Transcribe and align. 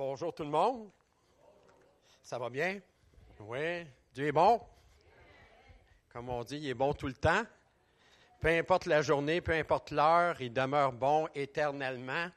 bonjour 0.00 0.34
tout 0.34 0.44
le 0.44 0.48
monde. 0.48 0.88
Ça 2.22 2.38
va 2.38 2.48
bien? 2.48 2.80
Oui. 3.40 3.84
Dieu 4.14 4.28
est 4.28 4.32
bon? 4.32 4.58
Comme 6.10 6.30
on 6.30 6.42
dit, 6.42 6.56
il 6.56 6.68
est 6.70 6.74
bon 6.74 6.94
tout 6.94 7.06
le 7.06 7.12
temps. 7.12 7.42
Peu 8.40 8.48
importe 8.48 8.86
la 8.86 9.02
journée, 9.02 9.42
peu 9.42 9.52
importe 9.52 9.90
l'heure, 9.90 10.40
il 10.40 10.54
demeure 10.54 10.92
bon 10.92 11.28
éternellement. 11.34 12.30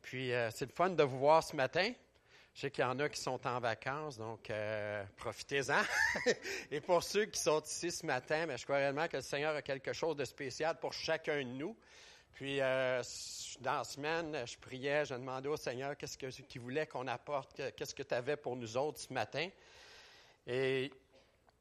Puis 0.00 0.32
euh, 0.32 0.48
c'est 0.52 0.66
le 0.66 0.72
fun 0.72 0.90
de 0.90 1.02
vous 1.02 1.18
voir 1.18 1.42
ce 1.42 1.56
matin. 1.56 1.90
Je 2.54 2.60
sais 2.60 2.70
qu'il 2.70 2.84
y 2.84 2.86
en 2.86 3.00
a 3.00 3.08
qui 3.08 3.20
sont 3.20 3.44
en 3.48 3.58
vacances, 3.58 4.16
donc 4.16 4.48
euh, 4.50 5.02
profitez-en. 5.16 5.82
Et 6.70 6.80
pour 6.80 7.02
ceux 7.02 7.24
qui 7.24 7.40
sont 7.40 7.60
ici 7.62 7.90
ce 7.90 8.06
matin, 8.06 8.46
mais 8.46 8.56
je 8.56 8.62
crois 8.62 8.76
réellement 8.76 9.08
que 9.08 9.16
le 9.16 9.22
Seigneur 9.22 9.56
a 9.56 9.62
quelque 9.62 9.92
chose 9.92 10.14
de 10.14 10.24
spécial 10.24 10.78
pour 10.78 10.92
chacun 10.92 11.38
de 11.38 11.42
nous. 11.48 11.76
Puis, 12.34 12.60
euh, 12.60 13.02
dans 13.60 13.78
la 13.78 13.84
semaine, 13.84 14.46
je 14.46 14.56
priais, 14.58 15.04
je 15.04 15.14
demandais 15.14 15.48
au 15.48 15.56
Seigneur 15.56 15.96
qu'est-ce 15.96 16.16
qu'il 16.16 16.60
voulait 16.60 16.86
qu'on 16.86 17.06
apporte, 17.06 17.60
qu'est-ce 17.76 17.94
que 17.94 18.02
tu 18.02 18.14
avais 18.14 18.36
pour 18.36 18.56
nous 18.56 18.76
autres 18.76 19.00
ce 19.00 19.12
matin. 19.12 19.48
Et 20.46 20.90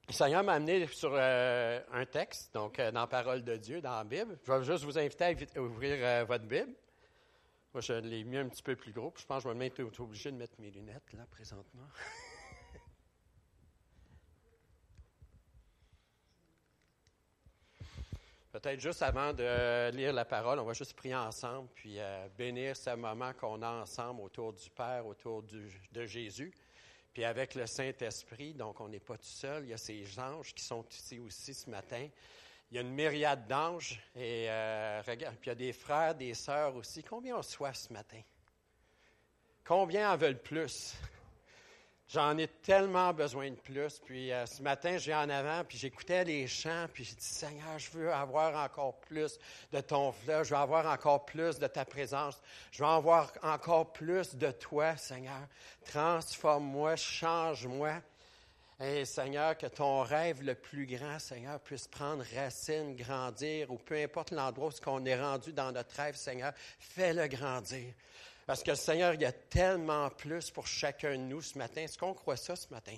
le 0.08 0.14
Seigneur 0.14 0.44
m'a 0.44 0.54
amené 0.54 0.86
sur 0.88 1.12
euh, 1.14 1.82
un 1.92 2.06
texte, 2.06 2.54
donc 2.54 2.80
euh, 2.80 2.92
dans 2.92 3.02
la 3.02 3.08
parole 3.08 3.44
de 3.44 3.58
Dieu, 3.58 3.82
dans 3.82 3.96
la 3.96 4.04
Bible. 4.04 4.38
Je 4.46 4.52
vais 4.52 4.64
juste 4.64 4.84
vous 4.84 4.98
inviter 4.98 5.36
à 5.56 5.62
ouvrir 5.62 6.26
votre 6.26 6.46
Bible. 6.46 6.74
Moi, 7.74 7.82
je 7.82 7.94
l'ai 7.94 8.24
mis 8.24 8.38
un 8.38 8.48
petit 8.48 8.64
peu 8.64 8.76
plus 8.76 8.92
gros, 8.92 9.14
je 9.18 9.26
pense 9.26 9.44
que 9.44 9.50
je 9.50 9.58
vais 9.58 9.68
être 9.68 10.00
obligé 10.00 10.32
de 10.32 10.38
mettre 10.38 10.56
mes 10.60 10.72
lunettes 10.72 11.14
là 11.14 11.26
présentement. 11.30 11.88
Peut-être 18.60 18.80
juste 18.80 19.04
avant 19.04 19.34
de 19.34 19.92
lire 19.92 20.12
la 20.14 20.26
parole, 20.26 20.58
on 20.58 20.64
va 20.64 20.74
juste 20.74 20.96
prier 20.96 21.14
ensemble, 21.14 21.70
puis 21.76 22.00
euh, 22.00 22.28
bénir 22.40 22.76
ce 22.76 22.90
moment 22.96 23.32
qu'on 23.34 23.62
a 23.62 23.70
ensemble 23.70 24.22
autour 24.22 24.52
du 24.52 24.68
Père, 24.72 25.06
autour 25.06 25.44
de 25.92 26.06
Jésus, 26.08 26.52
puis 27.14 27.24
avec 27.24 27.54
le 27.54 27.68
Saint-Esprit. 27.68 28.56
Donc, 28.56 28.82
on 28.82 28.90
n'est 28.90 29.00
pas 29.00 29.16
tout 29.16 29.26
seul. 29.26 29.66
Il 29.66 29.70
y 29.70 29.74
a 29.74 29.78
ces 29.78 30.20
anges 30.20 30.56
qui 30.56 30.64
sont 30.64 30.84
ici 30.90 31.20
aussi 31.20 31.54
ce 31.54 31.70
matin. 31.70 32.08
Il 32.72 32.76
y 32.76 32.78
a 32.80 32.82
une 32.82 32.96
myriade 32.96 33.48
d'anges, 33.48 34.02
et 34.16 34.50
euh, 34.50 35.04
regarde, 35.06 35.36
puis 35.36 35.50
il 35.50 35.50
y 35.50 35.52
a 35.52 35.56
des 35.56 35.74
frères, 35.74 36.16
des 36.16 36.34
sœurs 36.34 36.76
aussi. 36.76 37.04
Combien 37.04 37.38
on 37.38 37.44
soif 37.44 37.76
ce 37.76 37.94
matin? 37.94 38.22
Combien 39.64 40.12
en 40.12 40.18
veulent 40.18 40.42
plus? 40.42 40.96
J'en 42.10 42.38
ai 42.38 42.48
tellement 42.48 43.14
besoin 43.14 43.50
de 43.50 43.56
plus. 43.56 44.00
Puis 44.06 44.32
euh, 44.32 44.46
ce 44.46 44.62
matin, 44.62 44.98
j'ai 44.98 45.14
en 45.14 45.30
avant, 45.30 45.64
puis 45.66 45.78
j'écoutais 45.78 46.24
les 46.24 46.48
chants, 46.48 46.88
puis 46.94 47.04
j'ai 47.04 47.16
dit, 47.16 47.26
Seigneur, 47.26 47.78
je 47.78 47.92
veux 47.92 48.14
avoir 48.14 48.64
encore 48.64 48.98
plus 49.02 49.38
de 49.74 49.82
ton 49.82 50.14
fleuve, 50.14 50.46
je 50.46 50.52
veux 50.52 50.62
avoir 50.62 50.86
encore 50.86 51.26
plus 51.26 51.60
de 51.60 51.68
ta 51.68 51.84
présence, 51.84 52.42
je 52.72 52.82
veux 52.82 52.90
avoir 52.90 53.34
encore 53.44 53.92
plus 53.92 54.36
de 54.36 54.52
toi, 54.52 54.96
Seigneur. 54.96 55.48
Transforme-moi, 55.86 56.96
change-moi. 56.96 58.02
Et 58.80 59.06
Seigneur, 59.06 59.58
que 59.58 59.66
ton 59.66 60.04
rêve 60.04 60.44
le 60.44 60.54
plus 60.54 60.86
grand, 60.86 61.18
Seigneur, 61.18 61.60
puisse 61.60 61.88
prendre 61.88 62.24
racine, 62.36 62.96
grandir, 62.96 63.72
ou 63.72 63.78
peu 63.78 63.96
importe 63.96 64.32
l'endroit 64.32 64.70
où 64.70 64.90
on 64.90 65.04
est 65.04 65.20
rendu 65.20 65.52
dans 65.52 65.72
notre 65.72 65.96
rêve, 65.96 66.16
Seigneur, 66.16 66.54
fais-le 66.80 67.28
grandir. 67.28 67.92
Parce 68.48 68.64
que 68.64 68.72
le 68.72 68.78
Seigneur, 68.78 69.14
il 69.14 69.22
y 69.22 69.26
a 69.26 69.34
tellement 69.34 70.10
plus 70.10 70.50
pour 70.50 70.68
chacun 70.68 71.12
de 71.12 71.18
nous 71.18 71.42
ce 71.42 71.58
matin. 71.58 71.82
Est-ce 71.82 71.98
qu'on 71.98 72.14
croit 72.14 72.38
ça 72.38 72.56
ce 72.56 72.70
matin? 72.72 72.96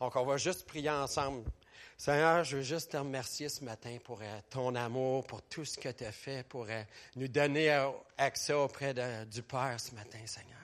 Donc, 0.00 0.16
on 0.16 0.26
va 0.26 0.36
juste 0.36 0.66
prier 0.66 0.90
ensemble. 0.90 1.48
Seigneur, 1.96 2.42
je 2.42 2.56
veux 2.56 2.62
juste 2.64 2.90
te 2.90 2.96
remercier 2.96 3.48
ce 3.48 3.62
matin 3.62 3.98
pour 4.02 4.20
euh, 4.20 4.40
ton 4.50 4.74
amour, 4.74 5.24
pour 5.28 5.42
tout 5.42 5.64
ce 5.64 5.78
que 5.78 5.88
tu 5.90 6.04
as 6.04 6.10
fait, 6.10 6.46
pour 6.46 6.66
euh, 6.68 6.82
nous 7.14 7.28
donner 7.28 7.72
euh, 7.72 7.88
accès 8.18 8.52
auprès 8.52 8.92
du 9.26 9.42
Père 9.42 9.76
ce 9.78 9.94
matin, 9.94 10.18
Seigneur. 10.26 10.58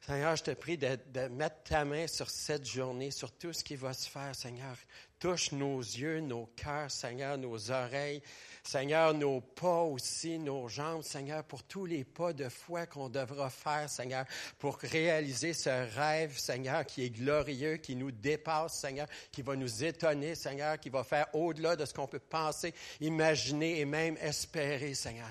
Seigneur, 0.00 0.36
je 0.36 0.44
te 0.44 0.50
prie 0.52 0.78
de, 0.78 0.96
de, 1.08 1.26
mettre 1.28 1.64
ta 1.64 1.84
main 1.84 2.06
sur 2.06 2.30
cette 2.30 2.64
journée, 2.64 3.10
sur 3.10 3.32
tout 3.32 3.52
ce 3.52 3.64
qui 3.64 3.74
va 3.74 3.92
se 3.92 4.08
faire, 4.08 4.34
Seigneur. 4.36 4.76
Touche 5.22 5.52
nos 5.52 5.78
yeux, 5.78 6.18
nos 6.18 6.46
cœurs, 6.56 6.90
Seigneur, 6.90 7.38
nos 7.38 7.70
oreilles. 7.70 8.20
Seigneur, 8.64 9.12
nos 9.12 9.40
pas 9.40 9.82
aussi, 9.82 10.38
nos 10.38 10.68
jambes, 10.68 11.02
Seigneur, 11.02 11.42
pour 11.44 11.62
tous 11.64 11.84
les 11.84 12.04
pas 12.04 12.32
de 12.32 12.48
foi 12.48 12.86
qu'on 12.86 13.08
devra 13.08 13.50
faire, 13.50 13.88
Seigneur, 13.88 14.24
pour 14.58 14.78
réaliser 14.78 15.52
ce 15.52 15.70
rêve, 15.96 16.36
Seigneur, 16.38 16.86
qui 16.86 17.04
est 17.04 17.10
glorieux, 17.10 17.76
qui 17.76 17.96
nous 17.96 18.12
dépasse, 18.12 18.80
Seigneur, 18.80 19.08
qui 19.32 19.42
va 19.42 19.56
nous 19.56 19.84
étonner, 19.84 20.36
Seigneur, 20.36 20.78
qui 20.78 20.90
va 20.90 21.02
faire 21.02 21.26
au-delà 21.34 21.74
de 21.74 21.84
ce 21.84 21.94
qu'on 21.94 22.06
peut 22.06 22.20
penser, 22.20 22.72
imaginer 23.00 23.80
et 23.80 23.84
même 23.84 24.16
espérer, 24.18 24.94
Seigneur. 24.94 25.30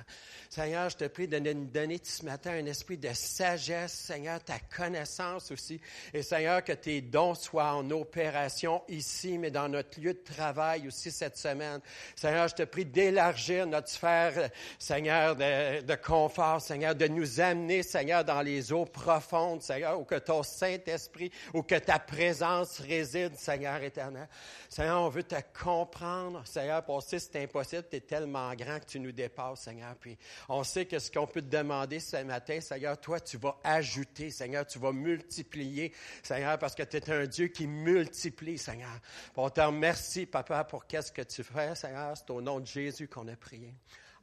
Seigneur, 0.50 0.90
je 0.90 0.98
te 0.98 1.08
prie 1.08 1.30
de 1.30 1.40
nous 1.40 1.66
donner 1.66 2.02
ce 2.04 2.26
matin 2.26 2.52
un 2.52 2.66
esprit 2.66 2.98
de 2.98 3.14
sagesse, 3.14 3.94
Seigneur, 3.94 4.44
ta 4.44 4.60
connaissance 4.60 5.50
aussi. 5.52 5.80
Et 6.14 6.24
Seigneur, 6.24 6.62
que 6.62 6.74
tes 6.74 7.00
dons 7.00 7.36
soient 7.36 7.72
en 7.72 7.90
opération 7.92 8.84
ici, 8.90 9.38
mais 9.38 9.52
dans 9.52 9.70
notre 9.70 9.81
lieu 9.98 10.14
de 10.14 10.24
travail 10.24 10.88
aussi 10.88 11.12
cette 11.12 11.38
semaine. 11.38 11.80
Seigneur, 12.16 12.48
je 12.48 12.56
te 12.56 12.64
prie 12.64 12.86
d'élargir 12.86 13.68
notre 13.68 13.90
sphère, 13.90 14.50
Seigneur, 14.80 15.36
de, 15.36 15.96
confort, 15.96 16.62
Seigneur, 16.62 16.96
de 16.96 17.08
nous 17.08 17.40
amener, 17.40 17.84
Seigneur, 17.84 18.24
dans 18.24 18.42
les 18.42 18.72
eaux 18.72 18.86
profondes, 18.86 19.62
Seigneur, 19.62 20.00
où 20.00 20.04
que 20.04 20.16
ton 20.16 20.44
Saint-Esprit, 20.44 21.32
où 21.54 21.64
que 21.64 21.76
ta 21.76 22.00
présence 22.00 22.80
réside, 22.80 23.36
Seigneur 23.36 23.82
éternel. 23.82 24.28
Seigneur, 24.70 25.02
on 25.02 25.10
veut 25.10 25.24
te 25.24 25.36
comprendre, 25.64 26.46
Seigneur, 26.46 26.84
pour 26.84 27.04
sait 27.04 27.20
c'est 27.20 27.44
impossible, 27.44 27.86
tu 27.90 27.98
es 27.98 28.02
tellement 28.02 28.54
grand 28.54 28.80
que 28.80 28.86
tu 28.86 29.00
nous 29.00 29.12
dépasses, 29.12 29.62
Seigneur. 29.62 29.96
Puis 30.00 30.18
on 30.50 30.64
sait 30.64 30.86
que 30.86 31.00
ce 31.00 31.12
qu'on 31.12 31.28
peut 31.28 31.42
te 31.42 31.56
demander 31.56 32.00
ce 32.00 32.18
matin, 32.24 32.60
Seigneur, 32.62 33.00
toi, 33.00 33.20
tu 33.20 33.38
vas 33.38 33.58
ajouter, 33.64 34.30
Seigneur, 34.30 34.66
tu 34.66 34.80
vas 34.80 34.92
multiplier, 34.92 35.94
Seigneur, 36.24 36.58
parce 36.58 36.76
que 36.76 36.84
tu 36.84 36.98
es 36.98 37.10
un 37.12 37.26
Dieu 37.26 37.48
qui 37.48 37.68
multiplie, 37.68 38.58
Seigneur. 38.58 39.00
On 39.36 39.50
te 39.72 39.76
remercie, 39.76 40.26
Papa, 40.26 40.64
pour 40.64 40.86
qu'est-ce 40.86 41.12
que 41.12 41.22
tu 41.22 41.44
fais, 41.44 41.74
Seigneur. 41.76 42.16
C'est 42.16 42.30
au 42.30 42.42
nom 42.42 42.60
de 42.60 42.66
Jésus 42.66 43.08
qu'on 43.08 43.28
a 43.28 43.36
prié. 43.36 43.74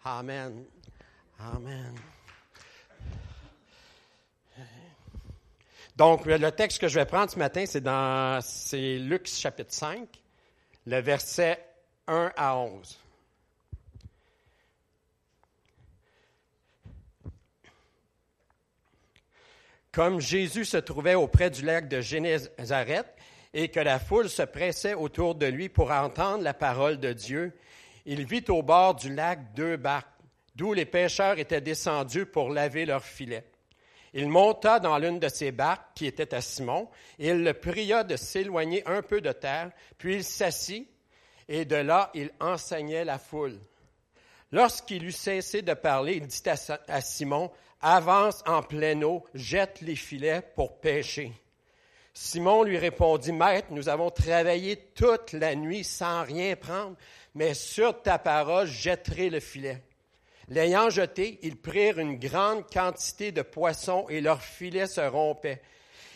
Amen. 0.04 0.64
Amen. 1.38 1.94
Donc, 5.97 6.26
le 6.26 6.50
texte 6.50 6.81
que 6.81 6.87
je 6.87 6.94
vais 6.94 7.06
prendre 7.06 7.31
ce 7.31 7.38
matin, 7.38 7.64
c'est 7.66 7.81
dans 7.81 8.41
c'est 8.41 8.98
Luc 8.98 9.26
chapitre 9.26 9.72
5, 9.72 10.08
le 10.87 11.00
verset 11.00 11.58
1 12.06 12.31
à 12.37 12.56
11. 12.56 12.98
Comme 19.91 20.20
Jésus 20.20 20.66
se 20.66 20.76
trouvait 20.76 21.16
auprès 21.16 21.50
du 21.50 21.62
lac 21.64 21.88
de 21.88 22.00
Génézareth 22.00 23.17
et 23.54 23.69
que 23.69 23.81
la 23.81 23.98
foule 23.98 24.28
se 24.28 24.42
pressait 24.42 24.94
autour 24.94 25.34
de 25.34 25.47
lui 25.47 25.69
pour 25.69 25.91
entendre 25.91 26.42
la 26.42 26.54
parole 26.54 26.98
de 26.98 27.12
Dieu, 27.12 27.53
il 28.06 28.25
vit 28.26 28.44
au 28.48 28.62
bord 28.62 28.94
du 28.94 29.14
lac 29.14 29.54
deux 29.54 29.76
barques, 29.76 30.09
d'où 30.54 30.72
les 30.72 30.86
pêcheurs 30.86 31.38
étaient 31.38 31.60
descendus 31.60 32.26
pour 32.26 32.50
laver 32.50 32.87
leurs 32.87 33.04
filets. 33.04 33.44
Il 34.14 34.28
monta 34.28 34.81
dans 34.81 34.98
l'une 34.98 35.19
de 35.19 35.28
ces 35.28 35.53
barques 35.53 35.88
qui 35.94 36.06
était 36.06 36.34
à 36.34 36.41
Simon, 36.41 36.88
et 37.19 37.28
il 37.28 37.44
le 37.44 37.53
pria 37.53 38.04
de 38.04 38.16
s'éloigner 38.16 38.82
un 38.87 39.03
peu 39.03 39.20
de 39.20 39.32
terre, 39.32 39.70
puis 39.98 40.16
il 40.16 40.25
s'assit, 40.25 40.88
et 41.48 41.64
de 41.64 41.76
là 41.76 42.10
il 42.14 42.31
enseignait 42.41 43.04
la 43.04 43.19
foule. 43.19 43.58
Lorsqu'il 44.50 45.04
eut 45.04 45.12
cessé 45.12 45.60
de 45.60 45.75
parler, 45.75 46.14
il 46.16 46.26
dit 46.26 46.42
à 46.88 47.00
Simon, 47.03 47.50
avance 47.81 48.42
en 48.47 48.62
pleine 48.62 49.04
eau, 49.04 49.25
jette 49.34 49.81
les 49.82 49.97
filets 49.97 50.42
pour 50.54 50.81
pêcher. 50.81 51.32
Simon 52.20 52.64
lui 52.64 52.78
répondit, 52.78 53.30
Maître, 53.30 53.68
nous 53.70 53.88
avons 53.88 54.10
travaillé 54.10 54.76
toute 54.96 55.30
la 55.34 55.54
nuit 55.54 55.84
sans 55.84 56.24
rien 56.24 56.56
prendre, 56.56 56.96
mais 57.36 57.54
sur 57.54 58.02
ta 58.02 58.18
parole, 58.18 58.66
jetterai 58.66 59.30
le 59.30 59.38
filet. 59.38 59.80
L'ayant 60.48 60.90
jeté, 60.90 61.38
ils 61.42 61.56
prirent 61.56 62.00
une 62.00 62.18
grande 62.18 62.68
quantité 62.68 63.30
de 63.30 63.42
poissons 63.42 64.04
et 64.08 64.20
leurs 64.20 64.42
filets 64.42 64.88
se 64.88 65.00
rompaient. 65.00 65.62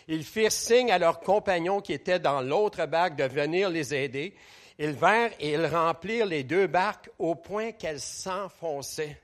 Ils 0.09 0.25
firent 0.25 0.51
signe 0.51 0.91
à 0.91 0.99
leurs 0.99 1.21
compagnons 1.21 1.81
qui 1.81 1.93
étaient 1.93 2.19
dans 2.19 2.41
l'autre 2.41 2.85
barque 2.87 3.15
de 3.15 3.25
venir 3.25 3.71
les 3.71 3.95
aider. 3.95 4.35
Ils 4.81 4.91
vinrent 4.91 5.31
et 5.39 5.53
ils 5.53 5.67
remplirent 5.67 6.27
les 6.27 6.43
deux 6.43 6.67
barques 6.67 7.11
au 7.21 7.37
point 7.37 7.71
qu'elles 7.71 8.01
s'enfonçaient. 8.01 9.21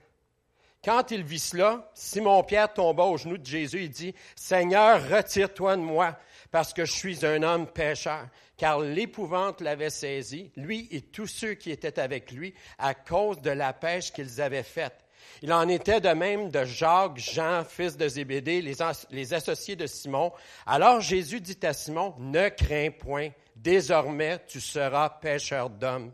Quand 0.85 1.11
il 1.11 1.25
vit 1.25 1.41
cela, 1.41 1.91
Simon-Pierre 1.93 2.73
tomba 2.73 3.03
aux 3.03 3.17
genoux 3.19 3.37
de 3.37 3.44
Jésus 3.44 3.82
et 3.82 3.88
dit, 3.88 4.14
Seigneur, 4.37 5.03
retire-toi 5.08 5.76
de 5.76 5.82
moi, 5.82 6.17
parce 6.50 6.73
que 6.73 6.85
je 6.85 6.93
suis 6.93 7.27
un 7.27 7.43
homme 7.43 7.67
pécheur. 7.67 8.27
Car 8.56 8.81
l'épouvante 8.81 9.61
l'avait 9.61 9.91
saisi, 9.91 10.50
lui 10.56 10.89
et 10.91 11.00
tous 11.00 11.27
ceux 11.29 11.55
qui 11.55 11.71
étaient 11.71 12.00
avec 12.00 12.33
lui, 12.33 12.55
à 12.79 12.95
cause 12.95 13.41
de 13.41 13.50
la 13.50 13.73
pêche 13.73 14.12
qu'ils 14.12 14.41
avaient 14.41 14.65
faite. 14.65 15.05
Il 15.43 15.53
en 15.53 15.69
était 15.69 16.00
de 16.00 16.09
même 16.09 16.50
de 16.50 16.65
Jacques, 16.65 17.19
Jean, 17.19 17.65
fils 17.65 17.97
de 17.97 18.09
Zébédée, 18.09 18.61
les, 18.61 18.75
les 19.11 19.35
associés 19.35 19.77
de 19.77 19.87
Simon. 19.87 20.33
Alors 20.67 21.00
Jésus 21.00 21.41
dit 21.41 21.59
à 21.62 21.73
Simon, 21.73 22.15
Ne 22.19 22.49
crains 22.49 22.91
point, 22.91 23.29
désormais 23.55 24.41
tu 24.49 24.61
seras 24.61 25.11
pêcheur 25.11 25.71
d'hommes. 25.71 26.12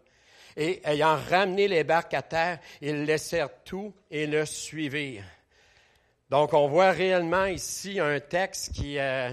Et 0.56 0.80
ayant 0.84 1.16
ramené 1.30 1.66
les 1.66 1.84
barques 1.84 2.14
à 2.14 2.22
terre, 2.22 2.58
ils 2.80 3.04
laissèrent 3.04 3.62
tout 3.64 3.94
et 4.10 4.26
le 4.26 4.44
suivirent. 4.44 5.24
Donc, 6.30 6.52
on 6.52 6.68
voit 6.68 6.90
réellement 6.90 7.46
ici 7.46 8.00
un 8.00 8.20
texte 8.20 8.72
qui, 8.72 8.98
euh, 8.98 9.30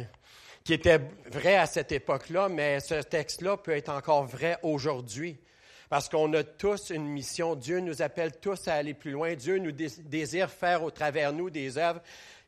qui 0.63 0.73
était 0.73 1.01
vrai 1.31 1.55
à 1.55 1.65
cette 1.65 1.91
époque-là, 1.91 2.49
mais 2.49 2.79
ce 2.79 3.01
texte-là 3.01 3.57
peut 3.57 3.75
être 3.75 3.89
encore 3.89 4.25
vrai 4.25 4.57
aujourd'hui. 4.63 5.39
Parce 5.89 6.07
qu'on 6.07 6.31
a 6.33 6.43
tous 6.43 6.91
une 6.91 7.05
mission. 7.05 7.55
Dieu 7.55 7.79
nous 7.79 8.01
appelle 8.01 8.39
tous 8.39 8.67
à 8.67 8.75
aller 8.75 8.93
plus 8.93 9.11
loin. 9.11 9.35
Dieu 9.35 9.57
nous 9.57 9.73
désire 9.73 10.49
faire 10.49 10.83
au 10.83 10.91
travers 10.91 11.33
nous 11.33 11.49
des 11.49 11.77
œuvres 11.77 12.01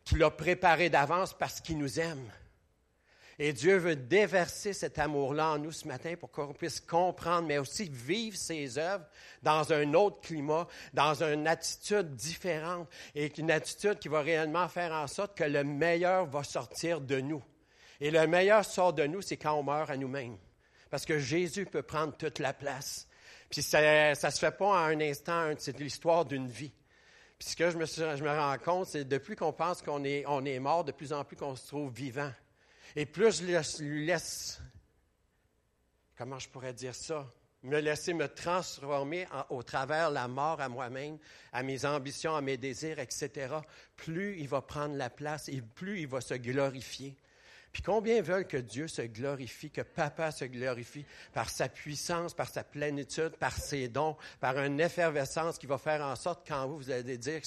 qu'il 0.05 0.23
a 0.23 0.31
préparées 0.31 0.89
d'avance 0.89 1.33
parce 1.33 1.59
qu'il 1.59 1.77
nous 1.77 1.99
aime. 1.99 2.31
Et 3.39 3.51
Dieu 3.51 3.77
veut 3.77 3.95
déverser 3.95 4.73
cet 4.73 4.99
amour-là 4.99 5.53
en 5.53 5.57
nous 5.57 5.71
ce 5.71 5.87
matin 5.87 6.13
pour 6.17 6.31
qu'on 6.31 6.53
puisse 6.53 6.79
comprendre, 6.79 7.47
mais 7.47 7.57
aussi 7.57 7.89
vivre 7.91 8.37
ses 8.37 8.77
œuvres 8.77 9.05
dans 9.41 9.73
un 9.73 9.93
autre 9.95 10.21
climat, 10.21 10.67
dans 10.93 11.23
une 11.23 11.47
attitude 11.47 12.15
différente 12.15 12.87
et 13.15 13.31
une 13.37 13.51
attitude 13.51 13.97
qui 13.99 14.07
va 14.07 14.21
réellement 14.21 14.67
faire 14.67 14.91
en 14.91 15.07
sorte 15.07 15.35
que 15.35 15.43
le 15.43 15.63
meilleur 15.63 16.27
va 16.27 16.43
sortir 16.43 17.01
de 17.01 17.19
nous. 17.19 17.43
Et 18.03 18.11
le 18.11 18.27
meilleur 18.27 18.65
sort 18.65 18.91
de 18.91 19.05
nous, 19.05 19.21
c'est 19.21 19.37
quand 19.37 19.53
on 19.53 19.63
meurt 19.63 19.89
à 19.89 19.95
nous-mêmes. 19.95 20.37
Parce 20.89 21.05
que 21.05 21.19
Jésus 21.19 21.65
peut 21.65 21.83
prendre 21.83 22.13
toute 22.17 22.39
la 22.39 22.51
place. 22.51 23.07
Puis 23.49 23.61
ça 23.61 24.09
ne 24.09 24.13
se 24.13 24.39
fait 24.39 24.51
pas 24.51 24.65
en 24.65 24.75
un 24.75 24.99
instant, 24.99 25.53
c'est 25.57 25.79
l'histoire 25.79 26.25
d'une 26.25 26.49
vie. 26.49 26.73
Puis 27.39 27.51
ce 27.51 27.55
que 27.55 27.69
je 27.69 27.77
me, 27.77 28.29
rends 28.29 28.57
compte, 28.57 28.87
c'est 28.87 29.05
depuis 29.05 29.37
qu'on 29.37 29.53
pense 29.53 29.81
qu'on 29.81 30.03
est, 30.03 30.25
on 30.27 30.43
est 30.43 30.59
mort, 30.59 30.83
de 30.83 30.91
plus 30.91 31.13
en 31.13 31.23
plus 31.23 31.37
qu'on 31.37 31.55
se 31.55 31.65
trouve 31.65 31.93
vivant. 31.93 32.33
Et 32.97 33.05
plus 33.05 33.41
je 33.41 33.81
lui 33.81 34.05
laisse, 34.05 34.59
comment 36.17 36.39
je 36.39 36.49
pourrais 36.49 36.73
dire 36.73 36.95
ça, 36.95 37.25
me 37.61 37.79
laisser 37.79 38.13
me 38.13 38.27
transformer 38.27 39.27
au 39.49 39.63
travers 39.63 40.11
la 40.11 40.27
mort 40.27 40.59
à 40.59 40.67
moi-même, 40.67 41.19
à 41.53 41.63
mes 41.63 41.85
ambitions, 41.85 42.35
à 42.35 42.41
mes 42.41 42.57
désirs, 42.57 42.99
etc., 42.99 43.55
plus 43.95 44.37
il 44.39 44.49
va 44.49 44.61
prendre 44.61 44.95
la 44.95 45.09
place 45.09 45.47
et 45.47 45.61
plus 45.61 46.01
il 46.01 46.07
va 46.07 46.19
se 46.19 46.33
glorifier. 46.33 47.15
Puis 47.73 47.81
combien 47.81 48.21
veulent 48.21 48.47
que 48.47 48.57
Dieu 48.57 48.87
se 48.87 49.01
glorifie, 49.01 49.71
que 49.71 49.81
Papa 49.81 50.31
se 50.31 50.45
glorifie 50.45 51.05
par 51.33 51.49
sa 51.49 51.67
puissance, 51.67 52.35
par 52.35 52.47
sa 52.47 52.63
plénitude, 52.63 53.35
par 53.37 53.57
ses 53.57 53.87
dons, 53.87 54.15
par 54.39 54.59
une 54.59 54.79
effervescence 54.79 55.57
qui 55.57 55.65
va 55.65 55.79
faire 55.79 56.01
en 56.01 56.15
sorte 56.15 56.47
qu'en 56.47 56.67
vous, 56.67 56.77
vous 56.77 56.91
allez 56.91 57.17
dire, 57.17 57.41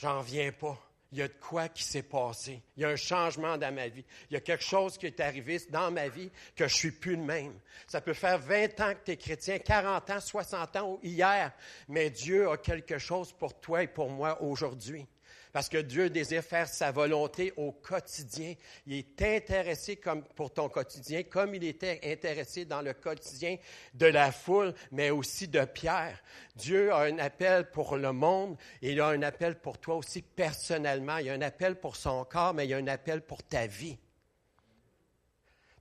j'en 0.00 0.22
viens 0.22 0.50
pas 0.50 0.78
il 1.14 1.18
y 1.18 1.22
a 1.22 1.28
de 1.28 1.34
quoi 1.34 1.68
qui 1.68 1.84
s'est 1.84 2.02
passé. 2.02 2.60
Il 2.76 2.82
y 2.82 2.84
a 2.84 2.88
un 2.88 2.96
changement 2.96 3.56
dans 3.56 3.72
ma 3.72 3.86
vie. 3.86 4.04
Il 4.30 4.34
y 4.34 4.36
a 4.36 4.40
quelque 4.40 4.64
chose 4.64 4.98
qui 4.98 5.06
est 5.06 5.20
arrivé 5.20 5.60
dans 5.70 5.92
ma 5.92 6.08
vie 6.08 6.28
que 6.56 6.66
je 6.66 6.74
suis 6.74 6.90
plus 6.90 7.14
le 7.14 7.22
même. 7.22 7.54
Ça 7.86 8.00
peut 8.00 8.14
faire 8.14 8.36
20 8.36 8.80
ans 8.80 8.94
que 8.94 9.04
tu 9.04 9.12
es 9.12 9.16
chrétien, 9.16 9.60
40 9.60 10.10
ans, 10.10 10.20
60 10.20 10.74
ans 10.74 10.90
ou 10.90 11.00
hier, 11.04 11.52
mais 11.86 12.10
Dieu 12.10 12.50
a 12.50 12.56
quelque 12.56 12.98
chose 12.98 13.32
pour 13.32 13.60
toi 13.60 13.84
et 13.84 13.86
pour 13.86 14.10
moi 14.10 14.42
aujourd'hui 14.42 15.06
parce 15.54 15.68
que 15.68 15.78
Dieu 15.78 16.10
désire 16.10 16.42
faire 16.42 16.66
sa 16.66 16.90
volonté 16.90 17.52
au 17.56 17.70
quotidien. 17.70 18.54
Il 18.88 18.94
est 18.94 19.22
intéressé 19.22 19.94
comme 19.94 20.24
pour 20.24 20.52
ton 20.52 20.68
quotidien, 20.68 21.22
comme 21.22 21.54
il 21.54 21.62
était 21.62 22.00
intéressé 22.02 22.64
dans 22.64 22.82
le 22.82 22.92
quotidien 22.92 23.56
de 23.94 24.06
la 24.06 24.32
foule, 24.32 24.74
mais 24.90 25.10
aussi 25.10 25.46
de 25.46 25.64
Pierre. 25.64 26.20
Dieu 26.56 26.92
a 26.92 27.02
un 27.02 27.20
appel 27.20 27.70
pour 27.70 27.96
le 27.96 28.10
monde 28.10 28.56
il 28.82 29.00
a 29.00 29.06
un 29.06 29.22
appel 29.22 29.60
pour 29.60 29.78
toi 29.78 29.94
aussi 29.94 30.22
personnellement. 30.22 31.18
Il 31.18 31.26
y 31.26 31.30
a 31.30 31.34
un 31.34 31.40
appel 31.40 31.76
pour 31.76 31.94
son 31.94 32.24
corps, 32.24 32.52
mais 32.52 32.66
il 32.66 32.70
y 32.70 32.74
a 32.74 32.78
un 32.78 32.88
appel 32.88 33.22
pour 33.22 33.44
ta 33.44 33.68
vie. 33.68 33.96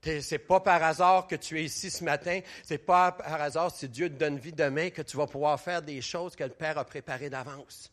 C'est 0.04 0.38
pas 0.38 0.60
par 0.60 0.84
hasard 0.84 1.26
que 1.26 1.36
tu 1.36 1.60
es 1.60 1.64
ici 1.64 1.90
ce 1.90 2.04
matin. 2.04 2.42
C'est 2.62 2.78
pas 2.78 3.14
par 3.14 3.42
hasard 3.42 3.76
si 3.76 3.90
Dieu 3.90 4.08
te 4.08 4.20
donne 4.20 4.38
vie 4.38 4.54
demain 4.54 4.92
que 4.92 5.02
tu 5.02 5.18
vas 5.18 5.26
pouvoir 5.26 5.60
faire 5.60 5.82
des 5.82 6.00
choses 6.02 6.36
que 6.36 6.44
le 6.44 6.52
Père 6.52 6.78
a 6.78 6.86
préparées 6.86 7.32
d'avance 7.32 7.92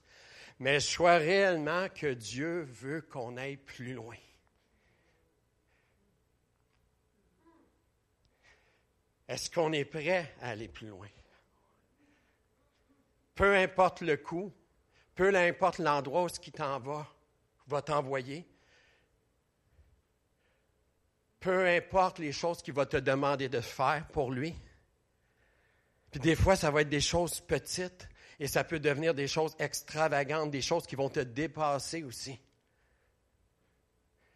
mais 0.61 0.79
je 0.79 0.95
crois 0.95 1.17
réellement 1.17 1.89
que 1.89 2.13
Dieu 2.13 2.63
veut 2.65 3.01
qu'on 3.01 3.39
aille 3.39 3.57
plus 3.57 3.95
loin. 3.95 4.17
Est-ce 9.27 9.51
qu'on 9.51 9.73
est 9.73 9.87
prêt 9.87 10.35
à 10.43 10.51
aller 10.51 10.69
plus 10.69 10.89
loin? 10.89 11.09
Peu 13.35 13.57
importe 13.57 14.03
le 14.03 14.19
coût, 14.19 14.53
peu 15.15 15.35
importe 15.35 15.79
l'endroit 15.79 16.25
où 16.25 16.29
ce 16.29 16.39
qui 16.39 16.53
t'en 16.53 16.79
va, 16.79 17.09
va 17.67 17.81
t'envoyer, 17.81 18.47
peu 21.39 21.67
importe 21.67 22.19
les 22.19 22.33
choses 22.33 22.61
qu'il 22.61 22.75
va 22.75 22.85
te 22.85 22.99
demander 22.99 23.49
de 23.49 23.63
faire 23.63 24.07
pour 24.09 24.31
lui. 24.31 24.55
Puis 26.11 26.21
des 26.21 26.37
fois, 26.37 26.55
ça 26.55 26.71
va 26.71 26.83
être 26.83 26.91
des 26.91 27.01
choses 27.01 27.41
petites, 27.41 28.10
et 28.41 28.47
ça 28.47 28.65
peut 28.65 28.81
devenir 28.81 29.15
des 29.15 29.29
choses 29.29 29.55
extravagantes, 29.59 30.51
des 30.51 30.63
choses 30.63 30.87
qui 30.87 30.97
vont 30.97 31.11
te 31.11 31.21
dépasser 31.21 32.03
aussi. 32.03 32.41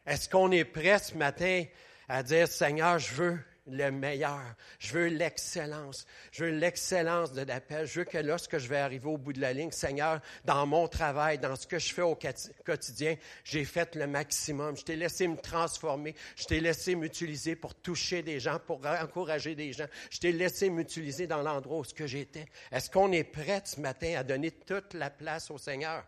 Est-ce 0.05 0.29
qu'on 0.29 0.53
est 0.53 0.67
prêt 0.67 0.99
ce 0.99 1.15
matin 1.15 1.65
à 2.07 2.23
dire, 2.23 2.47
Seigneur, 2.47 2.99
je 2.99 3.15
veux 3.15 3.39
le 3.67 3.91
meilleur. 3.91 4.43
Je 4.79 4.93
veux 4.93 5.07
l'excellence. 5.07 6.07
Je 6.33 6.45
veux 6.45 6.51
l'excellence 6.51 7.33
de 7.33 7.43
l'appel. 7.43 7.87
Je 7.87 8.01
veux 8.01 8.05
que 8.05 8.19
lorsque 8.19 8.59
je 8.59 8.69
vais 8.69 8.79
arriver 8.79 9.09
au 9.09 9.17
bout 9.17 9.33
de 9.33 9.41
la 9.41 9.53
ligne, 9.53 9.71
Seigneur, 9.71 10.21
dans 10.45 10.67
mon 10.67 10.87
travail, 10.89 11.39
dans 11.39 11.57
ce 11.57 11.67
que 11.67 11.79
je 11.79 11.93
fais 11.93 12.03
au 12.03 12.19
quotidien, 12.65 13.17
j'ai 13.45 13.65
fait 13.65 13.95
le 13.95 14.07
maximum. 14.07 14.77
Je 14.77 14.85
t'ai 14.85 14.97
laissé 14.97 15.27
me 15.29 15.37
transformer. 15.37 16.15
Je 16.37 16.45
t'ai 16.45 16.61
laissé 16.61 16.95
m'utiliser 16.95 17.57
pour 17.57 17.75
toucher 17.75 18.23
des 18.23 18.41
gens, 18.41 18.59
pour 18.59 18.85
encourager 18.87 19.55
des 19.55 19.73
gens. 19.73 19.87
Je 20.11 20.19
t'ai 20.19 20.33
laissé 20.33 20.69
m'utiliser 20.71 21.27
dans 21.27 21.43
l'endroit 21.43 21.79
où 21.79 21.85
ce 21.85 21.95
que 21.95 22.07
j'étais. 22.07 22.47
Est-ce 22.71 22.91
qu'on 22.91 23.13
est 23.13 23.25
prêt 23.25 23.63
ce 23.65 23.81
matin 23.81 24.15
à 24.19 24.23
donner 24.23 24.51
toute 24.51 24.95
la 24.95 25.11
place 25.11 25.51
au 25.51 25.59
Seigneur? 25.59 26.05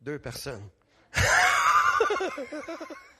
Deux 0.00 0.18
personnes. 0.18 0.68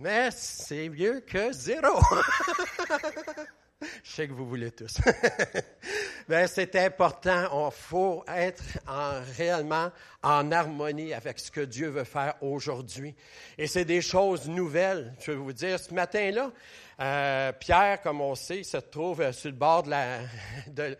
mais 0.00 0.30
c'est 0.32 0.88
mieux 0.88 1.20
que 1.20 1.52
zéro. 1.52 2.00
Je 4.02 4.10
sais 4.10 4.28
que 4.28 4.32
vous 4.32 4.46
voulez 4.46 4.70
tous. 4.70 4.98
Mais 6.28 6.46
c'est 6.48 6.76
important. 6.76 7.68
Il 7.68 7.72
faut 7.72 8.24
être 8.28 8.62
en, 8.86 9.20
réellement 9.36 9.90
en 10.22 10.52
harmonie 10.52 11.14
avec 11.14 11.38
ce 11.38 11.50
que 11.50 11.60
Dieu 11.60 11.88
veut 11.88 12.04
faire 12.04 12.34
aujourd'hui. 12.42 13.14
Et 13.56 13.66
c'est 13.66 13.86
des 13.86 14.02
choses 14.02 14.48
nouvelles. 14.48 15.14
Je 15.20 15.32
vais 15.32 15.38
vous 15.38 15.52
dire, 15.52 15.78
ce 15.78 15.94
matin-là, 15.94 16.50
euh, 17.00 17.52
Pierre, 17.52 18.02
comme 18.02 18.20
on 18.20 18.34
sait, 18.34 18.62
se 18.62 18.76
trouve 18.76 19.32
sur 19.32 19.50
le 19.50 19.56
bord 19.56 19.82
de 19.82 19.90
la, 19.90 20.18
de, 20.68 20.96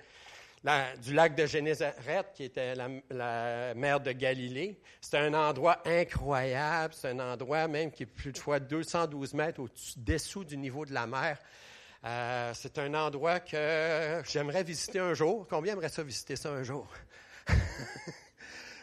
du 1.03 1.15
lac 1.15 1.35
de 1.35 1.47
Génézareth, 1.47 2.33
qui 2.35 2.45
était 2.45 2.75
la, 2.75 3.75
mer 3.75 4.01
de 4.01 4.13
Galilée. 4.13 4.79
C'est 5.01 5.19
un 5.19 5.33
endroit 5.33 5.83
incroyable. 5.87 6.95
C'est 6.97 7.09
un 7.09 7.19
endroit 7.19 7.67
même 7.69 7.91
qui 7.91 8.03
est 8.03 8.07
plus 8.07 8.33
de 8.33 8.39
fois 8.39 8.61
212 8.61 9.35
mètres 9.35 9.61
au-dessous 9.61 10.45
du 10.45 10.57
niveau 10.57 10.85
de 10.85 10.93
la 10.93 11.07
mer. 11.07 11.39
Euh, 12.05 12.53
c'est 12.55 12.79
un 12.79 12.95
endroit 12.95 13.41
que 13.41 14.23
j'aimerais 14.27 14.63
visiter 14.63 14.99
un 14.99 15.15
jour. 15.15 15.47
Combien 15.49 15.75
aimerait 15.75 15.89
ça 15.89 16.03
visiter 16.03 16.37
ça 16.37 16.51
un 16.51 16.63
jour? 16.63 16.87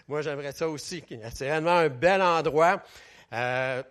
Moi, 0.07 0.21
j'aimerais 0.21 0.51
ça 0.51 0.69
aussi. 0.69 1.03
C'est 1.33 1.49
vraiment 1.49 1.77
un 1.77 1.89
bel 1.89 2.21
endroit. 2.21 2.81
Euh, 3.33 3.83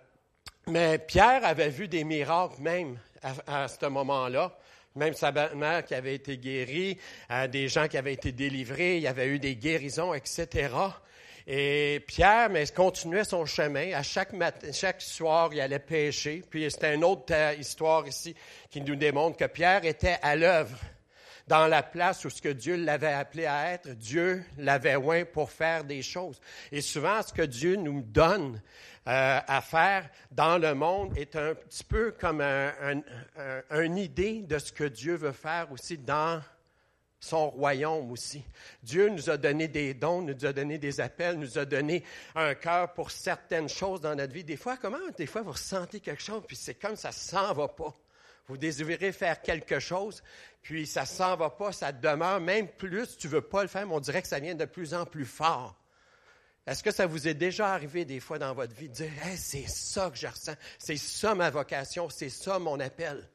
mais 0.69 0.99
Pierre 0.99 1.45
avait 1.45 1.69
vu 1.69 1.87
des 1.87 2.05
miracles 2.05 2.61
même 2.61 2.99
à 3.47 3.69
ce 3.69 3.87
moment-là 3.87 4.57
même 4.97 5.13
sa 5.13 5.31
mère 5.31 5.85
qui 5.85 5.95
avait 5.95 6.15
été 6.15 6.39
guérie, 6.39 6.99
des 7.51 7.69
gens 7.69 7.87
qui 7.87 7.99
avaient 7.99 8.15
été 8.15 8.33
délivrés, 8.33 8.97
il 8.97 9.03
y 9.03 9.07
avait 9.07 9.27
eu 9.27 9.39
des 9.39 9.55
guérisons, 9.55 10.15
etc. 10.15 10.71
Et 11.47 12.03
Pierre, 12.09 12.51
mais 12.51 12.67
continuait 12.67 13.23
son 13.23 13.47
chemin. 13.47 13.93
À 13.93 14.03
chaque 14.03 15.01
soir, 15.01 15.51
il 15.53 15.61
allait 15.61 15.79
pêcher. 15.79 16.43
Puis 16.51 16.69
c'était 16.69 16.95
une 16.95 17.05
autre 17.05 17.33
euh, 17.33 17.55
histoire 17.55 18.09
ici 18.09 18.35
qui 18.69 18.81
nous 18.81 18.97
démontre 18.97 19.37
que 19.37 19.45
Pierre 19.45 19.85
était 19.85 20.19
à 20.23 20.35
l'œuvre 20.35 20.77
dans 21.47 21.67
la 21.67 21.83
place 21.83 22.25
où 22.25 22.31
ce 22.31 22.43
que 22.43 22.49
Dieu 22.49 22.77
l'avait 22.77 23.13
appelé 23.13 23.47
à 23.47 23.73
être. 23.73 23.91
Dieu 23.91 24.45
l'avait 24.59 24.97
oint 24.97 25.25
pour 25.25 25.51
faire 25.51 25.85
des 25.85 26.03
choses. 26.03 26.41
Et 26.73 26.81
souvent, 26.81 27.23
ce 27.23 27.33
que 27.33 27.43
Dieu 27.43 27.77
nous 27.77 28.03
donne, 28.03 28.61
euh, 29.09 29.39
à 29.47 29.61
faire 29.61 30.11
dans 30.33 30.59
le 30.59 30.75
monde 30.75 31.17
est 31.17 31.37
un 31.37 31.55
petit 31.55 31.85
peu 31.85 32.11
comme 32.11 32.41
une 32.41 33.97
idée 33.99 34.43
de 34.43 34.59
ce 34.59 34.73
que 34.73 34.83
Dieu 34.83 35.15
veut 35.15 35.31
faire 35.31 35.71
aussi 35.71 35.97
dans 35.97 36.43
son 37.21 37.51
royaume 37.51 38.11
aussi. 38.11 38.43
Dieu 38.83 39.09
nous 39.09 39.31
a 39.31 39.37
donné 39.37 39.69
des 39.69 39.95
dons, 39.95 40.23
nous 40.23 40.45
a 40.45 40.53
donné 40.53 40.79
des 40.79 41.01
appels, 41.01 41.39
nous 41.39 41.57
a 41.57 41.65
donné 41.65 42.03
un 42.35 42.57
cœur 42.57 42.95
pour 42.95 43.13
certaines 43.13 43.69
choses 43.69 44.01
dans 44.01 44.17
notre 44.17 44.33
vie. 44.33 44.43
Des 44.43 44.57
fois, 44.57 44.77
comment? 44.77 44.99
Des 45.17 45.27
fois, 45.27 45.43
vous 45.43 45.53
ressentez 45.53 46.01
quelque 46.01 46.23
chose, 46.23 46.43
puis 46.45 46.57
c'est 46.57 46.75
comme 46.75 46.97
ça 46.97 47.13
s'en 47.13 47.55
va 47.55 47.69
pas. 47.69 47.95
Vous 48.49 48.57
désirez 48.57 49.13
faire 49.13 49.43
quelque 49.43 49.81
chose, 49.81 50.23
puis 50.63 50.87
ça 50.87 51.05
s'en 51.05 51.37
va 51.37 51.51
pas, 51.51 51.73
ça 51.73 51.93
demeure, 51.93 52.41
même 52.41 52.69
plus 52.69 53.17
tu 53.17 53.29
veux 53.29 53.41
pas 53.41 53.63
le 53.63 53.69
faire, 53.69 53.87
mais 53.87 53.95
on 53.95 54.01
dirait 54.01 54.23
que 54.23 54.29
ça 54.29 54.39
vient 54.39 54.55
de 54.55 54.65
plus 54.65 54.95
en 54.95 55.05
plus 55.05 55.25
fort. 55.25 55.77
Est-ce 56.67 56.83
que 56.83 56.91
ça 56.91 57.07
vous 57.07 57.29
est 57.29 57.35
déjà 57.35 57.73
arrivé 57.73 58.05
des 58.05 58.19
fois 58.21 58.39
dans 58.39 58.53
votre 58.53 58.75
vie 58.75 58.89
de 58.89 58.95
dire, 58.95 59.11
c'est 59.37 59.69
ça 59.69 60.11
que 60.11 60.17
je 60.17 60.27
ressens, 60.27 60.55
c'est 60.79 60.97
ça 60.97 61.35
ma 61.35 61.51
vocation, 61.51 62.09
c'est 62.11 62.29
ça 62.29 62.59
mon 62.59 62.81
appel? 62.81 63.29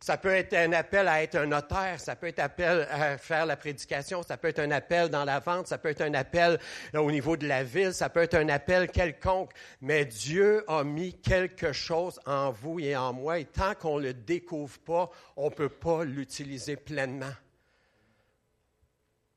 Ça 0.00 0.16
peut 0.16 0.32
être 0.32 0.54
un 0.54 0.72
appel 0.72 1.08
à 1.08 1.22
être 1.24 1.34
un 1.34 1.46
notaire, 1.46 1.98
ça 1.98 2.14
peut 2.14 2.28
être 2.28 2.38
un 2.38 2.44
appel 2.44 2.86
à 2.88 3.18
faire 3.18 3.46
la 3.46 3.56
prédication, 3.56 4.22
ça 4.22 4.36
peut 4.36 4.48
être 4.48 4.60
un 4.60 4.70
appel 4.70 5.08
dans 5.08 5.24
la 5.24 5.40
vente, 5.40 5.66
ça 5.66 5.76
peut 5.76 5.88
être 5.88 6.02
un 6.02 6.14
appel 6.14 6.60
au 6.94 7.10
niveau 7.10 7.36
de 7.36 7.48
la 7.48 7.64
ville, 7.64 7.92
ça 7.92 8.08
peut 8.08 8.22
être 8.22 8.34
un 8.34 8.48
appel 8.48 8.90
quelconque. 8.90 9.50
Mais 9.80 10.04
Dieu 10.04 10.64
a 10.68 10.84
mis 10.84 11.20
quelque 11.20 11.72
chose 11.72 12.20
en 12.26 12.52
vous 12.52 12.78
et 12.78 12.96
en 12.96 13.12
moi 13.12 13.40
et 13.40 13.44
tant 13.44 13.74
qu'on 13.74 13.98
ne 13.98 14.04
le 14.04 14.14
découvre 14.14 14.78
pas, 14.78 15.10
on 15.36 15.46
ne 15.46 15.54
peut 15.54 15.68
pas 15.68 16.04
l'utiliser 16.04 16.76
pleinement. 16.76 17.34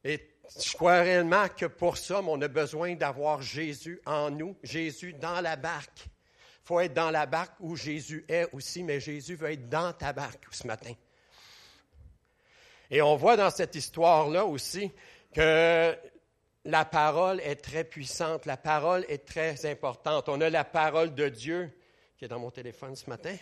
Et 0.03 0.19
je 0.63 0.73
crois 0.73 1.01
réellement 1.01 1.47
que 1.47 1.65
pour 1.65 1.97
ça, 1.97 2.21
on 2.21 2.39
a 2.39 2.47
besoin 2.47 2.95
d'avoir 2.95 3.41
Jésus 3.41 3.99
en 4.05 4.29
nous, 4.29 4.55
Jésus 4.61 5.13
dans 5.13 5.41
la 5.41 5.55
barque. 5.55 6.07
Faut 6.71 6.79
être 6.79 6.93
dans 6.93 7.11
la 7.11 7.25
barque 7.25 7.55
où 7.59 7.75
Jésus 7.75 8.23
est 8.29 8.47
aussi, 8.53 8.81
mais 8.81 9.01
Jésus 9.01 9.35
veut 9.35 9.51
être 9.51 9.67
dans 9.67 9.91
ta 9.91 10.13
barque 10.13 10.45
ce 10.51 10.65
matin. 10.65 10.93
Et 12.89 13.01
on 13.01 13.17
voit 13.17 13.35
dans 13.35 13.49
cette 13.49 13.75
histoire-là 13.75 14.45
aussi 14.45 14.89
que 15.33 15.93
la 16.63 16.85
parole 16.85 17.41
est 17.41 17.57
très 17.57 17.83
puissante, 17.83 18.45
la 18.45 18.55
parole 18.55 19.05
est 19.09 19.27
très 19.27 19.65
importante. 19.65 20.29
On 20.29 20.39
a 20.39 20.49
la 20.49 20.63
parole 20.63 21.13
de 21.13 21.27
Dieu 21.27 21.69
qui 22.17 22.23
est 22.23 22.29
dans 22.29 22.39
mon 22.39 22.51
téléphone 22.51 22.95
ce 22.95 23.09
matin, 23.09 23.35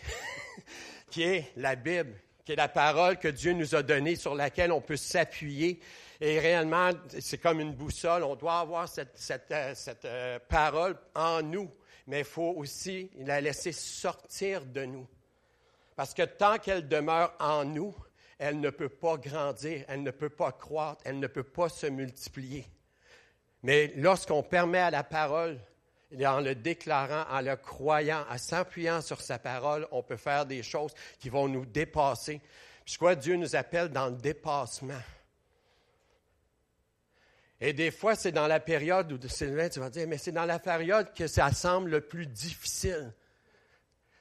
qui 1.12 1.22
est 1.22 1.52
la 1.54 1.76
Bible, 1.76 2.16
qui 2.44 2.50
est 2.50 2.56
la 2.56 2.66
parole 2.66 3.16
que 3.16 3.28
Dieu 3.28 3.52
nous 3.52 3.76
a 3.76 3.84
donnée, 3.84 4.16
sur 4.16 4.34
laquelle 4.34 4.72
on 4.72 4.80
peut 4.80 4.96
s'appuyer. 4.96 5.78
Et 6.20 6.40
réellement, 6.40 6.90
c'est 7.20 7.38
comme 7.38 7.60
une 7.60 7.74
boussole. 7.74 8.24
On 8.24 8.34
doit 8.34 8.58
avoir 8.58 8.88
cette, 8.88 9.16
cette, 9.16 9.52
euh, 9.52 9.72
cette 9.76 10.04
euh, 10.04 10.40
parole 10.48 10.98
en 11.14 11.42
nous 11.42 11.70
mais 12.10 12.18
il 12.18 12.24
faut 12.24 12.54
aussi 12.56 13.08
la 13.18 13.40
laisser 13.40 13.70
sortir 13.70 14.66
de 14.66 14.84
nous. 14.84 15.06
Parce 15.94 16.12
que 16.12 16.24
tant 16.24 16.58
qu'elle 16.58 16.88
demeure 16.88 17.32
en 17.38 17.64
nous, 17.64 17.94
elle 18.36 18.58
ne 18.58 18.70
peut 18.70 18.88
pas 18.88 19.16
grandir, 19.16 19.84
elle 19.86 20.02
ne 20.02 20.10
peut 20.10 20.28
pas 20.28 20.50
croître, 20.50 21.00
elle 21.04 21.20
ne 21.20 21.28
peut 21.28 21.44
pas 21.44 21.68
se 21.68 21.86
multiplier. 21.86 22.66
Mais 23.62 23.92
lorsqu'on 23.94 24.42
permet 24.42 24.80
à 24.80 24.90
la 24.90 25.04
parole, 25.04 25.60
en 26.20 26.40
le 26.40 26.56
déclarant, 26.56 27.30
en 27.30 27.42
le 27.42 27.54
croyant, 27.54 28.24
en 28.28 28.38
s'appuyant 28.38 29.02
sur 29.02 29.20
sa 29.20 29.38
parole, 29.38 29.86
on 29.92 30.02
peut 30.02 30.16
faire 30.16 30.46
des 30.46 30.64
choses 30.64 30.92
qui 31.20 31.28
vont 31.28 31.46
nous 31.46 31.64
dépasser. 31.64 32.40
je 32.86 32.96
crois 32.96 33.14
que 33.14 33.20
Dieu 33.20 33.36
nous 33.36 33.54
appelle 33.54 33.88
dans 33.88 34.08
le 34.08 34.16
dépassement. 34.16 34.98
Et 37.60 37.72
des 37.72 37.90
fois, 37.90 38.14
c'est 38.14 38.32
dans 38.32 38.46
la 38.46 38.58
période 38.58 39.12
où 39.12 39.28
Sylvain, 39.28 39.68
tu 39.68 39.80
vas 39.80 39.90
dire, 39.90 40.08
mais 40.08 40.16
c'est 40.16 40.32
dans 40.32 40.46
la 40.46 40.58
période 40.58 41.12
que 41.12 41.26
ça 41.26 41.52
semble 41.52 41.90
le 41.90 42.00
plus 42.00 42.26
difficile. 42.26 43.12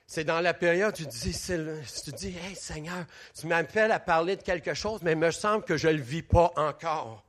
C'est 0.05 0.25
dans 0.25 0.41
la 0.41 0.53
période 0.53 0.93
où 0.93 0.97
tu 0.97 1.05
dis, 1.05 1.31
Sylvain, 1.31 1.79
tu 2.03 2.11
dis, 2.11 2.35
hey 2.45 2.55
Seigneur, 2.55 3.05
tu 3.39 3.47
m'appelles 3.47 3.91
à 3.91 3.99
parler 3.99 4.35
de 4.35 4.41
quelque 4.41 4.73
chose, 4.73 5.01
mais 5.03 5.13
il 5.13 5.17
me 5.17 5.31
semble 5.31 5.63
que 5.63 5.77
je 5.77 5.87
ne 5.87 5.93
le 5.93 6.01
vis 6.01 6.23
pas 6.23 6.51
encore. 6.57 7.23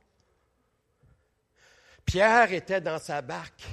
Pierre 2.05 2.51
était 2.51 2.81
dans 2.81 2.99
sa 2.99 3.21
barque 3.21 3.63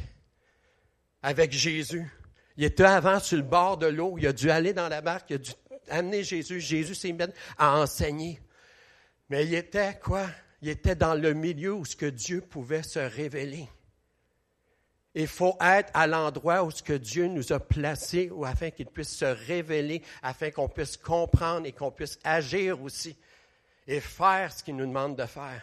avec 1.23 1.53
Jésus. 1.53 2.07
Il 2.57 2.65
était 2.65 2.85
avant 2.85 3.19
sur 3.19 3.37
le 3.37 3.43
bord 3.43 3.79
de 3.79 3.87
l'eau. 3.87 4.17
Il 4.19 4.27
a 4.27 4.33
dû 4.33 4.51
aller 4.51 4.73
dans 4.73 4.89
la 4.89 5.01
barque. 5.01 5.31
Il 5.31 5.35
a 5.35 5.39
dû 5.39 5.53
amener 5.89 6.23
Jésus. 6.23 6.61
Jésus 6.61 6.95
s'est 6.95 7.13
mis 7.13 7.25
à 7.57 7.79
enseigner. 7.79 8.41
Mais 9.29 9.45
il 9.45 9.55
était 9.55 9.99
quoi? 9.99 10.27
Il 10.63 10.69
était 10.69 10.97
dans 10.97 11.15
le 11.15 11.35
milieu 11.35 11.75
où 11.75 11.85
ce 11.85 11.97
que 11.97 12.07
Dieu 12.07 12.41
pouvait 12.41 12.83
se 12.83 12.99
révéler. 12.99 13.69
Il 15.15 15.27
faut 15.27 15.57
être 15.61 15.91
à 15.95 16.07
l'endroit 16.07 16.63
où 16.63 16.71
ce 16.71 16.83
que 16.83 16.93
Dieu 16.93 17.27
nous 17.27 17.53
a 17.53 17.61
placé, 17.61 18.31
afin 18.45 18.71
qu'il 18.71 18.87
puisse 18.87 19.17
se 19.17 19.25
révéler, 19.25 20.03
afin 20.23 20.51
qu'on 20.51 20.69
puisse 20.69 20.97
comprendre 20.97 21.67
et 21.67 21.73
qu'on 21.73 21.91
puisse 21.91 22.19
agir 22.25 22.83
aussi 22.83 23.17
et 23.87 24.01
faire 24.01 24.53
ce 24.53 24.63
qu'il 24.63 24.77
nous 24.77 24.87
demande 24.87 25.17
de 25.17 25.27
faire. 25.27 25.63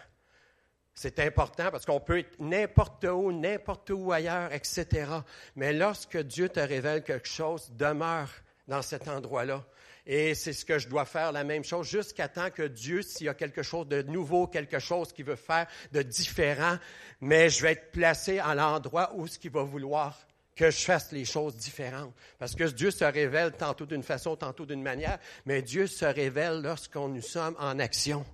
C'est 0.93 1.19
important 1.19 1.69
parce 1.71 1.85
qu'on 1.85 1.99
peut 1.99 2.19
être 2.19 2.39
n'importe 2.39 3.03
où, 3.03 3.31
n'importe 3.31 3.89
où 3.91 4.11
ailleurs, 4.11 4.51
etc. 4.53 5.11
Mais 5.55 5.73
lorsque 5.73 6.17
Dieu 6.17 6.49
te 6.49 6.59
révèle 6.59 7.03
quelque 7.03 7.27
chose, 7.27 7.69
demeure 7.73 8.29
dans 8.67 8.81
cet 8.81 9.07
endroit-là. 9.07 9.63
Et 10.07 10.35
c'est 10.35 10.53
ce 10.53 10.65
que 10.65 10.77
je 10.77 10.87
dois 10.87 11.05
faire, 11.05 11.31
la 11.31 11.43
même 11.43 11.63
chose, 11.63 11.87
jusqu'à 11.87 12.27
temps 12.27 12.51
que 12.51 12.63
Dieu, 12.63 13.01
s'il 13.01 13.25
y 13.25 13.29
a 13.29 13.33
quelque 13.33 13.63
chose 13.63 13.87
de 13.87 14.03
nouveau, 14.03 14.45
quelque 14.45 14.79
chose 14.79 15.11
qu'il 15.11 15.25
veut 15.25 15.35
faire 15.35 15.65
de 15.91 16.01
différent, 16.03 16.77
mais 17.21 17.49
je 17.49 17.63
vais 17.63 17.71
être 17.71 17.91
placé 17.91 18.39
à 18.39 18.53
l'endroit 18.53 19.11
où 19.15 19.25
ce 19.27 19.39
qu'il 19.39 19.51
va 19.51 19.63
vouloir 19.63 20.15
que 20.55 20.71
je 20.71 20.85
fasse 20.85 21.11
les 21.11 21.25
choses 21.25 21.55
différentes. 21.57 22.13
Parce 22.39 22.55
que 22.55 22.63
Dieu 22.65 22.91
se 22.91 23.03
révèle 23.03 23.51
tantôt 23.53 23.85
d'une 23.85 24.03
façon, 24.03 24.35
tantôt 24.35 24.65
d'une 24.65 24.81
manière, 24.81 25.19
mais 25.45 25.61
Dieu 25.61 25.87
se 25.87 26.05
révèle 26.05 26.61
lorsqu'on 26.61 27.09
nous 27.09 27.21
sommes 27.21 27.55
en 27.59 27.77
action. 27.79 28.25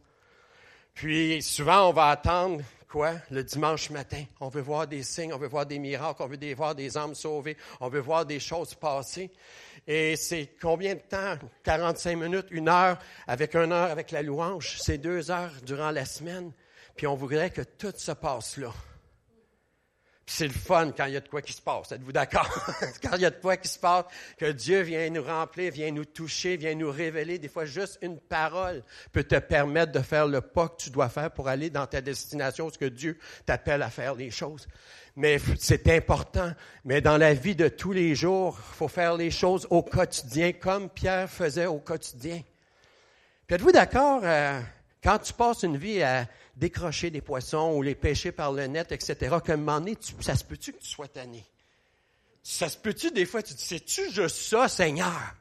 Puis 0.93 1.41
souvent, 1.41 1.89
on 1.89 1.93
va 1.93 2.09
attendre 2.09 2.61
quoi? 2.91 3.13
Le 3.31 3.43
dimanche 3.43 3.89
matin. 3.89 4.23
On 4.39 4.49
veut 4.49 4.61
voir 4.61 4.85
des 4.85 5.01
signes, 5.01 5.33
on 5.33 5.37
veut 5.37 5.47
voir 5.47 5.65
des 5.65 5.79
miracles, 5.79 6.21
on 6.21 6.27
veut 6.27 6.53
voir 6.53 6.75
des 6.75 6.97
âmes 6.97 7.15
sauvées, 7.15 7.57
on 7.79 7.87
veut 7.87 8.01
voir 8.01 8.25
des 8.25 8.39
choses 8.39 8.75
passer. 8.75 9.31
Et 9.87 10.15
c'est 10.15 10.55
combien 10.61 10.95
de 10.95 10.99
temps? 10.99 11.37
45 11.63 12.15
minutes, 12.15 12.47
une 12.51 12.69
heure 12.69 12.99
avec 13.27 13.55
une 13.55 13.71
heure 13.71 13.89
avec 13.89 14.11
la 14.11 14.21
louange. 14.21 14.77
C'est 14.79 14.97
deux 14.97 15.31
heures 15.31 15.53
durant 15.65 15.91
la 15.91 16.05
semaine. 16.05 16.51
Puis 16.95 17.07
on 17.07 17.15
voudrait 17.15 17.49
que 17.49 17.61
tout 17.61 17.93
se 17.97 18.11
passe 18.11 18.57
là. 18.57 18.71
Puis 20.23 20.35
c'est 20.35 20.47
le 20.47 20.53
fun 20.53 20.91
quand 20.95 21.05
il 21.05 21.13
y 21.13 21.17
a 21.17 21.19
de 21.19 21.27
quoi 21.27 21.41
qui 21.41 21.51
se 21.51 21.61
passe. 21.61 21.91
Êtes-vous 21.91 22.11
d'accord? 22.11 22.47
quand 23.01 23.15
il 23.15 23.21
y 23.21 23.25
a 23.25 23.31
de 23.31 23.41
quoi 23.41 23.57
qui 23.57 23.67
se 23.67 23.79
passe, 23.79 24.05
que 24.37 24.51
Dieu 24.51 24.81
vient 24.81 25.09
nous 25.09 25.23
remplir, 25.23 25.73
vient 25.73 25.91
nous 25.91 26.05
toucher, 26.05 26.57
vient 26.57 26.75
nous 26.75 26.91
révéler. 26.91 27.39
Des 27.39 27.47
fois, 27.47 27.65
juste 27.65 27.97
une 28.03 28.19
parole 28.19 28.83
peut 29.11 29.23
te 29.23 29.39
permettre 29.39 29.91
de 29.93 29.99
faire 29.99 30.27
le 30.27 30.41
pas 30.41 30.69
que 30.69 30.83
tu 30.83 30.89
dois 30.91 31.09
faire 31.09 31.31
pour 31.31 31.47
aller 31.47 31.71
dans 31.71 31.87
ta 31.87 32.01
destination, 32.01 32.69
ce 32.69 32.77
que 32.77 32.85
Dieu 32.85 33.17
t'appelle 33.47 33.81
à 33.81 33.89
faire 33.89 34.13
les 34.13 34.29
choses 34.29 34.67
mais 35.15 35.39
c'est 35.59 35.87
important. 35.89 36.53
Mais 36.85 37.01
dans 37.01 37.17
la 37.17 37.33
vie 37.33 37.55
de 37.55 37.67
tous 37.67 37.91
les 37.91 38.15
jours, 38.15 38.57
il 38.59 38.75
faut 38.75 38.87
faire 38.87 39.15
les 39.15 39.31
choses 39.31 39.67
au 39.69 39.83
quotidien, 39.83 40.53
comme 40.53 40.89
Pierre 40.89 41.29
faisait 41.29 41.65
au 41.65 41.79
quotidien. 41.79 42.41
Puis 43.47 43.55
êtes-vous 43.55 43.71
d'accord, 43.71 44.21
euh, 44.23 44.61
quand 45.03 45.19
tu 45.19 45.33
passes 45.33 45.63
une 45.63 45.77
vie 45.77 46.01
à 46.01 46.27
décrocher 46.55 47.09
des 47.09 47.21
poissons 47.21 47.73
ou 47.73 47.81
les 47.81 47.95
pêcher 47.95 48.31
par 48.31 48.51
le 48.51 48.67
net, 48.67 48.91
etc., 48.91 49.37
qu'à 49.43 49.53
un 49.53 49.57
moment 49.57 49.79
donné, 49.79 49.97
ça 50.19 50.35
se 50.35 50.43
peut-tu 50.43 50.73
que 50.73 50.79
tu 50.79 50.89
sois 50.89 51.07
tanné? 51.07 51.45
Ça 52.43 52.69
se 52.69 52.77
peut-tu 52.77 53.11
des 53.11 53.25
fois, 53.25 53.43
tu 53.43 53.53
dis, 53.53 53.63
c'est-tu 53.63 54.11
juste 54.11 54.37
ça, 54.37 54.67
Seigneur? 54.67 55.35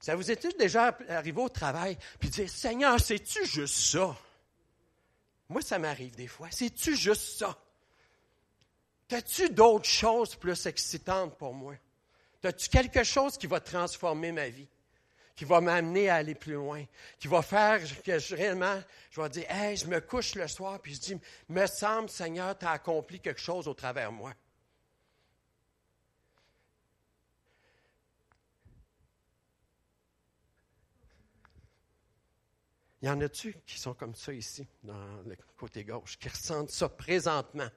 Ça 0.00 0.14
vous 0.14 0.30
est-il 0.30 0.56
déjà 0.56 0.96
arrivé 1.08 1.40
au 1.40 1.48
travail, 1.48 1.98
puis 2.20 2.28
dire, 2.28 2.48
Seigneur, 2.48 3.00
c'est-tu 3.00 3.44
juste 3.46 3.74
ça? 3.74 4.16
Moi, 5.48 5.62
ça 5.62 5.78
m'arrive 5.78 6.14
des 6.14 6.28
fois. 6.28 6.48
C'est-tu 6.50 6.94
juste 6.94 7.38
ça? 7.38 7.58
T'as-tu 9.08 9.48
d'autres 9.48 9.88
choses 9.88 10.36
plus 10.36 10.66
excitantes 10.66 11.36
pour 11.38 11.54
moi? 11.54 11.74
T'as-tu 12.42 12.68
quelque 12.68 13.02
chose 13.02 13.38
qui 13.38 13.46
va 13.46 13.58
transformer 13.58 14.32
ma 14.32 14.48
vie? 14.48 14.68
Qui 15.34 15.44
va 15.44 15.60
m'amener 15.60 16.10
à 16.10 16.16
aller 16.16 16.34
plus 16.34 16.54
loin? 16.54 16.84
Qui 17.18 17.26
va 17.26 17.42
faire 17.42 17.80
que 18.02 18.18
je, 18.18 18.36
réellement, 18.36 18.82
je 19.10 19.20
vais 19.20 19.28
dire, 19.30 19.50
hey, 19.50 19.76
je 19.76 19.86
me 19.86 20.00
couche 20.00 20.34
le 20.34 20.46
soir, 20.46 20.78
puis 20.80 20.94
je 20.94 21.00
dis, 21.00 21.20
me 21.48 21.66
semble, 21.66 22.10
Seigneur, 22.10 22.58
tu 22.58 22.66
as 22.66 22.72
accompli 22.72 23.18
quelque 23.18 23.40
chose 23.40 23.66
au 23.66 23.74
travers 23.74 24.10
de 24.10 24.16
moi. 24.16 24.34
Il 33.00 33.06
y 33.06 33.10
en 33.10 33.20
a-tu 33.20 33.56
qui 33.64 33.78
sont 33.78 33.94
comme 33.94 34.16
ça 34.16 34.32
ici, 34.32 34.66
dans 34.82 35.22
le 35.24 35.36
côté 35.56 35.84
gauche, 35.84 36.18
qui 36.18 36.28
ressentent 36.28 36.70
ça 36.70 36.88
présentement? 36.88 37.68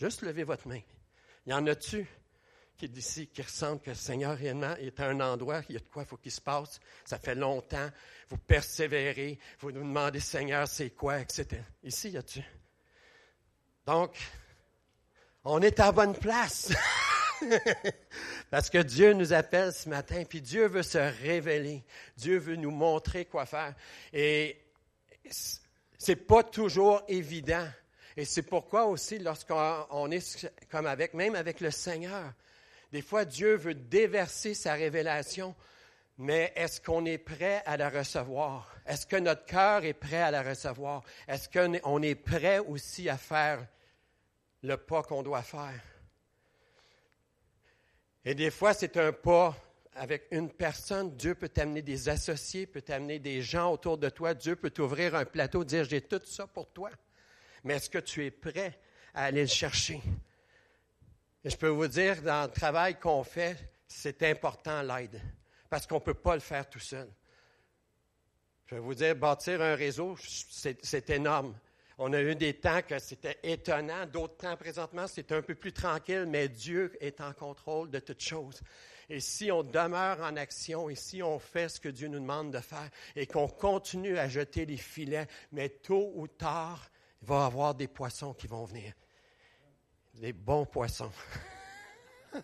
Juste 0.00 0.22
levez 0.22 0.44
votre 0.44 0.66
main. 0.66 0.80
Il 1.44 1.50
y 1.50 1.54
en 1.54 1.66
a-tu 1.66 2.06
qui 2.78 2.88
d'ici 2.88 3.26
qui 3.26 3.42
ressentent 3.42 3.82
que 3.82 3.90
le 3.90 3.96
Seigneur 3.96 4.34
réellement 4.34 4.74
est 4.76 4.98
à 4.98 5.08
un 5.08 5.20
endroit, 5.20 5.60
il 5.68 5.74
y 5.74 5.76
a 5.76 5.80
de 5.80 5.84
quoi 5.84 6.04
il 6.04 6.08
faut 6.08 6.16
qu'il 6.16 6.32
se 6.32 6.40
passe, 6.40 6.80
ça 7.04 7.18
fait 7.18 7.34
longtemps, 7.34 7.90
vous 8.30 8.38
persévérez, 8.38 9.38
vous 9.58 9.72
nous 9.72 9.82
demandez 9.82 10.18
Seigneur, 10.18 10.66
c'est 10.66 10.88
quoi, 10.88 11.20
etc. 11.20 11.60
Ici, 11.82 12.12
y 12.12 12.16
a-tu? 12.16 12.42
Donc, 13.84 14.16
on 15.44 15.60
est 15.60 15.78
à 15.78 15.92
bonne 15.92 16.16
place. 16.16 16.72
Parce 18.50 18.70
que 18.70 18.78
Dieu 18.78 19.12
nous 19.12 19.34
appelle 19.34 19.74
ce 19.74 19.86
matin, 19.90 20.24
puis 20.26 20.40
Dieu 20.40 20.66
veut 20.66 20.82
se 20.82 20.96
révéler. 20.96 21.84
Dieu 22.16 22.38
veut 22.38 22.56
nous 22.56 22.70
montrer 22.70 23.26
quoi 23.26 23.44
faire. 23.44 23.74
Et 24.14 24.58
c'est 25.98 26.16
pas 26.16 26.42
toujours 26.42 27.02
évident. 27.06 27.68
Et 28.20 28.26
c'est 28.26 28.42
pourquoi 28.42 28.84
aussi, 28.84 29.18
lorsqu'on 29.18 30.10
est 30.10 30.52
comme 30.70 30.84
avec, 30.84 31.14
même 31.14 31.34
avec 31.34 31.58
le 31.60 31.70
Seigneur, 31.70 32.34
des 32.92 33.00
fois 33.00 33.24
Dieu 33.24 33.56
veut 33.56 33.72
déverser 33.72 34.52
sa 34.52 34.74
révélation, 34.74 35.54
mais 36.18 36.52
est-ce 36.54 36.82
qu'on 36.82 37.06
est 37.06 37.16
prêt 37.16 37.62
à 37.64 37.78
la 37.78 37.88
recevoir? 37.88 38.76
Est-ce 38.84 39.06
que 39.06 39.16
notre 39.16 39.46
cœur 39.46 39.86
est 39.86 39.94
prêt 39.94 40.20
à 40.20 40.30
la 40.30 40.42
recevoir? 40.42 41.02
Est-ce 41.26 41.48
qu'on 41.48 42.02
est 42.02 42.14
prêt 42.14 42.58
aussi 42.58 43.08
à 43.08 43.16
faire 43.16 43.66
le 44.62 44.76
pas 44.76 45.02
qu'on 45.02 45.22
doit 45.22 45.42
faire? 45.42 45.80
Et 48.26 48.34
des 48.34 48.50
fois, 48.50 48.74
c'est 48.74 48.98
un 48.98 49.14
pas 49.14 49.56
avec 49.94 50.26
une 50.30 50.50
personne, 50.50 51.16
Dieu 51.16 51.34
peut 51.34 51.48
t'amener 51.48 51.80
des 51.80 52.10
associés, 52.10 52.66
peut 52.66 52.82
t'amener 52.82 53.18
des 53.18 53.40
gens 53.40 53.72
autour 53.72 53.96
de 53.96 54.10
toi. 54.10 54.34
Dieu 54.34 54.56
peut 54.56 54.68
t'ouvrir 54.68 55.14
un 55.14 55.24
plateau, 55.24 55.64
dire 55.64 55.84
j'ai 55.84 56.02
tout 56.02 56.20
ça 56.26 56.46
pour 56.46 56.70
toi. 56.70 56.90
Mais 57.64 57.74
est-ce 57.74 57.90
que 57.90 57.98
tu 57.98 58.24
es 58.24 58.30
prêt 58.30 58.78
à 59.14 59.24
aller 59.24 59.42
le 59.42 59.46
chercher? 59.46 60.00
Et 61.44 61.50
je 61.50 61.56
peux 61.56 61.68
vous 61.68 61.88
dire, 61.88 62.22
dans 62.22 62.42
le 62.46 62.50
travail 62.50 62.98
qu'on 62.98 63.24
fait, 63.24 63.56
c'est 63.86 64.22
important 64.22 64.82
l'aide, 64.82 65.20
parce 65.68 65.86
qu'on 65.86 65.96
ne 65.96 66.00
peut 66.00 66.14
pas 66.14 66.34
le 66.34 66.40
faire 66.40 66.68
tout 66.68 66.80
seul. 66.80 67.08
Je 68.66 68.76
vais 68.76 68.80
vous 68.80 68.94
dire, 68.94 69.16
bâtir 69.16 69.60
un 69.62 69.74
réseau, 69.74 70.16
c'est 70.18 71.10
énorme. 71.10 71.58
On 71.98 72.12
a 72.12 72.22
eu 72.22 72.34
des 72.34 72.54
temps 72.54 72.80
que 72.82 72.98
c'était 72.98 73.38
étonnant, 73.42 74.06
d'autres 74.06 74.36
temps 74.36 74.56
présentement, 74.56 75.06
c'est 75.06 75.32
un 75.32 75.42
peu 75.42 75.54
plus 75.54 75.72
tranquille, 75.72 76.24
mais 76.26 76.48
Dieu 76.48 76.96
est 77.00 77.20
en 77.20 77.32
contrôle 77.32 77.90
de 77.90 77.98
toutes 77.98 78.22
choses. 78.22 78.62
Et 79.08 79.18
si 79.20 79.50
on 79.50 79.62
demeure 79.64 80.20
en 80.20 80.36
action, 80.36 80.88
et 80.88 80.94
si 80.94 81.22
on 81.22 81.38
fait 81.38 81.68
ce 81.68 81.80
que 81.80 81.88
Dieu 81.88 82.08
nous 82.08 82.20
demande 82.20 82.52
de 82.52 82.60
faire, 82.60 82.88
et 83.16 83.26
qu'on 83.26 83.48
continue 83.48 84.16
à 84.16 84.28
jeter 84.28 84.66
les 84.66 84.76
filets, 84.76 85.26
mais 85.52 85.68
tôt 85.68 86.12
ou 86.14 86.28
tard, 86.28 86.88
il 87.22 87.28
va 87.28 87.42
y 87.42 87.46
avoir 87.46 87.74
des 87.74 87.88
poissons 87.88 88.32
qui 88.34 88.46
vont 88.46 88.64
venir. 88.64 88.92
Des 90.14 90.32
bons 90.32 90.66
poissons. 90.66 91.10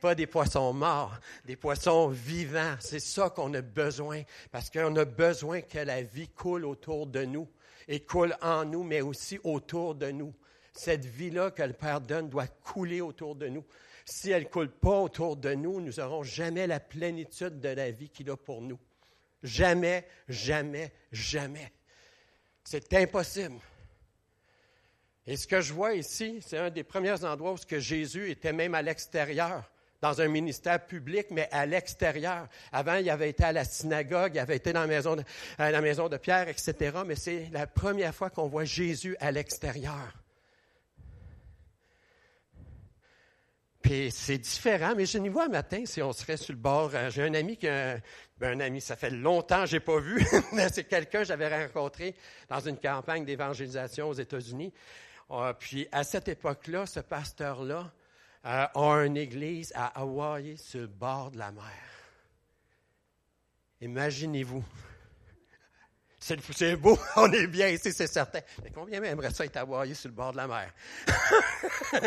Pas 0.00 0.14
des 0.14 0.26
poissons 0.26 0.72
morts, 0.72 1.18
des 1.44 1.56
poissons 1.56 2.08
vivants. 2.08 2.76
C'est 2.80 3.00
ça 3.00 3.30
qu'on 3.30 3.52
a 3.54 3.60
besoin, 3.60 4.22
parce 4.50 4.70
qu'on 4.70 4.94
a 4.96 5.04
besoin 5.04 5.60
que 5.60 5.78
la 5.78 6.02
vie 6.02 6.28
coule 6.28 6.64
autour 6.64 7.06
de 7.06 7.24
nous, 7.24 7.48
et 7.88 8.00
coule 8.00 8.34
en 8.40 8.64
nous, 8.64 8.82
mais 8.82 9.00
aussi 9.00 9.38
autour 9.44 9.94
de 9.94 10.10
nous. 10.10 10.34
Cette 10.72 11.04
vie-là 11.04 11.50
que 11.50 11.62
le 11.62 11.72
Père 11.72 12.00
donne 12.00 12.28
doit 12.28 12.46
couler 12.46 13.00
autour 13.00 13.36
de 13.36 13.48
nous. 13.48 13.64
Si 14.04 14.30
elle 14.30 14.44
ne 14.44 14.48
coule 14.48 14.70
pas 14.70 15.00
autour 15.00 15.36
de 15.36 15.54
nous, 15.54 15.80
nous 15.80 15.92
n'aurons 15.92 16.22
jamais 16.22 16.66
la 16.66 16.80
plénitude 16.80 17.60
de 17.60 17.68
la 17.68 17.90
vie 17.90 18.10
qu'il 18.10 18.30
a 18.30 18.36
pour 18.36 18.60
nous. 18.60 18.78
Jamais, 19.42 20.06
jamais, 20.28 20.92
jamais. 21.12 21.72
C'est 22.64 22.92
impossible. 22.94 23.60
Et 25.26 25.36
ce 25.36 25.46
que 25.46 25.60
je 25.60 25.72
vois 25.72 25.94
ici, 25.94 26.40
c'est 26.44 26.58
un 26.58 26.70
des 26.70 26.84
premiers 26.84 27.24
endroits 27.24 27.52
où 27.52 27.56
que 27.56 27.78
Jésus 27.78 28.30
était 28.30 28.52
même 28.52 28.74
à 28.74 28.82
l'extérieur, 28.82 29.62
dans 30.02 30.20
un 30.20 30.28
ministère 30.28 30.84
public, 30.84 31.28
mais 31.30 31.48
à 31.50 31.64
l'extérieur. 31.64 32.46
Avant, 32.72 32.96
il 32.96 33.08
avait 33.08 33.30
été 33.30 33.44
à 33.44 33.52
la 33.52 33.64
synagogue, 33.64 34.32
il 34.34 34.38
avait 34.38 34.56
été 34.56 34.72
dans 34.72 34.82
la 34.82 34.86
maison 34.86 35.16
de, 35.16 35.24
à 35.56 35.70
la 35.70 35.80
maison 35.80 36.08
de 36.08 36.16
Pierre, 36.18 36.48
etc. 36.48 36.98
Mais 37.06 37.16
c'est 37.16 37.48
la 37.52 37.66
première 37.66 38.14
fois 38.14 38.28
qu'on 38.28 38.48
voit 38.48 38.64
Jésus 38.64 39.16
à 39.20 39.30
l'extérieur. 39.30 40.23
Puis 43.84 44.10
c'est 44.10 44.38
différent, 44.38 44.94
mais 44.96 45.04
je 45.04 45.18
n'y 45.18 45.28
vois 45.28 45.44
un 45.44 45.48
matin 45.48 45.82
si 45.84 46.00
on 46.00 46.14
serait 46.14 46.38
sur 46.38 46.54
le 46.54 46.58
bord. 46.58 46.90
Euh, 46.94 47.10
j'ai 47.10 47.22
un 47.22 47.34
ami 47.34 47.58
qui 47.58 47.66
ben 47.66 48.58
un 48.58 48.60
ami, 48.60 48.80
ça 48.80 48.96
fait 48.96 49.10
longtemps 49.10 49.64
que 49.64 49.66
je 49.66 49.76
n'ai 49.76 49.80
pas 49.80 50.00
vu, 50.00 50.26
c'est 50.72 50.84
quelqu'un 50.84 51.18
que 51.18 51.26
j'avais 51.26 51.64
rencontré 51.64 52.16
dans 52.48 52.60
une 52.60 52.78
campagne 52.78 53.26
d'évangélisation 53.26 54.08
aux 54.08 54.14
États-Unis. 54.14 54.72
Euh, 55.30 55.52
puis 55.52 55.86
à 55.92 56.02
cette 56.02 56.28
époque-là, 56.28 56.86
ce 56.86 57.00
pasteur-là 57.00 57.92
euh, 58.46 58.66
a 58.74 59.04
une 59.04 59.18
église 59.18 59.70
à 59.76 60.00
Hawaï 60.00 60.56
sur 60.56 60.80
le 60.80 60.86
bord 60.86 61.30
de 61.30 61.38
la 61.38 61.52
mer. 61.52 61.62
Imaginez-vous. 63.82 64.64
C'est 66.26 66.76
beau, 66.76 66.98
on 67.16 67.30
est 67.32 67.46
bien 67.46 67.68
ici, 67.68 67.92
c'est 67.92 68.06
certain. 68.06 68.40
Mais 68.62 68.70
combien 68.70 69.02
aimerait 69.02 69.30
ça 69.30 69.44
être 69.44 69.58
à 69.58 69.94
sur 69.94 70.08
le 70.08 70.14
bord 70.14 70.32
de 70.32 70.38
la 70.38 70.46
mer? 70.46 70.72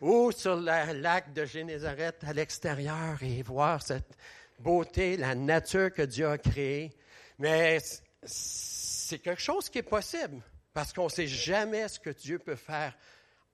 Ou 0.00 0.30
sur 0.30 0.54
le 0.54 1.00
lac 1.00 1.32
de 1.32 1.44
Génézareth 1.44 2.22
à 2.22 2.32
l'extérieur 2.32 3.20
et 3.20 3.42
voir 3.42 3.82
cette 3.82 4.16
beauté, 4.60 5.16
la 5.16 5.34
nature 5.34 5.92
que 5.92 6.02
Dieu 6.02 6.28
a 6.28 6.38
créée. 6.38 6.92
Mais 7.40 7.78
c'est 8.22 9.18
quelque 9.18 9.42
chose 9.42 9.68
qui 9.68 9.78
est 9.78 9.82
possible 9.82 10.40
parce 10.72 10.92
qu'on 10.92 11.06
ne 11.06 11.10
sait 11.10 11.26
jamais 11.26 11.88
ce 11.88 11.98
que 11.98 12.10
Dieu 12.10 12.38
peut 12.38 12.54
faire 12.54 12.96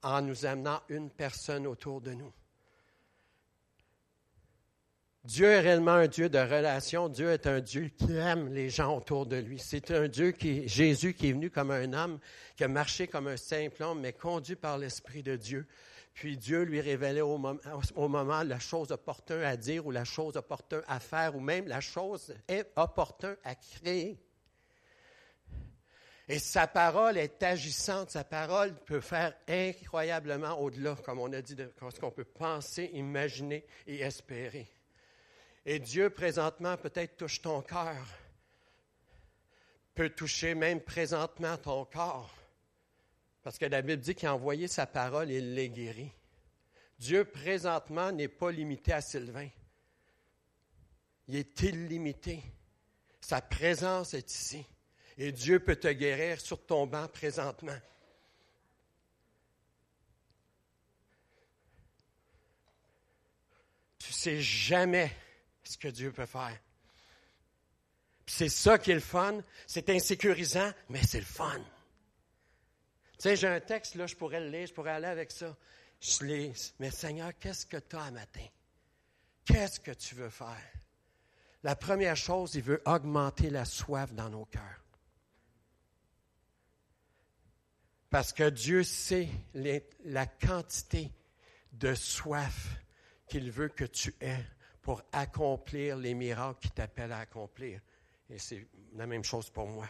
en 0.03 0.21
nous 0.21 0.45
amenant 0.45 0.83
une 0.91 1.09
personne 1.09 1.67
autour 1.67 2.03
de 2.03 2.13
nous. 2.13 2.35
Dieu 5.25 5.47
est 5.47 5.61
réellement 5.61 5.93
un 5.93 6.07
Dieu 6.07 6.29
de 6.29 6.39
relation. 6.39 7.09
Dieu 7.09 7.31
est 7.31 7.47
un 7.47 7.61
Dieu 7.61 7.89
qui 7.89 8.17
aime 8.17 8.53
les 8.53 8.71
gens 8.71 8.97
autour 8.97 9.27
de 9.27 9.37
lui. 9.37 9.59
C'est 9.59 9.91
un 9.91 10.09
Dieu 10.09 10.31
qui, 10.31 10.69
Jésus 10.69 11.13
qui 11.13 11.29
est 11.29 11.33
venu 11.33 11.51
comme 11.51 11.71
un 11.71 11.93
homme, 11.93 12.19
qui 12.57 12.65
a 12.65 12.69
marché 12.69 13.09
comme 13.09 13.27
un 13.27 13.37
simple 13.37 13.83
homme, 13.83 14.01
mais 14.01 14.13
conduit 14.13 14.57
par 14.57 14.79
l'Esprit 14.79 15.23
de 15.23 15.37
Dieu. 15.37 15.67
Puis 16.15 16.37
Dieu 16.37 16.63
lui 16.63 16.81
révélait 16.81 17.21
au 17.21 17.37
moment, 17.37 17.61
au 17.95 18.09
moment 18.09 18.43
la 18.43 18.59
chose 18.59 18.91
opportune 18.91 19.43
à 19.43 19.57
dire 19.57 19.87
ou 19.87 19.91
la 19.91 20.05
chose 20.05 20.37
opportune 20.37 20.83
à 20.89 20.99
faire 20.99 21.37
ou 21.37 21.41
même 21.41 21.69
la 21.69 21.81
chose 21.81 22.35
opportune 22.77 23.37
à 23.45 23.55
créer. 23.55 24.19
Et 26.29 26.39
sa 26.39 26.67
parole 26.67 27.17
est 27.17 27.43
agissante. 27.43 28.11
Sa 28.11 28.25
parole 28.25 28.75
peut 28.85 29.01
faire 29.01 29.35
incroyablement 29.49 30.61
au-delà, 30.61 30.95
comme 31.05 31.21
on 31.21 31.33
a 31.33 31.41
dit, 31.41 31.55
de 31.55 31.73
ce 31.91 32.01
qu'on 32.01 32.11
peut 32.11 32.25
penser, 32.25 32.91
imaginer 32.93 33.65
et 33.87 34.01
espérer. 34.01 34.69
Et 35.67 35.79
Dieu, 35.79 36.11
présentement, 36.11 36.77
peut-être 36.77 37.17
touche 37.17 37.43
ton 37.43 37.61
cœur, 37.63 38.07
peut 39.95 40.11
toucher 40.11 40.55
même 40.55 40.81
présentement 40.81 41.57
ton 41.57 41.85
corps. 41.85 42.35
Parce 43.43 43.59
que 43.59 43.67
la 43.67 43.83
Bible 43.83 44.03
dit 44.03 44.15
qu'il 44.15 44.29
a 44.29 44.35
envoyé 44.35 44.69
sa 44.69 44.87
parole 44.87 45.31
et 45.31 45.39
il 45.39 45.55
l'est 45.55 45.69
guéri. 45.69 46.13
Dieu, 46.99 47.25
présentement, 47.25 48.13
n'est 48.13 48.29
pas 48.29 48.51
limité 48.51 48.93
à 48.93 49.01
Sylvain. 49.01 49.49
Il 51.29 51.37
est 51.37 51.63
illimité. 51.63 52.43
Sa 53.21 53.41
présence 53.41 54.15
est 54.15 54.33
ici. 54.33 54.65
Et 55.17 55.33
Dieu 55.33 55.61
peut 55.61 55.77
te 55.77 55.89
guérir 55.89 56.41
sur 56.41 56.65
ton 56.65 56.87
banc 56.87 57.09
présentement. 57.09 57.79
Tu 63.99 64.13
sais 64.13 64.41
jamais 64.41 65.15
ce 65.69 65.77
que 65.77 65.89
Dieu 65.89 66.13
peut 66.13 66.27
faire. 66.27 66.59
C'est 68.27 68.49
ça 68.49 68.79
qui 68.79 68.91
est 68.91 68.95
le 68.95 69.01
fun. 69.01 69.41
C'est 69.67 69.91
insécurisant, 69.91 70.73
mais 70.89 71.03
c'est 71.03 71.19
le 71.19 71.27
fun. 71.27 71.61
Tu 73.13 73.23
sais, 73.23 73.37
j'ai 73.37 73.49
un 73.49 73.61
texte, 73.61 73.95
là, 73.95 74.07
je 74.07 74.17
pourrais 74.17 74.41
le 74.41 74.49
lire, 74.49 74.67
je 74.67 74.73
pourrais 74.73 74.93
aller 74.93 75.07
avec 75.07 75.31
ça. 75.31 75.57
Je 76.01 76.25
lis. 76.25 76.75
Mais 76.79 76.91
Seigneur, 76.91 77.33
qu'est-ce 77.39 77.67
que 77.67 77.77
tu 77.77 77.97
as 77.97 78.05
à 78.05 78.11
matin? 78.11 78.47
Qu'est-ce 79.45 79.81
que 79.81 79.91
tu 79.91 80.15
veux 80.15 80.31
faire? 80.31 80.73
La 81.63 81.77
première 81.77 82.17
chose, 82.17 82.55
il 82.55 82.63
veut 82.63 82.83
augmenter 82.87 83.51
la 83.51 83.65
soif 83.65 84.13
dans 84.15 84.31
nos 84.31 84.45
cœurs. 84.47 84.85
Parce 88.09 88.33
que 88.33 88.49
Dieu 88.49 88.85
sait 88.85 89.29
la 90.05 90.27
quantité 90.27 91.13
de 91.73 91.95
soif 91.95 92.77
qu'il 93.29 93.51
veut 93.51 93.69
que 93.69 93.85
tu 93.85 94.15
aies 94.21 94.47
pour 94.89 95.03
accomplir 95.13 95.99
les 95.99 96.15
miracles 96.15 96.61
qui 96.63 96.71
t'appellent 96.71 97.13
à 97.13 97.19
accomplir. 97.19 97.79
Et 98.31 98.39
c'est 98.39 98.67
la 98.97 99.07
même 99.07 99.23
chose 99.23 99.51
pour 99.51 99.67
moi. 99.67 99.87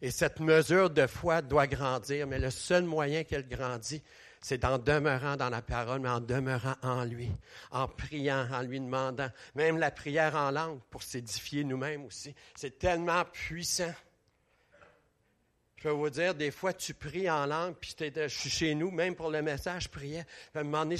Et 0.00 0.12
cette 0.12 0.38
mesure 0.38 0.88
de 0.88 1.08
foi 1.08 1.42
doit 1.42 1.66
grandir, 1.66 2.28
mais 2.28 2.38
le 2.38 2.50
seul 2.50 2.84
moyen 2.84 3.24
qu'elle 3.24 3.48
grandit, 3.48 4.04
c'est 4.40 4.64
en 4.64 4.78
demeurant 4.78 5.34
dans 5.34 5.50
la 5.50 5.62
parole, 5.62 5.98
mais 5.98 6.08
en 6.08 6.20
demeurant 6.20 6.76
en 6.82 7.02
lui, 7.02 7.28
en 7.72 7.88
priant, 7.88 8.46
en 8.52 8.62
lui 8.62 8.78
demandant. 8.78 9.30
Même 9.56 9.76
la 9.76 9.90
prière 9.90 10.36
en 10.36 10.52
langue 10.52 10.78
pour 10.90 11.02
s'édifier 11.02 11.64
nous-mêmes 11.64 12.04
aussi. 12.04 12.32
C'est 12.54 12.78
tellement 12.78 13.24
puissant. 13.24 13.92
Je 15.80 15.88
peux 15.88 15.94
vous 15.94 16.10
dire, 16.10 16.34
des 16.34 16.50
fois, 16.50 16.74
tu 16.74 16.92
pries 16.92 17.30
en 17.30 17.46
langue, 17.46 17.74
puis 17.74 17.96
je 17.98 18.28
suis 18.28 18.50
chez 18.50 18.74
nous, 18.74 18.90
même 18.90 19.14
pour 19.14 19.30
le 19.30 19.40
message, 19.40 19.84
je 19.84 19.88
priais. 19.88 20.24
Puis 20.24 20.58
à 20.58 20.60
un 20.60 20.64
moment 20.64 20.84
donné, 20.84 20.96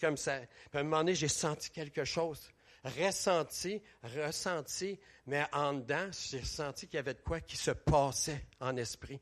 comme 0.00 0.16
ça. 0.16 0.38
Puis 0.38 0.78
à 0.78 0.78
un 0.78 0.82
moment 0.84 0.98
donné, 0.98 1.16
j'ai 1.16 1.26
senti 1.26 1.68
quelque 1.70 2.04
chose. 2.04 2.48
Ressenti, 2.84 3.82
ressenti, 4.04 5.00
mais 5.26 5.44
en 5.52 5.72
dedans, 5.72 6.08
j'ai 6.30 6.44
senti 6.44 6.86
qu'il 6.86 6.98
y 6.98 7.00
avait 7.00 7.14
de 7.14 7.18
quoi 7.18 7.40
qui 7.40 7.56
se 7.56 7.72
passait 7.72 8.46
en 8.60 8.76
esprit. 8.76 9.18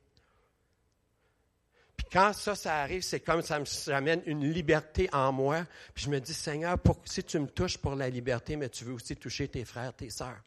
Puis 1.96 2.06
quand 2.12 2.34
ça, 2.34 2.54
ça 2.54 2.76
arrive, 2.76 3.00
c'est 3.00 3.20
comme 3.20 3.40
ça 3.40 3.60
m'amène 3.88 4.20
une 4.26 4.52
liberté 4.52 5.08
en 5.14 5.32
moi. 5.32 5.64
Puis 5.94 6.04
je 6.04 6.10
me 6.10 6.20
dis, 6.20 6.34
Seigneur, 6.34 6.76
si 7.06 7.24
tu 7.24 7.38
me 7.38 7.48
touches 7.48 7.78
pour 7.78 7.94
la 7.94 8.10
liberté, 8.10 8.56
mais 8.56 8.68
tu 8.68 8.84
veux 8.84 8.92
aussi 8.92 9.16
toucher 9.16 9.48
tes 9.48 9.64
frères, 9.64 9.94
tes 9.94 10.10
sœurs. 10.10 10.44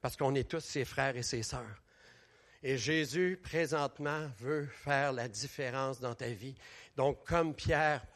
Parce 0.00 0.16
qu'on 0.16 0.34
est 0.34 0.50
tous 0.50 0.58
ses 0.58 0.84
frères 0.84 1.16
et 1.16 1.22
ses 1.22 1.44
sœurs. 1.44 1.80
Et 2.66 2.78
Jésus, 2.78 3.38
présentement, 3.42 4.26
veut 4.38 4.64
faire 4.64 5.12
la 5.12 5.28
différence 5.28 6.00
dans 6.00 6.14
ta 6.14 6.28
vie. 6.28 6.54
Donc, 6.96 7.22
comme 7.26 7.54
Pierre 7.54 8.06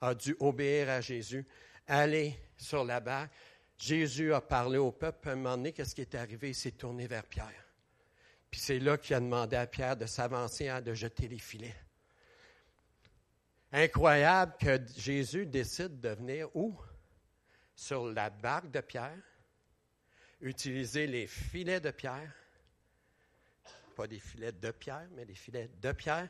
a 0.00 0.14
dû 0.14 0.34
obéir 0.40 0.88
à 0.88 1.02
Jésus, 1.02 1.46
aller 1.86 2.34
sur 2.56 2.84
la 2.84 3.00
barque, 3.00 3.30
Jésus 3.76 4.32
a 4.32 4.40
parlé 4.40 4.78
au 4.78 4.92
peuple. 4.92 5.28
À 5.28 5.32
un 5.32 5.36
moment 5.36 5.58
donné, 5.58 5.72
qu'est-ce 5.72 5.94
qui 5.94 6.00
est 6.00 6.14
arrivé? 6.14 6.48
Il 6.48 6.54
s'est 6.54 6.70
tourné 6.70 7.06
vers 7.06 7.26
Pierre. 7.26 7.66
Puis 8.50 8.60
c'est 8.60 8.78
là 8.78 8.96
qu'il 8.96 9.14
a 9.14 9.20
demandé 9.20 9.56
à 9.56 9.66
Pierre 9.66 9.98
de 9.98 10.06
s'avancer, 10.06 10.70
hein, 10.70 10.80
de 10.80 10.94
jeter 10.94 11.28
les 11.28 11.38
filets. 11.38 11.76
Incroyable 13.72 14.54
que 14.58 14.80
Jésus 14.96 15.44
décide 15.44 16.00
de 16.00 16.08
venir 16.08 16.48
où? 16.56 16.74
Sur 17.74 18.06
la 18.06 18.30
barque 18.30 18.70
de 18.70 18.80
Pierre, 18.80 19.20
utiliser 20.40 21.06
les 21.06 21.26
filets 21.26 21.80
de 21.80 21.90
Pierre, 21.90 22.32
pas 23.96 24.06
des 24.06 24.20
filets 24.20 24.52
de 24.52 24.70
Pierre, 24.70 25.08
mais 25.12 25.24
des 25.24 25.34
filets 25.34 25.70
de 25.80 25.92
Pierre. 25.92 26.28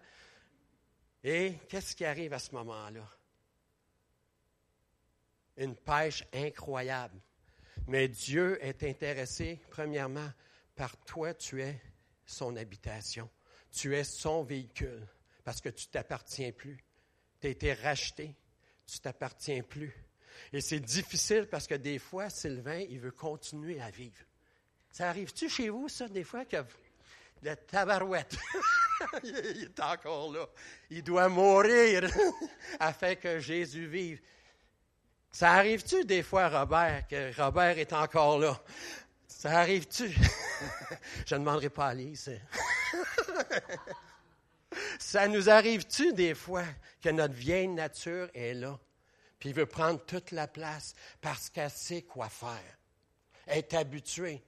Et 1.24 1.58
qu'est-ce 1.68 1.96
qui 1.96 2.04
arrive 2.04 2.32
à 2.32 2.38
ce 2.38 2.54
moment-là? 2.54 3.06
Une 5.56 5.74
pêche 5.74 6.24
incroyable. 6.32 7.20
Mais 7.88 8.08
Dieu 8.08 8.64
est 8.64 8.84
intéressé, 8.84 9.60
premièrement, 9.70 10.30
par 10.76 10.96
toi, 11.04 11.34
tu 11.34 11.60
es 11.62 11.80
son 12.24 12.56
habitation. 12.56 13.28
Tu 13.72 13.94
es 13.96 14.04
son 14.04 14.44
véhicule 14.44 15.06
parce 15.44 15.60
que 15.60 15.68
tu 15.68 15.88
t'appartiens 15.88 16.52
plus. 16.52 16.78
Tu 17.40 17.48
as 17.48 17.50
été 17.50 17.72
racheté. 17.72 18.36
Tu 18.86 19.00
t'appartiens 19.00 19.62
plus. 19.62 19.92
Et 20.52 20.60
c'est 20.60 20.80
difficile 20.80 21.48
parce 21.50 21.66
que 21.66 21.74
des 21.74 21.98
fois, 21.98 22.30
Sylvain, 22.30 22.80
il 22.88 23.00
veut 23.00 23.10
continuer 23.10 23.80
à 23.80 23.90
vivre. 23.90 24.24
Ça 24.90 25.08
arrive-tu 25.08 25.48
chez 25.48 25.68
vous, 25.68 25.88
ça, 25.88 26.08
des 26.08 26.24
fois, 26.24 26.44
que 26.44 26.56
le 27.42 27.54
tabarouette, 27.54 28.36
il 29.24 29.64
est 29.64 29.80
encore 29.80 30.32
là. 30.32 30.46
Il 30.90 31.02
doit 31.02 31.28
mourir 31.28 32.08
afin 32.80 33.14
que 33.14 33.38
Jésus 33.38 33.86
vive. 33.86 34.20
Ça 35.30 35.52
arrive-tu 35.52 36.04
des 36.04 36.22
fois, 36.22 36.48
Robert, 36.48 37.06
que 37.08 37.34
Robert 37.40 37.78
est 37.78 37.92
encore 37.92 38.38
là? 38.38 38.58
Ça 39.28 39.58
arrive-tu? 39.58 40.08
Je 41.26 41.34
ne 41.34 41.40
demanderai 41.40 41.68
pas 41.68 41.88
à 41.88 41.94
Lise. 41.94 42.40
Ça 44.98 45.28
nous 45.28 45.50
arrive-tu 45.50 46.12
des 46.12 46.34
fois 46.34 46.64
que 47.02 47.10
notre 47.10 47.34
vieille 47.34 47.68
nature 47.68 48.28
est 48.34 48.54
là, 48.54 48.78
puis 49.38 49.52
veut 49.52 49.66
prendre 49.66 50.00
toute 50.04 50.30
la 50.30 50.48
place 50.48 50.94
parce 51.20 51.50
qu'elle 51.50 51.70
sait 51.70 52.02
quoi 52.02 52.28
faire? 52.28 52.78
Elle 53.46 53.58
est 53.58 53.74
habituée. 53.74 54.42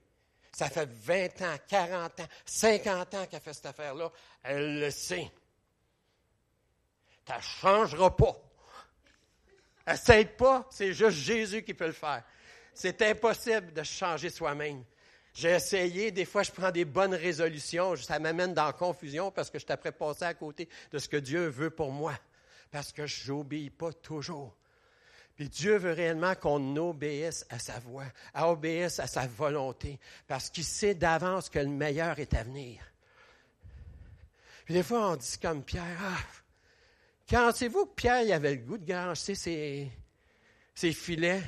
Ça 0.51 0.69
fait 0.69 0.89
20 0.89 1.41
ans, 1.43 1.55
40 1.67 2.19
ans, 2.19 2.27
50 2.45 3.13
ans 3.15 3.25
qu'elle 3.27 3.41
fait 3.41 3.53
cette 3.53 3.67
affaire-là. 3.67 4.11
Elle 4.43 4.79
le 4.79 4.91
sait. 4.91 5.31
Ça 7.27 7.37
ne 7.37 7.41
changera 7.41 8.15
pas. 8.15 8.35
Essaye 9.87 10.25
pas, 10.25 10.67
c'est 10.69 10.93
juste 10.93 11.17
Jésus 11.17 11.63
qui 11.63 11.73
peut 11.73 11.87
le 11.87 11.91
faire. 11.91 12.23
C'est 12.73 13.01
impossible 13.01 13.73
de 13.73 13.83
changer 13.83 14.29
soi-même. 14.29 14.83
J'ai 15.33 15.51
essayé, 15.51 16.11
des 16.11 16.25
fois 16.25 16.43
je 16.43 16.51
prends 16.51 16.71
des 16.71 16.85
bonnes 16.85 17.13
résolutions, 17.13 17.95
ça 17.95 18.19
m'amène 18.19 18.53
dans 18.53 18.65
la 18.65 18.73
confusion 18.73 19.31
parce 19.31 19.49
que 19.49 19.59
je 19.59 19.65
t'apprête 19.65 19.97
passer 19.97 20.25
à 20.25 20.33
côté 20.33 20.67
de 20.91 20.99
ce 20.99 21.07
que 21.07 21.17
Dieu 21.17 21.47
veut 21.47 21.69
pour 21.69 21.91
moi, 21.91 22.13
parce 22.71 22.91
que 22.91 23.05
je 23.05 23.31
n'obéis 23.31 23.69
pas 23.69 23.93
toujours. 23.93 24.55
Puis 25.39 25.47
Dieu 25.47 25.77
veut 25.77 25.93
réellement 25.93 26.35
qu'on 26.35 26.75
obéisse 26.75 27.45
à 27.49 27.59
sa 27.59 27.79
voix, 27.79 28.03
à 28.33 28.51
obéisse 28.51 28.99
à 28.99 29.07
sa 29.07 29.25
volonté, 29.25 29.97
parce 30.27 30.49
qu'il 30.49 30.65
sait 30.65 30.95
d'avance 30.95 31.49
que 31.49 31.59
le 31.59 31.69
meilleur 31.69 32.19
est 32.19 32.33
à 32.33 32.43
venir. 32.43 32.83
Puis 34.65 34.73
des 34.73 34.83
fois, 34.83 35.11
on 35.11 35.15
dit 35.15 35.37
comme 35.41 35.63
Pierre, 35.63 35.97
ah, 36.03 36.17
pensez-vous 37.25 37.85
que 37.85 37.93
Pierre 37.93 38.23
il 38.23 38.33
avait 38.33 38.55
le 38.55 38.61
goût 38.63 38.77
de 38.77 38.85
grancher 38.85 39.33
ses, 39.33 39.89
filets? 40.75 41.43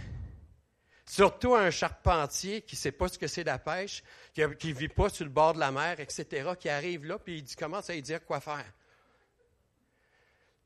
Surtout 1.05 1.53
un 1.55 1.69
charpentier 1.69 2.61
qui 2.61 2.77
ne 2.77 2.79
sait 2.79 2.93
pas 2.93 3.09
ce 3.09 3.19
que 3.19 3.27
c'est 3.27 3.43
la 3.43 3.59
pêche, 3.59 4.05
qui 4.33 4.39
ne 4.39 4.73
vit 4.73 4.87
pas 4.87 5.09
sur 5.09 5.25
le 5.25 5.31
bord 5.31 5.53
de 5.53 5.59
la 5.59 5.73
mer, 5.73 5.99
etc., 5.99 6.51
qui 6.57 6.69
arrive 6.69 7.03
là, 7.03 7.19
puis 7.19 7.39
il 7.39 7.55
commence 7.57 7.89
à 7.89 7.93
lui 7.93 8.01
dire 8.01 8.23
quoi 8.23 8.39
faire. 8.39 8.71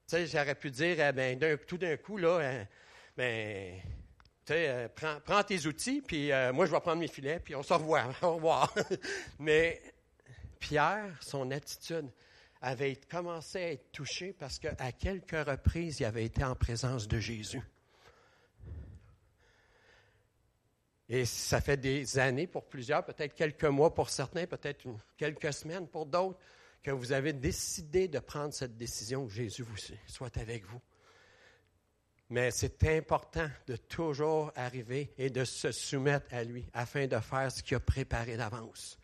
Tu 0.07 0.15
sais, 0.15 0.27
j'aurais 0.27 0.53
pu 0.53 0.69
dire, 0.69 0.99
eh 0.99 1.11
ben, 1.11 1.57
tout 1.65 1.79
d'un 1.79 1.97
coup, 1.97 2.17
là, 2.17 2.67
hein, 3.17 3.21
ben, 3.21 3.82
tu 4.45 4.54
sais, 4.54 4.69
euh, 4.69 4.88
prends, 5.23 5.43
tes 5.43 5.65
outils, 5.65 6.01
puis 6.01 6.32
euh, 6.32 6.54
moi, 6.54 6.65
je 6.65 6.71
vais 6.71 6.80
prendre 6.80 6.99
mes 6.99 7.08
filets, 7.08 7.39
puis 7.39 7.56
on 7.56 7.63
se 7.63 7.73
revoit. 7.73 8.06
Au 8.21 8.36
revoir. 8.36 8.73
Mais 9.39 9.82
Pierre, 10.60 11.15
son 11.21 11.49
attitude 11.51 12.10
avait 12.62 12.95
commencé 12.95 13.60
à 13.60 13.71
être 13.71 13.91
touché 13.91 14.34
parce 14.34 14.60
qu'à 14.60 14.91
quelques 14.91 15.47
reprises, 15.47 15.99
il 15.99 16.06
avait 16.06 16.25
été 16.25 16.43
en 16.43 16.56
présence 16.56 17.08
de 17.08 17.19
Jésus. 17.19 17.62
Et 21.08 21.25
ça 21.25 21.62
fait 21.62 21.78
des 21.78 22.17
années 22.17 22.47
pour 22.47 22.65
plusieurs, 22.65 23.06
peut-être 23.06 23.36
quelques 23.36 23.65
mois 23.65 23.93
pour 23.93 24.10
certains, 24.10 24.47
peut-être 24.47 24.88
quelques 25.17 25.54
semaines 25.54 25.88
pour 25.88 26.08
d'autres, 26.08 26.39
que 26.82 26.91
vous 26.91 27.12
avez 27.12 27.34
décidé 27.34 28.08
de 28.08 28.19
prendre 28.19 28.54
cette 28.54 28.78
décision 28.78 29.28
que 29.28 29.34
Jésus 29.34 29.63
vous 29.63 29.78
soit 30.08 30.38
avec 30.38 30.65
vous. 30.65 30.82
Mais 32.29 32.49
c'est 32.49 32.83
important 32.97 33.49
de 33.67 33.75
toujours 33.75 34.51
arriver 34.55 35.13
et 35.17 35.29
de 35.29 35.45
se 35.45 35.71
soumettre 35.71 36.33
à 36.33 36.43
lui 36.43 36.65
afin 36.73 37.05
de 37.07 37.19
faire 37.19 37.51
ce 37.51 37.61
qu'il 37.61 37.77
a 37.77 37.79
préparé 37.79 38.35
d'avance. 38.35 38.97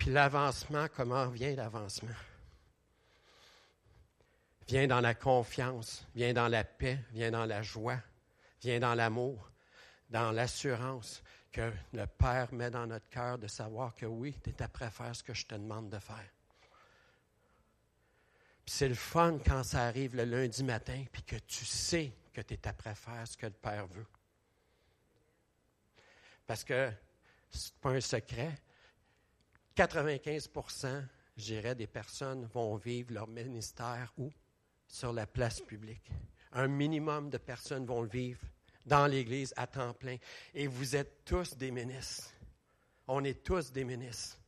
Puis 0.00 0.10
l'avancement, 0.10 0.86
comment 0.96 1.28
vient 1.28 1.54
l'avancement? 1.54 2.08
Vient 4.66 4.86
dans 4.86 5.00
la 5.00 5.14
confiance, 5.14 6.06
vient 6.14 6.32
dans 6.32 6.48
la 6.48 6.64
paix, 6.64 6.98
vient 7.12 7.30
dans 7.30 7.44
la 7.44 7.62
joie, 7.62 7.98
vient 8.62 8.80
dans 8.80 8.94
l'amour, 8.94 9.50
dans 10.08 10.32
l'assurance 10.32 11.22
que 11.52 11.72
le 11.92 12.06
Père 12.06 12.52
met 12.52 12.70
dans 12.70 12.86
notre 12.86 13.08
cœur 13.08 13.38
de 13.38 13.46
savoir 13.46 13.94
que 13.94 14.06
oui, 14.06 14.36
tu 14.42 14.50
es 14.50 14.62
après 14.62 14.86
à 14.86 14.90
faire 14.90 15.14
ce 15.14 15.22
que 15.22 15.34
je 15.34 15.46
te 15.46 15.54
demande 15.54 15.90
de 15.90 15.98
faire. 15.98 16.30
C'est 18.66 18.88
le 18.88 18.94
fun 18.94 19.38
quand 19.44 19.64
ça 19.64 19.86
arrive 19.86 20.14
le 20.14 20.24
lundi 20.24 20.62
matin, 20.62 21.04
puis 21.10 21.24
que 21.24 21.36
tu 21.36 21.64
sais 21.64 22.12
que 22.32 22.40
tu 22.40 22.54
es 22.54 22.68
après 22.68 22.90
à 22.90 22.94
faire 22.94 23.26
ce 23.26 23.36
que 23.36 23.46
le 23.46 23.52
Père 23.52 23.86
veut. 23.88 24.06
Parce 26.46 26.62
que 26.62 26.92
ce 27.50 27.68
n'est 27.68 27.74
pas 27.80 27.90
un 27.90 28.00
secret, 28.00 28.62
95% 29.76 31.04
je 31.40 31.54
dirais, 31.54 31.74
des 31.74 31.86
personnes 31.86 32.44
vont 32.52 32.76
vivre 32.76 33.14
leur 33.14 33.26
ministère 33.26 34.12
où? 34.18 34.30
Sur 34.86 35.12
la 35.12 35.26
place 35.26 35.60
publique. 35.60 36.10
Un 36.52 36.68
minimum 36.68 37.30
de 37.30 37.38
personnes 37.38 37.86
vont 37.86 38.02
le 38.02 38.08
vivre 38.08 38.40
dans 38.86 39.06
l'Église 39.06 39.52
à 39.56 39.66
temps 39.66 39.94
plein. 39.94 40.16
Et 40.54 40.66
vous 40.66 40.96
êtes 40.96 41.24
tous 41.24 41.56
des 41.56 41.70
ministres. 41.70 42.30
On 43.06 43.24
est 43.24 43.42
tous 43.42 43.72
des 43.72 43.84
ministres 43.84 44.38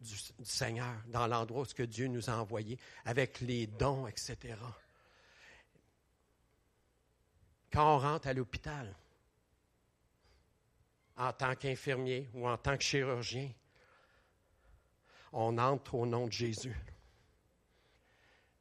du, 0.00 0.14
Seigneur 0.44 0.94
dans 1.06 1.26
l'endroit 1.26 1.66
où 1.78 1.86
Dieu 1.86 2.06
nous 2.06 2.30
a 2.30 2.34
envoyés, 2.34 2.78
avec 3.04 3.40
les 3.40 3.66
dons, 3.66 4.06
etc. 4.06 4.56
Quand 7.72 7.96
on 7.96 7.98
rentre 7.98 8.28
à 8.28 8.32
l'hôpital, 8.32 8.94
en 11.16 11.32
tant 11.32 11.54
qu'infirmier 11.56 12.28
ou 12.34 12.48
en 12.48 12.56
tant 12.56 12.76
que 12.76 12.84
chirurgien, 12.84 13.50
on 15.32 15.58
entre 15.58 15.94
au 15.94 16.06
nom 16.06 16.26
de 16.26 16.32
Jésus. 16.32 16.74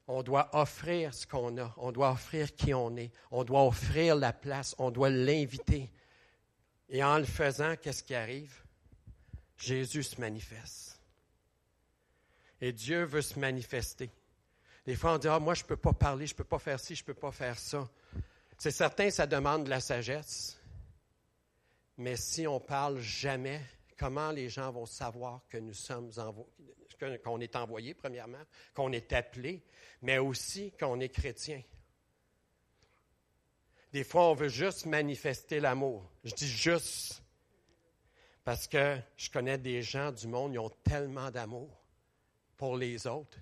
On 0.08 0.24
doit 0.24 0.50
offrir 0.56 1.14
ce 1.14 1.28
qu'on 1.28 1.58
a, 1.58 1.74
on 1.78 1.92
doit 1.92 2.12
offrir 2.12 2.56
qui 2.56 2.74
on 2.74 2.96
est, 2.96 3.12
on 3.30 3.44
doit 3.44 3.66
offrir 3.66 4.16
la 4.16 4.32
place, 4.32 4.74
on 4.78 4.90
doit 4.90 5.10
l'inviter. 5.10 5.92
Et 6.90 7.04
en 7.04 7.18
le 7.18 7.26
faisant, 7.26 7.76
qu'est-ce 7.76 8.04
qui 8.04 8.16
arrive? 8.16 8.64
Jésus 9.58 10.04
se 10.04 10.22
manifeste. 10.22 11.00
Et 12.62 12.72
Dieu 12.72 13.04
veut 13.04 13.22
se 13.22 13.38
manifester. 13.38 14.10
Des 14.86 14.96
fois, 14.96 15.16
on 15.16 15.18
dit, 15.18 15.28
ah, 15.28 15.40
moi, 15.40 15.54
je 15.54 15.64
ne 15.64 15.68
peux 15.68 15.76
pas 15.76 15.94
parler, 15.94 16.26
je 16.26 16.34
ne 16.34 16.38
peux 16.38 16.44
pas 16.46 16.60
faire 16.60 16.80
ci, 16.80 16.96
je 16.96 17.04
ne 17.04 17.08
peux 17.08 17.14
pas 17.14 17.32
faire 17.32 17.60
ça. 17.60 17.88
C'est 18.58 18.72
certain, 18.72 19.10
ça 19.10 19.28
demande 19.28 19.66
de 19.66 19.70
la 19.70 19.82
sagesse. 19.82 20.58
Mais 21.98 22.16
si 22.16 22.48
on 22.48 22.60
parle 22.60 23.00
jamais, 23.00 23.62
comment 23.98 24.32
les 24.32 24.50
gens 24.50 24.72
vont 24.72 24.86
savoir 24.86 25.42
que 25.50 25.58
nous 25.58 25.74
sommes 25.74 26.12
qu'on 27.24 27.40
est 27.40 27.56
envoyé, 27.56 27.94
premièrement, 27.94 28.44
qu'on 28.74 28.92
est 28.92 29.12
appelé, 29.14 29.64
mais 30.02 30.18
aussi 30.18 30.72
qu'on 30.80 31.00
est 31.00 31.10
chrétien. 31.10 31.62
Des 33.92 34.04
fois, 34.04 34.30
on 34.30 34.34
veut 34.34 34.50
juste 34.50 34.86
manifester 34.86 35.60
l'amour. 35.60 36.10
Je 36.24 36.34
dis 36.34 36.48
juste 36.48 37.22
parce 38.44 38.68
que 38.68 38.98
je 39.18 39.30
connais 39.30 39.58
des 39.58 39.82
gens 39.82 40.12
du 40.12 40.28
monde, 40.28 40.54
ils 40.54 40.60
ont 40.60 40.70
tellement 40.84 41.32
d'amour 41.32 41.84
pour 42.56 42.78
les 42.78 43.06
autres, 43.08 43.38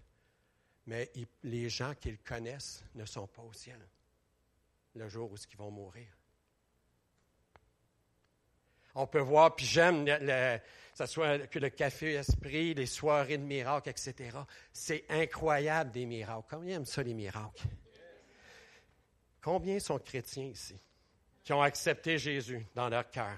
mais 0.88 1.12
les 1.44 1.70
gens 1.70 1.94
qu'ils 1.96 2.20
connaissent 2.20 2.84
ne 2.96 3.06
sont 3.06 3.28
pas 3.28 3.42
au 3.42 3.54
ciel 3.54 3.80
le 4.96 5.10
jour 5.10 5.32
où 5.32 5.36
ils 5.36 5.58
vont 5.58 5.72
mourir 5.72 6.08
on 8.96 9.06
peut 9.06 9.20
voir, 9.20 9.56
puis 9.56 9.66
j'aime 9.66 10.06
le, 10.06 10.58
que 11.48 11.60
le 11.60 11.70
café 11.70 12.14
esprit, 12.14 12.74
les 12.74 12.86
soirées 12.86 13.38
de 13.38 13.44
miracles, 13.44 13.90
etc. 13.90 14.38
C'est 14.72 15.06
incroyable 15.10 15.92
des 15.92 16.06
miracles. 16.06 16.48
Combien 16.50 16.78
aiment 16.78 16.86
ça 16.86 17.04
les 17.04 17.14
miracles? 17.14 17.68
Combien 19.42 19.80
sont 19.80 20.00
chrétiens 20.00 20.46
ici 20.46 20.80
qui 21.44 21.54
ont 21.54 21.62
accepté 21.62 22.18
Jésus 22.18 22.66
dans 22.74 22.90
leur 22.90 23.10
cœur? 23.12 23.38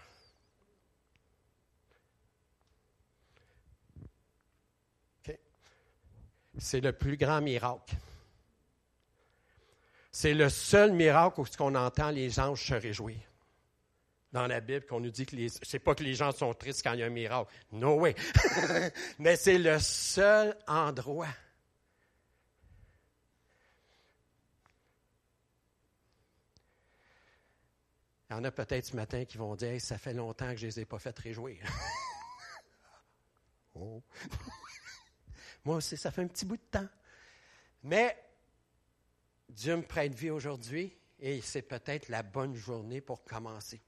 C'est 6.59 6.81
le 6.81 6.91
plus 6.91 7.17
grand 7.17 7.41
miracle. 7.41 7.95
C'est 10.11 10.33
le 10.33 10.49
seul 10.49 10.93
miracle 10.93 11.41
où 11.41 11.45
on 11.59 11.75
entend 11.75 12.09
les 12.09 12.39
anges 12.39 12.65
se 12.65 12.73
réjouir. 12.73 13.17
Dans 14.37 14.45
la 14.45 14.59
Bible, 14.59 14.85
qu'on 14.85 14.99
nous 14.99 15.09
dit 15.09 15.25
que 15.25 15.35
les, 15.35 15.49
c'est 15.49 15.79
pas 15.79 15.95
que 15.95 16.03
les 16.03 16.13
gens 16.13 16.31
sont 16.31 16.53
tristes 16.53 16.83
quand 16.83 16.93
il 16.93 16.99
y 16.99 17.01
a 17.01 17.07
un 17.07 17.09
miracle. 17.09 17.51
No 17.71 17.95
way. 17.95 18.13
Mais 19.17 19.35
c'est 19.35 19.57
le 19.57 19.79
seul 19.79 20.55
endroit. 20.67 21.33
Il 28.29 28.33
y 28.33 28.35
en 28.35 28.43
a 28.43 28.51
peut-être 28.51 28.85
ce 28.85 28.95
matin 28.95 29.25
qui 29.25 29.39
vont 29.39 29.55
dire 29.55 29.81
Ça 29.81 29.97
fait 29.97 30.13
longtemps 30.13 30.51
que 30.51 30.57
je 30.57 30.67
ne 30.67 30.71
les 30.71 30.81
ai 30.81 30.85
pas 30.85 30.99
fait 30.99 31.17
réjouir. 31.17 31.57
oh. 33.73 34.03
Moi 35.65 35.77
aussi, 35.77 35.97
ça 35.97 36.11
fait 36.11 36.21
un 36.21 36.27
petit 36.27 36.45
bout 36.45 36.57
de 36.57 36.69
temps. 36.69 36.89
Mais 37.81 38.15
Dieu 39.49 39.77
me 39.77 39.81
prête 39.81 40.13
vie 40.13 40.29
aujourd'hui 40.29 40.95
et 41.17 41.41
c'est 41.41 41.63
peut-être 41.63 42.09
la 42.09 42.21
bonne 42.21 42.53
journée 42.53 43.01
pour 43.01 43.23
commencer. 43.23 43.81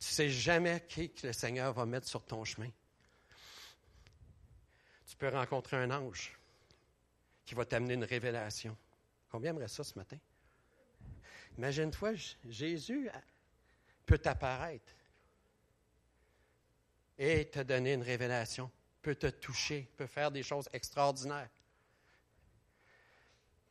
Tu 0.00 0.06
ne 0.06 0.12
sais 0.12 0.30
jamais 0.30 0.84
qui 0.88 1.12
le 1.22 1.32
Seigneur 1.32 1.72
va 1.72 1.84
mettre 1.84 2.06
sur 2.06 2.24
ton 2.24 2.44
chemin. 2.44 2.70
Tu 5.06 5.16
peux 5.16 5.28
rencontrer 5.28 5.76
un 5.76 5.90
ange 5.90 6.38
qui 7.44 7.54
va 7.54 7.64
t'amener 7.64 7.94
une 7.94 8.04
révélation. 8.04 8.76
Combien 9.30 9.50
aimerait 9.50 9.68
ça 9.68 9.82
ce 9.82 9.98
matin? 9.98 10.18
Imagine-toi, 11.56 12.12
Jésus 12.44 13.10
peut 14.06 14.18
t'apparaître 14.18 14.92
et 17.18 17.50
te 17.50 17.60
donner 17.60 17.94
une 17.94 18.02
révélation, 18.02 18.70
peut 19.02 19.16
te 19.16 19.26
toucher, 19.26 19.88
peut 19.96 20.06
faire 20.06 20.30
des 20.30 20.44
choses 20.44 20.68
extraordinaires. 20.72 21.50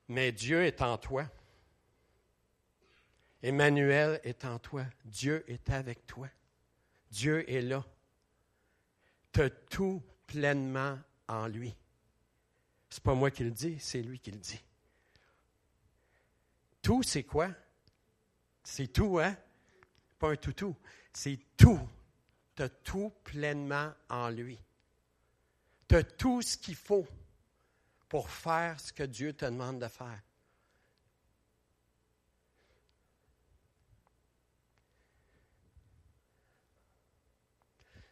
Mais 0.10 0.32
Dieu 0.32 0.66
est 0.66 0.82
en 0.82 0.98
toi. 0.98 1.26
Emmanuel 3.44 4.20
est 4.24 4.46
en 4.46 4.60
toi. 4.60 4.86
Dieu 5.06 5.44
est 5.48 5.70
avec 5.70 6.06
toi. 6.08 6.28
Dieu 7.12 7.50
est 7.50 7.62
là. 7.62 7.86
Tu 9.32 9.42
tout 9.70 10.02
pleinement 10.26 10.98
en 11.28 11.48
lui. 11.48 11.76
Ce 12.90 12.98
n'est 12.98 13.04
pas 13.04 13.14
moi 13.14 13.32
qui 13.32 13.44
le 13.44 13.52
dis, 13.52 13.78
c'est 13.80 14.02
lui 14.02 14.20
qui 14.20 14.32
le 14.32 14.40
dit. 14.40 14.62
Tout, 16.82 17.04
c'est 17.04 17.24
quoi? 17.24 17.50
C'est 18.64 18.88
tout, 18.88 19.20
hein? 19.20 19.36
Pas 20.18 20.32
un 20.32 20.36
toutou. 20.36 20.76
C'est 21.14 21.40
tout. 21.56 21.80
Tu 22.56 22.64
tout 22.84 23.14
pleinement 23.24 23.94
en 24.10 24.30
lui. 24.30 24.60
Tu 25.88 25.96
as 25.96 26.04
tout 26.04 26.42
ce 26.42 26.58
qu'il 26.58 26.76
faut 26.76 27.06
pour 28.10 28.30
faire 28.30 28.80
ce 28.80 28.92
que 28.92 29.04
Dieu 29.04 29.34
te 29.34 29.46
demande 29.46 29.80
de 29.80 29.88
faire. 29.88 30.22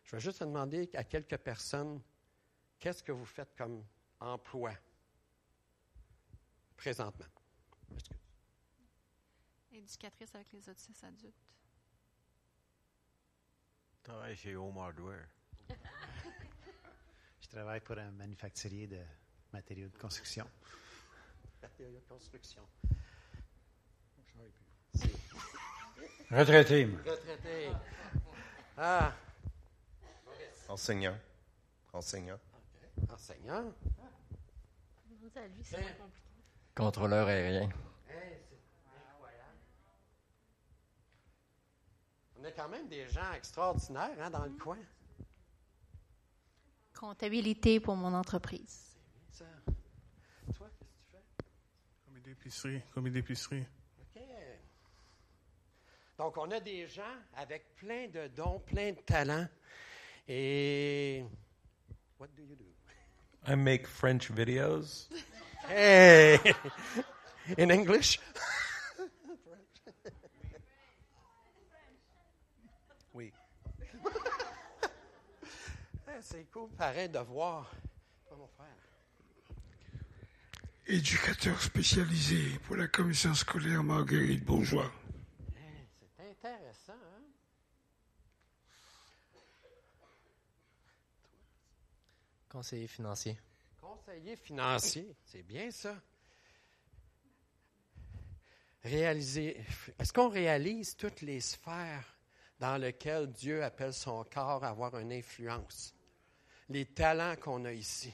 Je 0.06 0.16
vais 0.16 0.20
juste 0.20 0.40
te 0.40 0.44
demander 0.44 0.90
à 0.94 1.04
quelques 1.04 1.38
personnes, 1.38 2.00
qu'est-ce 2.80 3.02
que 3.02 3.12
vous 3.12 3.26
faites 3.26 3.56
comme 3.56 3.84
emploi 4.20 4.72
présentement? 6.78 7.26
Éducatrice 9.72 10.34
avec 10.36 10.52
les 10.54 10.70
autistes 10.70 11.04
adultes. 11.04 11.34
Je 13.98 14.04
travaille 14.04 14.36
chez 14.36 14.56
Home 14.56 14.78
Hardware. 14.78 15.28
Je 17.42 17.48
travaille 17.48 17.82
pour 17.82 17.98
un 17.98 18.12
manufacturier 18.12 18.86
de 18.86 19.02
matériaux 19.52 19.90
de 19.90 19.98
construction. 19.98 20.48
Matériaux 21.62 21.96
de 21.96 22.06
construction. 22.08 22.68
Retraité. 26.30 26.86
Retraité. 26.86 27.70
Ah. 28.78 29.14
Enseignant. 30.68 31.18
Enseignant. 31.94 32.36
Okay. 32.36 33.12
Enseignant. 33.14 33.74
À 35.36 35.48
lui, 35.48 35.64
c'est 35.64 35.76
compliqué. 35.98 36.44
Contrôleur 36.76 37.28
aérien. 37.28 37.70
Hey, 38.08 38.40
c'est 38.48 38.58
incroyable. 39.12 39.58
On 42.40 42.44
a 42.46 42.52
quand 42.52 42.70
même 42.70 42.88
des 42.88 43.08
gens 43.10 43.34
extraordinaires 43.34 44.18
hein, 44.20 44.30
dans 44.30 44.46
le 44.46 44.52
coin. 44.52 44.78
Comptabilité 46.94 47.82
pour 47.82 47.96
mon 47.96 48.14
entreprise. 48.14 48.96
Ça. 49.32 49.46
Toi, 50.54 50.70
qu'est-ce 50.80 50.92
que 50.92 50.96
tu 50.96 51.12
fais? 51.12 51.24
Commis 52.06 52.22
d'épicerie. 52.22 52.82
Commis 52.94 53.12
d'épicerie. 53.12 53.66
OK. 54.00 54.22
Donc, 56.18 56.38
on 56.38 56.50
a 56.52 56.62
des 56.62 56.88
gens 56.88 57.04
avec 57.36 57.76
plein 57.76 58.08
de 58.08 58.28
dons, 58.28 58.60
plein 58.60 58.94
de 58.94 59.02
talents. 59.02 59.48
Et. 60.28 61.24
What 62.18 62.30
do 62.36 62.42
you 62.44 62.56
do? 62.56 62.66
I 63.48 63.56
make 63.56 63.86
French 63.88 64.30
videos. 64.34 65.08
Hey! 65.70 66.40
In 67.58 67.70
English? 67.72 68.20
Oui. 73.14 73.32
Eh, 76.08 76.22
C'est 76.22 76.46
cool, 76.52 76.70
pareil, 76.78 77.10
de 77.10 77.20
voir. 77.20 77.70
Pas 78.30 78.36
mon 78.36 78.48
frère. 78.48 78.68
Éducateur 80.88 81.62
spécialisé 81.62 82.60
pour 82.66 82.76
la 82.78 82.88
commission 82.88 83.34
scolaire 83.34 83.84
Marguerite 83.84 84.44
Bourgeois. 84.46 84.92
C'est 86.18 86.30
intéressant, 86.30 86.94
hein? 86.94 87.15
Conseiller 92.56 92.88
financier? 92.88 93.38
Conseiller 93.82 94.38
financier, 94.38 95.14
c'est 95.26 95.44
bien 95.44 95.70
ça. 95.72 95.94
Réaliser. 98.82 99.58
Est-ce 100.00 100.14
qu'on 100.14 100.30
réalise 100.30 100.96
toutes 100.96 101.20
les 101.20 101.42
sphères 101.42 102.16
dans 102.58 102.78
lesquelles 102.78 103.30
Dieu 103.30 103.62
appelle 103.62 103.94
son 103.94 104.24
corps 104.24 104.64
à 104.64 104.70
avoir 104.70 104.98
une 104.98 105.12
influence? 105.12 105.94
Les 106.70 106.86
talents 106.86 107.36
qu'on 107.36 107.66
a 107.66 107.74
ici. 107.74 108.14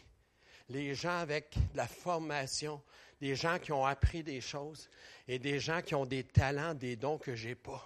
Les 0.70 0.96
gens 0.96 1.20
avec 1.20 1.56
de 1.74 1.78
la 1.78 1.88
formation, 1.88 2.82
des 3.20 3.36
gens 3.36 3.60
qui 3.60 3.72
ont 3.72 3.86
appris 3.86 4.24
des 4.24 4.42
choses 4.42 4.90
et 5.28 5.38
des 5.38 5.60
gens 5.60 5.84
qui 5.84 5.94
ont 5.94 6.08
des 6.08 6.24
talents, 6.24 6.74
des 6.74 6.96
dons 6.96 7.20
que 7.20 7.36
j'ai 7.36 7.54
pas. 7.54 7.86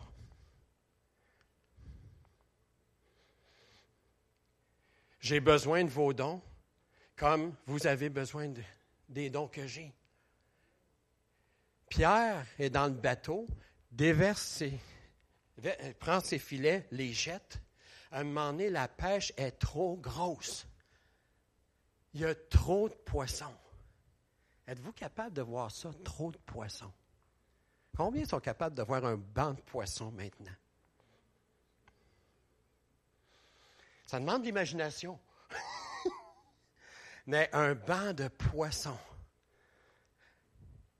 J'ai 5.26 5.40
besoin 5.40 5.84
de 5.84 5.90
vos 5.90 6.14
dons 6.14 6.40
comme 7.16 7.56
vous 7.66 7.88
avez 7.88 8.10
besoin 8.10 8.48
de- 8.48 8.62
des 9.10 9.32
dons 9.32 9.48
que 9.48 9.66
j'ai. 9.66 9.92
Pierre 11.90 12.46
est 12.60 12.70
dans 12.70 12.86
le 12.86 12.94
bateau, 12.94 13.48
déverse 13.90 14.44
ses, 14.44 14.80
ve- 15.58 15.94
prend 15.96 16.20
ses 16.20 16.38
filets, 16.38 16.88
les 16.92 17.12
jette. 17.12 17.60
À 18.12 18.20
un 18.20 18.24
moment 18.26 18.52
donné, 18.52 18.70
la 18.70 18.88
pêche 18.88 19.34
est 19.36 19.54
trop 19.54 19.98
grosse. 19.98 20.68
Il 22.14 22.22
y 22.22 22.26
a 22.26 22.36
trop 22.36 22.88
de 22.88 22.94
poissons. 22.94 23.58
Êtes-vous 24.68 24.94
capable 24.94 25.34
de 25.34 25.42
voir 25.42 25.72
ça, 25.72 25.90
trop 26.04 26.32
de 26.32 26.38
poissons? 26.38 26.94
Combien 27.98 28.26
sont 28.26 28.40
capables 28.40 28.76
de 28.76 28.84
voir 28.84 29.04
un 29.06 29.18
banc 29.18 29.54
de 29.56 29.62
poissons 29.62 30.12
maintenant? 30.12 30.54
Ça 34.06 34.20
demande 34.20 34.42
de 34.42 34.48
l'imagination. 34.48 35.20
Mais 37.28 37.50
un 37.54 37.74
banc 37.74 38.14
de 38.14 38.28
poissons. 38.28 38.98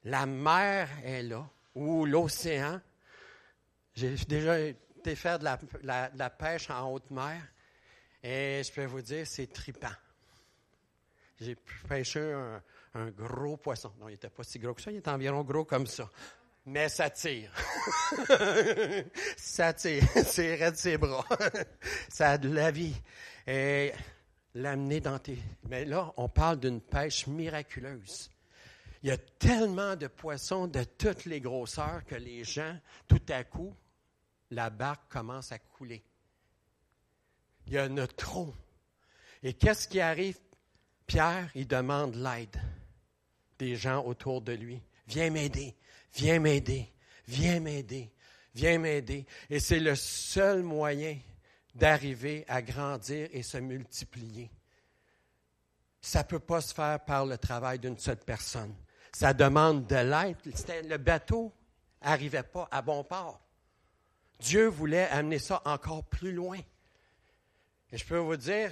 La 0.04 0.26
mer 0.26 0.90
est 1.04 1.24
là, 1.24 1.48
ou 1.74 2.06
l'océan. 2.06 2.80
J'ai 3.94 4.16
déjà 4.16 4.60
été 4.60 5.16
faire 5.16 5.40
de 5.40 5.46
la, 5.46 6.30
pêche 6.30 6.70
en 6.70 6.92
haute 6.92 7.10
mer, 7.12 7.42
et 8.22 8.62
je 8.64 8.72
peux 8.72 8.86
vous 8.86 9.02
dire, 9.02 9.26
c'est 9.26 9.52
tripant. 9.52 9.88
J'ai 11.40 11.56
pêché 11.88 12.34
un, 12.34 12.62
un 12.96 13.10
gros 13.12 13.58
poisson. 13.58 13.92
Non, 14.00 14.08
il 14.08 14.14
n'était 14.14 14.30
pas 14.30 14.44
si 14.44 14.60
gros 14.60 14.74
que 14.74 14.82
ça, 14.82 14.92
il 14.92 14.98
était 14.98 15.10
environ 15.10 15.44
gros 15.44 15.66
comme 15.66 15.88
ça. 15.88 16.10
Mais 16.66 16.90
ça 16.90 17.10
tire. 17.10 17.52
ça 19.38 19.74
tire. 19.74 20.04
C'est 20.26 20.56
raide 20.56 20.76
ses 20.76 20.98
bras. 20.98 21.26
ça 22.10 22.32
a 22.32 22.38
de 22.38 22.50
la 22.50 22.72
vie. 22.72 22.96
Et 23.46 23.92
l'amener 24.56 25.00
dans 25.00 25.20
tes. 25.20 25.38
Mais 25.70 25.86
là, 25.86 26.12
on 26.18 26.28
parle 26.28 26.60
d'une 26.60 26.82
pêche 26.82 27.28
miraculeuse. 27.28 28.32
Il 29.04 29.10
y 29.10 29.12
a 29.12 29.18
tellement 29.18 29.96
de 29.96 30.08
poissons 30.08 30.66
de 30.66 30.84
toutes 30.84 31.26
les 31.26 31.40
grosseurs 31.40 32.04
que 32.06 32.16
les 32.16 32.44
gens, 32.44 32.76
tout 33.08 33.22
à 33.30 33.44
coup, 33.44 33.76
la 34.50 34.72
barque 34.72 35.12
commence 35.12 35.52
à 35.52 35.60
couler. 35.60 36.04
Il 37.68 37.74
y 37.74 37.80
en 37.80 37.98
a 37.98 38.08
trop. 38.08 38.54
Et 39.44 39.54
qu'est-ce 39.54 39.88
qui 39.88 40.00
arrive? 40.00 40.40
Pierre, 41.06 41.52
il 41.54 41.68
demande 41.68 42.16
l'aide 42.16 42.60
des 43.60 43.76
gens 43.76 44.04
autour 44.04 44.42
de 44.42 44.54
lui. 44.54 44.82
Viens 45.08 45.30
m'aider, 45.30 45.76
viens 46.16 46.40
m'aider, 46.40 46.92
viens 47.28 47.60
m'aider, 47.60 48.12
viens 48.54 48.80
m'aider. 48.80 49.26
Et 49.50 49.60
c'est 49.60 49.80
le 49.80 49.96
seul 49.96 50.64
moyen 50.64 51.18
d'arriver 51.76 52.46
à 52.48 52.62
grandir 52.62 53.30
et 53.32 53.44
se 53.44 53.58
multiplier. 53.58 54.50
Ça 56.02 56.20
ne 56.20 56.28
peut 56.28 56.40
pas 56.40 56.62
se 56.62 56.74
faire 56.74 57.04
par 57.04 57.26
le 57.26 57.38
travail 57.38 57.80
d'une 57.80 57.98
seule 57.98 58.18
personne. 58.18 58.74
Ça 59.12 59.34
demande 59.34 59.88
de 59.88 59.96
l'aide. 59.96 60.38
Le 60.90 60.98
bateau 60.98 61.54
n'arrivait 62.02 62.44
pas 62.44 62.68
à 62.72 62.82
bon 62.82 63.04
port. 63.04 63.42
Dieu 64.40 64.68
voulait 64.68 65.08
amener 65.08 65.40
ça 65.40 65.62
encore 65.66 66.04
plus 66.04 66.34
loin. 66.34 66.60
Et 67.92 67.98
je 67.98 68.06
peux 68.06 68.18
vous 68.18 68.36
dire, 68.36 68.72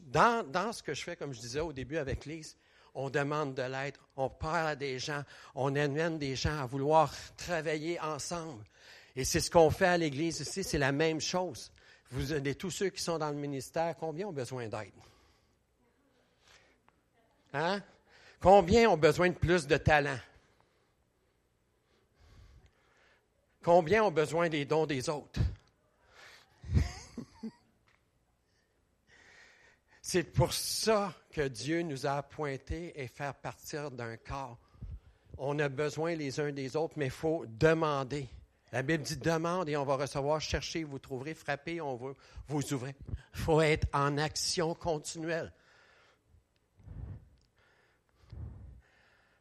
dans, 0.00 0.44
dans 0.48 0.72
ce 0.72 0.82
que 0.82 0.94
je 0.94 1.02
fais, 1.02 1.16
comme 1.16 1.32
je 1.32 1.40
disais 1.40 1.60
au 1.60 1.72
début 1.72 1.96
avec 1.96 2.26
Lise, 2.26 2.56
on 2.94 3.10
demande 3.10 3.54
de 3.54 3.62
l'aide, 3.62 3.96
on 4.16 4.28
parle 4.28 4.68
à 4.68 4.76
des 4.76 4.98
gens, 4.98 5.22
on 5.54 5.74
amène 5.74 6.18
des 6.18 6.36
gens 6.36 6.58
à 6.60 6.66
vouloir 6.66 7.12
travailler 7.36 8.00
ensemble. 8.00 8.64
Et 9.16 9.24
c'est 9.24 9.40
ce 9.40 9.50
qu'on 9.50 9.70
fait 9.70 9.86
à 9.86 9.96
l'Église 9.98 10.40
ici, 10.40 10.64
c'est 10.64 10.78
la 10.78 10.92
même 10.92 11.20
chose. 11.20 11.70
Vous 12.10 12.32
avez 12.32 12.54
tous 12.54 12.70
ceux 12.70 12.90
qui 12.90 13.02
sont 13.02 13.18
dans 13.18 13.30
le 13.30 13.36
ministère, 13.36 13.96
combien 13.98 14.28
ont 14.28 14.32
besoin 14.32 14.68
d'aide? 14.68 14.92
Hein? 17.52 17.82
Combien 18.40 18.90
ont 18.90 18.96
besoin 18.96 19.28
de 19.30 19.34
plus 19.34 19.66
de 19.66 19.76
talent? 19.76 20.18
Combien 23.62 24.04
ont 24.04 24.10
besoin 24.10 24.48
des 24.48 24.64
dons 24.64 24.86
des 24.86 25.08
autres? 25.08 25.40
C'est 30.14 30.22
pour 30.22 30.52
ça 30.52 31.12
que 31.32 31.48
Dieu 31.48 31.82
nous 31.82 32.06
a 32.06 32.18
appointés 32.18 32.92
et 32.94 33.08
faire 33.08 33.34
partir 33.34 33.90
d'un 33.90 34.16
corps. 34.16 34.56
On 35.38 35.58
a 35.58 35.68
besoin 35.68 36.14
les 36.14 36.38
uns 36.38 36.52
des 36.52 36.76
autres, 36.76 36.94
mais 36.96 37.06
il 37.06 37.10
faut 37.10 37.44
demander. 37.48 38.28
La 38.70 38.82
Bible 38.82 39.02
dit 39.02 39.16
demande 39.16 39.68
et 39.68 39.76
on 39.76 39.82
va 39.82 39.96
recevoir, 39.96 40.40
cherchez, 40.40 40.84
vous 40.84 41.00
trouverez, 41.00 41.34
frappez, 41.34 41.80
on 41.80 41.96
va 41.96 42.12
vous 42.46 42.74
ouvrir. 42.74 42.94
Il 43.34 43.40
faut 43.40 43.60
être 43.60 43.88
en 43.92 44.16
action 44.16 44.72
continuelle. 44.76 45.52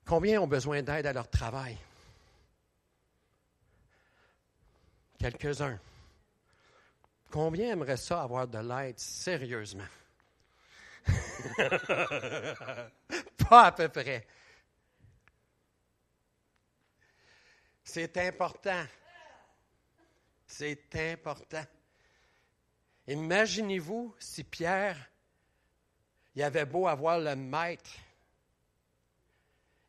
Combien 0.08 0.42
ont 0.42 0.48
besoin 0.48 0.82
d'aide 0.82 1.06
à 1.06 1.14
leur 1.14 1.30
travail? 1.30 1.78
Quelques-uns. 5.20 5.80
Combien 7.30 7.74
aimeraient 7.74 7.96
ça 7.96 8.24
avoir 8.24 8.48
de 8.48 8.58
l'aide 8.58 8.98
sérieusement? 8.98 9.84
Pas 13.50 13.66
à 13.66 13.72
peu 13.72 13.90
près. 13.90 14.26
C'est 17.84 18.18
important. 18.18 18.84
C'est 20.48 20.96
important. 20.96 21.64
Imaginez-vous 23.08 24.16
si 24.20 24.44
Pierre, 24.44 24.98
il 26.36 26.44
avait 26.44 26.66
beau 26.66 26.88
avoir 26.88 27.20
le 27.20 27.36
maître 27.36 27.92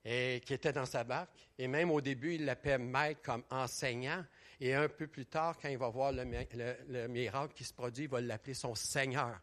et, 0.04 0.42
qui 0.44 0.54
était 0.54 0.72
dans 0.72 0.86
sa 0.86 1.04
barque, 1.04 1.30
et 1.56 1.68
même 1.68 1.90
au 1.90 2.00
début, 2.00 2.34
il 2.34 2.44
l'appelait 2.44 2.78
maître 2.78 3.22
comme 3.22 3.44
enseignant, 3.50 4.24
et 4.60 4.74
un 4.74 4.88
peu 4.88 5.06
plus 5.06 5.26
tard, 5.26 5.56
quand 5.60 5.68
il 5.68 5.78
va 5.78 5.88
voir 5.88 6.12
le, 6.12 6.24
mi- 6.24 6.46
le- 6.54 6.76
le 6.88 7.08
miracle 7.08 7.54
qui 7.54 7.64
se 7.64 7.72
produit, 7.72 8.04
il 8.04 8.10
va 8.10 8.20
l'appeler 8.20 8.54
son 8.54 8.74
Seigneur. 8.74 9.38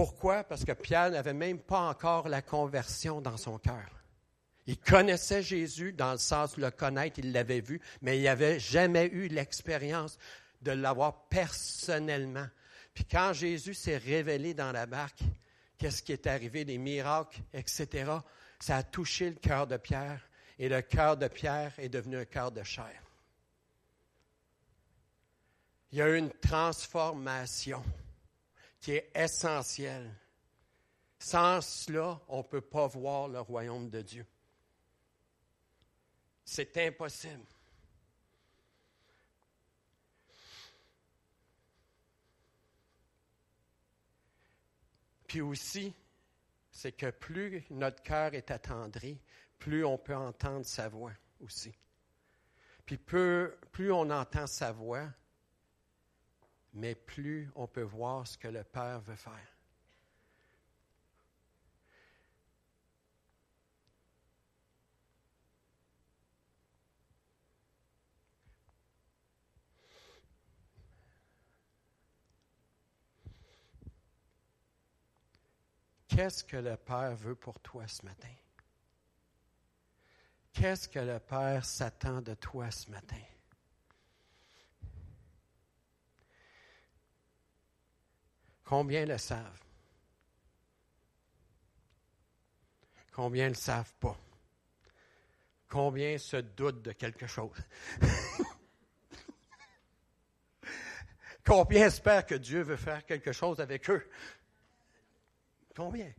Pourquoi? 0.00 0.44
Parce 0.44 0.64
que 0.64 0.72
Pierre 0.72 1.10
n'avait 1.10 1.34
même 1.34 1.58
pas 1.58 1.90
encore 1.90 2.26
la 2.26 2.40
conversion 2.40 3.20
dans 3.20 3.36
son 3.36 3.58
cœur. 3.58 3.86
Il 4.66 4.78
connaissait 4.78 5.42
Jésus 5.42 5.92
dans 5.92 6.12
le 6.12 6.18
sens 6.18 6.56
de 6.56 6.62
le 6.62 6.70
connaître, 6.70 7.18
il 7.18 7.32
l'avait 7.32 7.60
vu, 7.60 7.82
mais 8.00 8.18
il 8.18 8.22
n'avait 8.22 8.58
jamais 8.58 9.08
eu 9.08 9.28
l'expérience 9.28 10.16
de 10.62 10.70
l'avoir 10.70 11.28
personnellement. 11.28 12.46
Puis 12.94 13.04
quand 13.04 13.34
Jésus 13.34 13.74
s'est 13.74 13.98
révélé 13.98 14.54
dans 14.54 14.72
la 14.72 14.86
barque, 14.86 15.20
qu'est-ce 15.76 16.02
qui 16.02 16.12
est 16.12 16.26
arrivé, 16.26 16.64
des 16.64 16.78
miracles, 16.78 17.42
etc., 17.52 18.10
ça 18.58 18.78
a 18.78 18.82
touché 18.82 19.28
le 19.28 19.36
cœur 19.36 19.66
de 19.66 19.76
Pierre, 19.76 20.26
et 20.58 20.70
le 20.70 20.80
cœur 20.80 21.18
de 21.18 21.28
Pierre 21.28 21.74
est 21.76 21.90
devenu 21.90 22.16
un 22.16 22.24
cœur 22.24 22.50
de 22.50 22.62
chair. 22.62 23.02
Il 25.92 25.98
y 25.98 26.00
a 26.00 26.08
eu 26.08 26.16
une 26.16 26.32
transformation 26.32 27.82
qui 28.80 28.92
est 28.92 29.10
essentielle. 29.14 30.14
Sans 31.18 31.60
cela, 31.60 32.20
on 32.28 32.38
ne 32.38 32.42
peut 32.42 32.62
pas 32.62 32.86
voir 32.86 33.28
le 33.28 33.40
royaume 33.40 33.90
de 33.90 34.00
Dieu. 34.00 34.26
C'est 36.44 36.76
impossible. 36.78 37.44
Puis 45.26 45.42
aussi, 45.42 45.94
c'est 46.72 46.92
que 46.92 47.10
plus 47.10 47.64
notre 47.70 48.02
cœur 48.02 48.34
est 48.34 48.50
attendri, 48.50 49.20
plus 49.58 49.84
on 49.84 49.98
peut 49.98 50.16
entendre 50.16 50.64
sa 50.64 50.88
voix 50.88 51.12
aussi. 51.40 51.72
Puis 52.84 52.96
peu- 52.96 53.56
plus 53.70 53.92
on 53.92 54.10
entend 54.10 54.48
sa 54.48 54.72
voix, 54.72 55.08
mais 56.72 56.94
plus 56.94 57.50
on 57.54 57.66
peut 57.66 57.82
voir 57.82 58.26
ce 58.26 58.38
que 58.38 58.48
le 58.48 58.64
Père 58.64 59.00
veut 59.00 59.16
faire. 59.16 59.56
Qu'est-ce 76.20 76.44
que 76.44 76.56
le 76.58 76.76
Père 76.76 77.16
veut 77.16 77.34
pour 77.34 77.58
toi 77.60 77.86
ce 77.86 78.04
matin? 78.04 78.28
Qu'est-ce 80.52 80.88
que 80.88 80.98
le 80.98 81.18
Père 81.18 81.64
s'attend 81.64 82.20
de 82.20 82.34
toi 82.34 82.70
ce 82.70 82.90
matin? 82.90 83.16
Combien 88.70 89.04
le 89.04 89.18
savent? 89.18 89.60
Combien 93.10 93.46
ne 93.46 93.48
le 93.48 93.54
savent 93.56 93.92
pas? 93.98 94.16
Combien 95.68 96.16
se 96.18 96.36
doutent 96.36 96.80
de 96.80 96.92
quelque 96.92 97.26
chose? 97.26 97.56
Combien 101.44 101.88
espèrent 101.88 102.24
que 102.24 102.36
Dieu 102.36 102.62
veut 102.62 102.76
faire 102.76 103.04
quelque 103.04 103.32
chose 103.32 103.58
avec 103.58 103.90
eux? 103.90 104.08
Combien? 105.74 106.12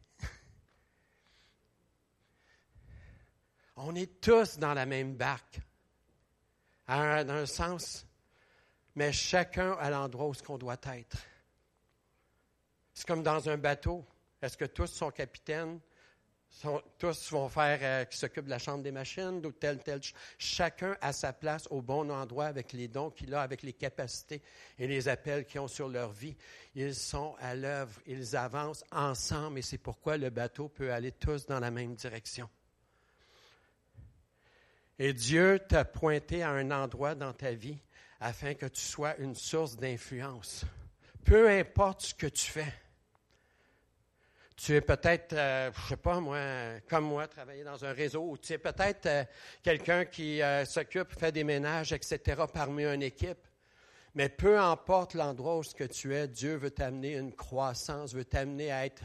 On 3.77 3.95
est 3.95 4.19
tous 4.19 4.57
dans 4.57 4.73
la 4.73 4.85
même 4.85 5.15
barque, 5.15 5.61
dans 6.85 7.29
un 7.29 7.45
sens, 7.45 8.05
mais 8.95 9.13
chacun 9.13 9.71
à 9.79 9.89
l'endroit 9.89 10.27
où 10.27 10.33
ce 10.33 10.43
qu'on 10.43 10.57
doit 10.57 10.81
être. 10.83 11.30
C'est 12.93 13.07
comme 13.07 13.23
dans 13.23 13.49
un 13.49 13.57
bateau. 13.57 14.05
Est-ce 14.41 14.57
que 14.57 14.65
tous 14.65 14.87
sont 14.87 15.11
capitaines? 15.11 15.79
Tous 16.97 17.31
vont 17.31 17.47
faire, 17.47 17.79
euh, 17.81 18.03
qui 18.03 18.17
s'occupent 18.17 18.43
de 18.45 18.49
la 18.49 18.59
chambre 18.59 18.83
des 18.83 18.91
machines, 18.91 19.45
ou 19.45 19.53
tel, 19.53 19.79
tel. 19.81 20.03
ch- 20.03 20.13
Chacun 20.37 20.97
à 20.99 21.13
sa 21.13 21.31
place, 21.31 21.65
au 21.71 21.81
bon 21.81 22.09
endroit, 22.11 22.47
avec 22.47 22.73
les 22.73 22.89
dons 22.89 23.09
qu'il 23.09 23.33
a, 23.33 23.41
avec 23.41 23.63
les 23.63 23.71
capacités 23.71 24.41
et 24.77 24.85
les 24.85 25.07
appels 25.07 25.45
qu'ils 25.45 25.61
ont 25.61 25.69
sur 25.69 25.87
leur 25.87 26.11
vie. 26.11 26.35
Ils 26.75 26.93
sont 26.93 27.35
à 27.39 27.55
l'œuvre, 27.55 27.97
ils 28.05 28.35
avancent 28.35 28.83
ensemble, 28.91 29.59
et 29.59 29.61
c'est 29.61 29.77
pourquoi 29.77 30.17
le 30.17 30.29
bateau 30.29 30.67
peut 30.67 30.91
aller 30.91 31.13
tous 31.13 31.45
dans 31.45 31.61
la 31.61 31.71
même 31.71 31.95
direction. 31.95 32.49
Et 34.99 35.13
Dieu 35.13 35.57
t'a 35.69 35.85
pointé 35.85 36.43
à 36.43 36.49
un 36.49 36.69
endroit 36.69 37.15
dans 37.15 37.31
ta 37.31 37.53
vie 37.53 37.77
afin 38.19 38.55
que 38.55 38.65
tu 38.65 38.81
sois 38.81 39.15
une 39.19 39.35
source 39.35 39.77
d'influence. 39.77 40.65
Peu 41.25 41.49
importe 41.49 42.01
ce 42.01 42.13
que 42.13 42.27
tu 42.27 42.51
fais. 42.51 42.73
Tu 44.55 44.75
es 44.75 44.81
peut-être, 44.81 45.33
euh, 45.33 45.71
je 45.73 45.89
sais 45.89 45.97
pas 45.97 46.19
moi, 46.19 46.39
comme 46.87 47.05
moi, 47.05 47.27
travailler 47.27 47.63
dans 47.63 47.83
un 47.83 47.93
réseau, 47.93 48.29
ou 48.29 48.37
tu 48.37 48.53
es 48.53 48.57
peut-être 48.59 49.05
euh, 49.07 49.23
quelqu'un 49.63 50.05
qui 50.05 50.41
euh, 50.41 50.65
s'occupe, 50.65 51.17
fait 51.17 51.31
des 51.31 51.43
ménages, 51.43 51.93
etc., 51.93 52.43
parmi 52.53 52.85
une 52.85 53.01
équipe. 53.01 53.47
Mais 54.13 54.29
peu 54.29 54.59
importe 54.59 55.15
l'endroit 55.15 55.57
où 55.57 55.63
ce 55.63 55.73
que 55.73 55.85
tu 55.85 56.13
es, 56.13 56.27
Dieu 56.27 56.57
veut 56.57 56.69
t'amener 56.69 57.13
une 57.13 57.33
croissance, 57.33 58.13
veut 58.13 58.25
t'amener 58.25 58.71
à 58.71 58.85
être 58.85 59.01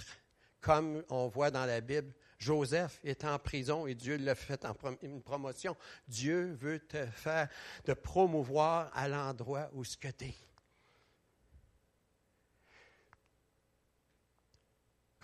comme 0.60 1.04
on 1.10 1.28
voit 1.28 1.50
dans 1.50 1.64
la 1.64 1.80
Bible. 1.80 2.12
Joseph 2.38 3.00
est 3.04 3.24
en 3.24 3.38
prison 3.38 3.86
et 3.86 3.94
Dieu 3.94 4.16
l'a 4.16 4.34
fait 4.34 4.64
en 4.64 4.74
une 5.00 5.22
promotion. 5.22 5.76
Dieu 6.08 6.56
veut 6.60 6.80
te 6.80 7.06
faire, 7.06 7.48
te 7.84 7.92
promouvoir 7.92 8.90
à 8.94 9.08
l'endroit 9.08 9.70
où 9.72 9.84
ce 9.84 9.96
que 9.96 10.08
tu 10.08 10.26
es. 10.26 10.34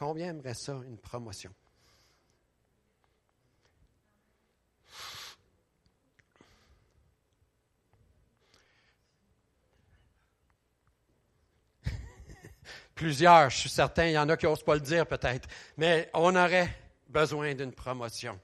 Combien 0.02 0.30
aimerait 0.30 0.54
ça, 0.54 0.72
une 0.84 0.98
promotion? 0.98 1.54
Plusieurs, 12.96 13.48
je 13.48 13.58
suis 13.58 13.68
certain, 13.68 14.06
il 14.06 14.14
y 14.14 14.18
en 14.18 14.28
a 14.28 14.36
qui 14.36 14.46
n'osent 14.46 14.64
pas 14.64 14.74
le 14.74 14.80
dire 14.80 15.06
peut-être, 15.06 15.48
mais 15.76 16.10
on 16.14 16.34
aurait 16.34 16.76
besoin 17.08 17.54
d'une 17.54 17.70
promotion. 17.70 18.40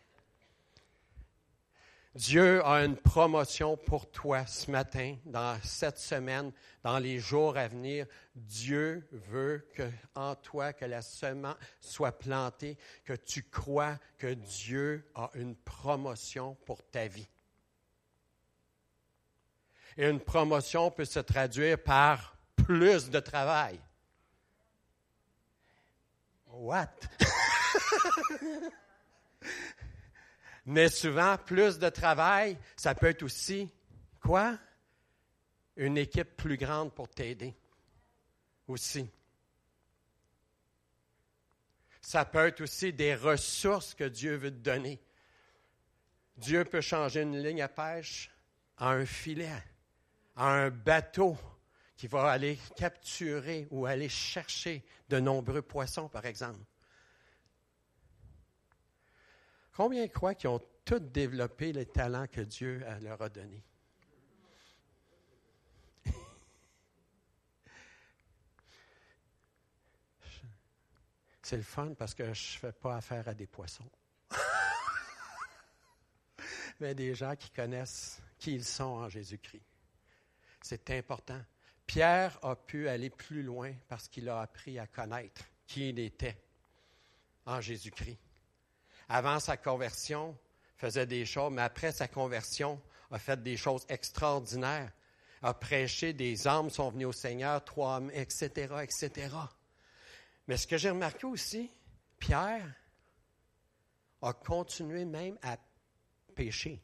Dieu 2.19 2.67
a 2.67 2.85
une 2.85 2.97
promotion 2.97 3.77
pour 3.77 4.11
toi 4.11 4.45
ce 4.45 4.73
matin, 4.73 5.17
dans 5.25 5.57
cette 5.63 5.99
semaine, 5.99 6.51
dans 6.83 6.99
les 6.99 7.21
jours 7.21 7.57
à 7.57 7.69
venir. 7.69 8.07
Dieu 8.35 9.07
veut 9.13 9.65
que 9.73 9.89
en 10.17 10.35
toi 10.35 10.73
que 10.73 10.85
la 10.85 11.01
semence 11.01 11.55
soit 11.81 12.11
plantée, 12.11 12.77
que 13.05 13.13
tu 13.13 13.45
crois 13.45 14.01
que 14.17 14.35
Dieu 14.35 15.09
a 15.15 15.31
une 15.35 15.55
promotion 15.55 16.57
pour 16.67 16.83
ta 16.91 17.07
vie. 17.07 17.29
Et 19.97 20.09
une 20.09 20.19
promotion 20.19 20.91
peut 20.91 21.05
se 21.05 21.21
traduire 21.21 21.81
par 21.81 22.37
plus 22.57 23.11
de 23.11 23.21
travail. 23.21 23.79
What? 26.49 26.89
Mais 30.69 30.91
souvent, 30.91 31.39
plus 31.39 31.79
de 31.79 31.89
travail, 31.89 32.59
ça 32.77 32.95
peut 32.95 33.07
être 33.07 33.23
aussi 33.23 33.73
quoi? 34.21 34.59
Une 35.77 35.97
équipe 35.97 36.37
plus 36.37 36.59
grande 36.59 36.95
pour 36.95 37.09
t'aider. 37.09 37.57
Aussi. 38.67 39.11
Ça 42.03 42.27
peut 42.27 42.49
être 42.49 42.61
aussi 42.61 42.93
des 42.93 43.15
ressources 43.15 43.95
que 43.95 44.05
Dieu 44.05 44.37
veut 44.37 44.51
te 44.51 44.57
donner. 44.57 45.01
Dieu 46.37 46.67
peut 46.67 46.83
changer 46.83 47.23
une 47.23 47.43
ligne 47.43 47.63
à 47.63 47.69
pêche 47.69 48.31
en 48.77 48.89
un 48.89 49.07
filet, 49.07 49.65
en 50.37 50.49
un 50.49 50.71
bateau 50.71 51.39
qui 51.97 52.09
va 52.09 52.31
aller 52.31 52.59
capturer 52.77 53.69
ou 53.71 53.87
aller 53.87 54.11
chercher 54.11 54.85
de 55.09 55.19
nombreux 55.19 55.63
poissons, 55.63 56.11
par 56.11 56.27
exemple. 56.27 56.61
Combien 59.79 60.07
croient 60.09 60.35
qu'ils 60.35 60.51
ont 60.51 60.61
tous 60.85 60.99
développé 60.99 61.73
les 61.73 61.87
talents 61.87 62.27
que 62.27 62.41
Dieu 62.41 62.85
leur 63.01 63.23
a 63.23 63.29
donnés? 63.29 63.63
C'est 71.41 71.59
le 71.59 71.63
fun 71.63 71.95
parce 71.97 72.13
que 72.13 72.25
je 72.25 72.31
ne 72.31 72.59
fais 72.59 72.73
pas 72.73 72.97
affaire 72.97 73.29
à 73.29 73.35
des 73.35 73.47
poissons. 73.47 73.89
Mais 76.81 76.97
des 76.97 77.15
gens 77.15 77.37
qui 77.37 77.51
connaissent 77.51 78.21
qui 78.37 78.57
ils 78.57 78.65
sont 78.65 78.83
en 78.83 79.09
Jésus-Christ. 79.09 79.63
C'est 80.61 80.91
important. 80.91 81.41
Pierre 81.87 82.37
a 82.43 82.57
pu 82.57 82.89
aller 82.89 83.11
plus 83.11 83.45
loin 83.45 83.73
parce 83.87 84.09
qu'il 84.09 84.29
a 84.29 84.41
appris 84.41 84.81
à 84.81 84.89
connaître 84.89 85.45
qui 85.69 85.91
il 85.91 86.01
était 86.01 86.37
en 87.47 87.61
Jésus-Christ. 87.61 88.19
Avant 89.09 89.41
sa 89.41 89.57
conversion, 89.57 90.37
faisait 90.77 91.07
des 91.07 91.25
choses, 91.25 91.53
mais 91.53 91.63
après 91.63 91.93
sa 91.93 92.09
conversion, 92.09 92.81
a 93.11 93.19
fait 93.19 93.43
des 93.43 93.57
choses 93.57 93.85
extraordinaires. 93.89 94.93
A 95.43 95.55
prêché, 95.55 96.13
des 96.13 96.47
âmes 96.49 96.71
sont 96.71 96.91
venues 96.91 97.07
au 97.07 97.13
Seigneur, 97.13 97.65
trois 97.65 97.97
hommes, 97.97 98.11
etc., 98.13 98.75
etc. 98.83 99.35
Mais 100.47 100.57
ce 100.57 100.67
que 100.67 100.77
j'ai 100.77 100.91
remarqué 100.91 101.27
aussi, 101.27 101.71
Pierre 102.19 102.75
a 104.21 104.33
continué 104.33 105.05
même 105.05 105.39
à 105.43 105.57
pécher. 106.35 106.83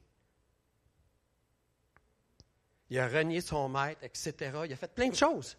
Il 2.90 2.98
a 2.98 3.08
renié 3.08 3.40
son 3.40 3.68
maître, 3.68 4.02
etc. 4.04 4.34
Il 4.66 4.72
a 4.72 4.76
fait 4.76 4.94
plein 4.94 5.08
de 5.08 5.16
choses. 5.16 5.56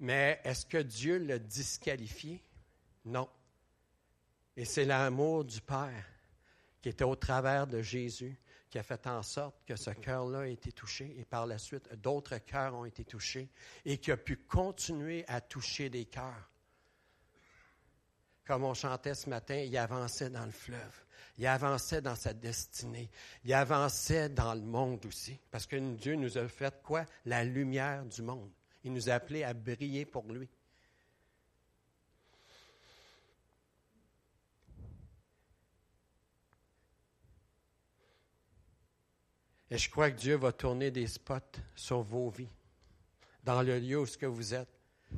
Mais 0.00 0.40
est-ce 0.44 0.66
que 0.66 0.78
Dieu 0.78 1.18
l'a 1.18 1.38
disqualifié? 1.38 2.42
Non. 3.04 3.28
Et 4.56 4.64
c'est 4.64 4.84
l'amour 4.84 5.44
du 5.44 5.60
Père 5.60 6.04
qui 6.82 6.88
était 6.88 7.04
au 7.04 7.16
travers 7.16 7.66
de 7.66 7.82
Jésus 7.82 8.38
qui 8.70 8.78
a 8.78 8.82
fait 8.82 9.06
en 9.08 9.22
sorte 9.22 9.56
que 9.66 9.74
ce 9.74 9.90
cœur-là 9.90 10.40
a 10.40 10.46
été 10.46 10.70
touché 10.70 11.14
et 11.18 11.24
par 11.24 11.46
la 11.46 11.58
suite 11.58 11.92
d'autres 11.96 12.38
cœurs 12.38 12.74
ont 12.74 12.84
été 12.84 13.04
touchés 13.04 13.50
et 13.84 13.98
qui 13.98 14.12
a 14.12 14.16
pu 14.16 14.36
continuer 14.36 15.24
à 15.26 15.40
toucher 15.40 15.90
des 15.90 16.04
cœurs. 16.04 16.48
Comme 18.44 18.64
on 18.64 18.74
chantait 18.74 19.14
ce 19.14 19.28
matin, 19.28 19.56
il 19.56 19.76
avançait 19.76 20.30
dans 20.30 20.44
le 20.44 20.52
fleuve. 20.52 21.04
Il 21.38 21.46
avançait 21.46 22.00
dans 22.00 22.16
sa 22.16 22.32
destinée. 22.32 23.10
Il 23.44 23.54
avançait 23.54 24.28
dans 24.28 24.54
le 24.54 24.60
monde 24.60 25.04
aussi. 25.06 25.38
Parce 25.50 25.66
que 25.66 25.76
Dieu 25.76 26.14
nous 26.14 26.36
a 26.36 26.48
fait 26.48 26.82
quoi? 26.82 27.06
La 27.24 27.44
lumière 27.44 28.04
du 28.04 28.22
monde. 28.22 28.50
Il 28.82 28.92
nous 28.92 29.08
a 29.08 29.14
appelés 29.14 29.44
à 29.44 29.54
briller 29.54 30.04
pour 30.04 30.24
lui. 30.32 30.48
Et 39.70 39.78
je 39.78 39.88
crois 39.88 40.10
que 40.10 40.16
Dieu 40.16 40.36
va 40.36 40.52
tourner 40.52 40.90
des 40.90 41.06
spots 41.06 41.60
sur 41.76 42.02
vos 42.02 42.28
vies, 42.30 42.50
dans 43.44 43.62
le 43.62 43.78
lieu 43.78 44.00
où 44.00 44.06
ce 44.06 44.18
que 44.18 44.26
vous 44.26 44.54
êtes. 44.54 44.68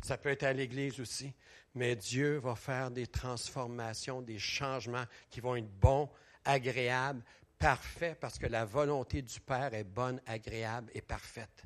Ça 0.03 0.19
peut 0.19 0.29
être 0.31 0.43
à 0.43 0.53
l'église 0.53 1.01
aussi, 1.01 1.33
mais 1.75 1.97
Dieu 1.97 2.39
va 2.39 2.55
faire 2.55 2.91
des 2.91 3.07
transformations, 3.07 4.21
des 4.21 4.39
changements 4.39 5.05
qui 5.31 5.41
vont 5.41 5.57
être 5.57 5.71
bons, 5.81 6.09
agréables, 6.45 7.23
parfaits, 7.59 8.19
parce 8.21 8.39
que 8.39 8.47
la 8.47 8.65
volonté 8.65 9.23
du 9.23 9.41
Père 9.41 9.73
est 9.73 9.85
bonne, 9.85 10.21
agréable 10.27 10.91
et 10.95 11.01
parfaite. 11.01 11.65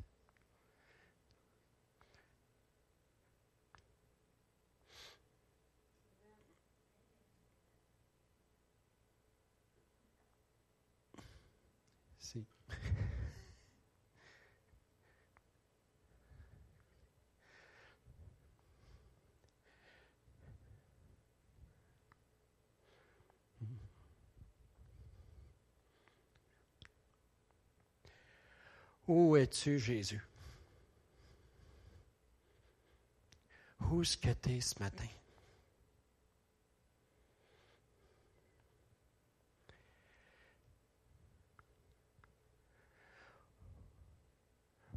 Où 29.07 29.37
es-tu, 29.37 29.79
Jésus? 29.79 30.21
Où 33.79 34.01
est-ce 34.01 34.17
que 34.17 34.33
tu 34.33 34.51
es 34.51 34.61
ce 34.61 34.79
matin? 34.79 35.07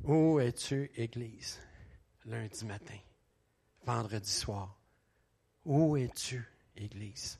Où 0.03 0.41
es-tu, 0.41 0.91
Église, 0.97 1.61
lundi 2.25 2.65
matin, 2.65 2.99
vendredi 3.85 4.31
soir? 4.31 4.77
Où 5.65 5.97
es-tu, 5.97 6.45
Église? 6.75 7.40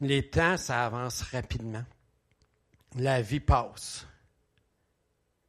Les 0.00 0.28
temps, 0.30 0.56
ça 0.56 0.86
avance 0.86 1.22
rapidement. 1.22 1.84
La 2.96 3.20
vie 3.20 3.40
passe. 3.40 4.06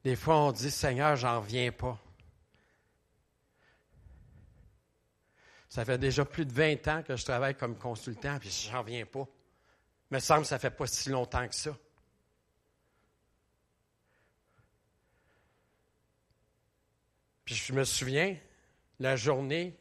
Des 0.03 0.15
fois, 0.15 0.37
on 0.37 0.51
dit, 0.51 0.71
Seigneur, 0.71 1.15
j'en 1.15 1.41
reviens 1.41 1.71
pas. 1.71 1.99
Ça 5.69 5.85
fait 5.85 5.99
déjà 5.99 6.25
plus 6.25 6.45
de 6.45 6.53
20 6.53 6.87
ans 6.87 7.03
que 7.03 7.15
je 7.15 7.23
travaille 7.23 7.55
comme 7.55 7.77
consultant, 7.77 8.39
puis 8.39 8.49
j'en 8.49 8.81
reviens 8.81 9.05
pas. 9.05 9.27
Il 10.09 10.15
me 10.15 10.19
semble 10.19 10.41
que 10.41 10.47
ça 10.47 10.57
fait 10.57 10.71
pas 10.71 10.87
si 10.87 11.09
longtemps 11.09 11.47
que 11.47 11.55
ça. 11.55 11.77
Puis 17.45 17.55
je 17.55 17.73
me 17.73 17.83
souviens, 17.83 18.35
la 18.99 19.15
journée 19.15 19.77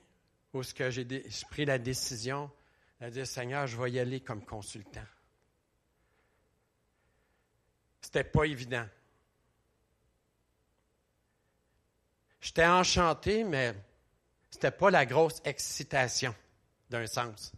où 0.52 0.62
j'ai 0.62 1.24
pris 1.50 1.64
la 1.64 1.78
décision 1.78 2.50
de 3.00 3.10
dire, 3.10 3.26
Seigneur, 3.26 3.66
je 3.66 3.80
vais 3.80 3.92
y 3.92 4.00
aller 4.00 4.20
comme 4.20 4.44
consultant. 4.44 5.06
C'était 8.00 8.24
pas 8.24 8.44
évident. 8.44 8.86
J'étais 12.40 12.66
enchanté, 12.66 13.44
mais 13.44 13.74
c'était 14.50 14.70
pas 14.70 14.90
la 14.90 15.04
grosse 15.04 15.40
excitation 15.44 16.34
d'un 16.88 17.06
sens. 17.06 17.52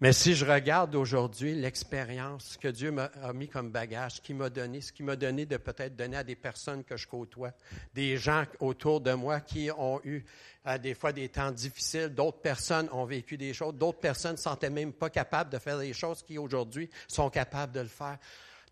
Mais 0.00 0.12
si 0.12 0.34
je 0.34 0.44
regarde 0.44 0.94
aujourd'hui 0.96 1.54
l'expérience 1.54 2.56
que 2.60 2.66
Dieu 2.66 2.90
m'a 2.90 3.10
mis 3.32 3.48
comme 3.48 3.70
bagage, 3.70 4.16
ce 4.16 4.20
qu'il 4.20 4.34
m'a 4.34 4.50
donné, 4.50 4.80
ce 4.80 4.92
qu'il 4.92 5.06
m'a 5.06 5.14
donné 5.14 5.46
de 5.46 5.56
peut-être 5.56 5.94
donner 5.94 6.16
à 6.16 6.24
des 6.24 6.34
personnes 6.34 6.82
que 6.82 6.96
je 6.96 7.06
côtoie, 7.06 7.52
des 7.94 8.16
gens 8.16 8.44
autour 8.58 9.00
de 9.00 9.12
moi 9.12 9.40
qui 9.40 9.70
ont 9.70 10.00
eu 10.04 10.24
euh, 10.66 10.78
des 10.78 10.94
fois 10.94 11.12
des 11.12 11.28
temps 11.28 11.52
difficiles, 11.52 12.08
d'autres 12.08 12.40
personnes 12.40 12.88
ont 12.90 13.04
vécu 13.04 13.36
des 13.36 13.54
choses, 13.54 13.74
d'autres 13.74 14.00
personnes 14.00 14.32
ne 14.32 14.36
se 14.36 14.42
sentaient 14.42 14.68
même 14.68 14.92
pas 14.92 15.10
capables 15.10 15.50
de 15.50 15.58
faire 15.58 15.78
des 15.78 15.92
choses 15.92 16.24
qui 16.24 16.38
aujourd'hui 16.38 16.90
sont 17.06 17.30
capables 17.30 17.72
de 17.72 17.80
le 17.80 17.88
faire. 17.88 18.18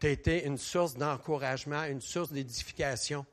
Tu 0.00 0.08
as 0.08 0.10
été 0.10 0.44
une 0.44 0.58
source 0.58 0.94
d'encouragement, 0.94 1.84
une 1.84 2.00
source 2.00 2.32
d'édification. 2.32 3.24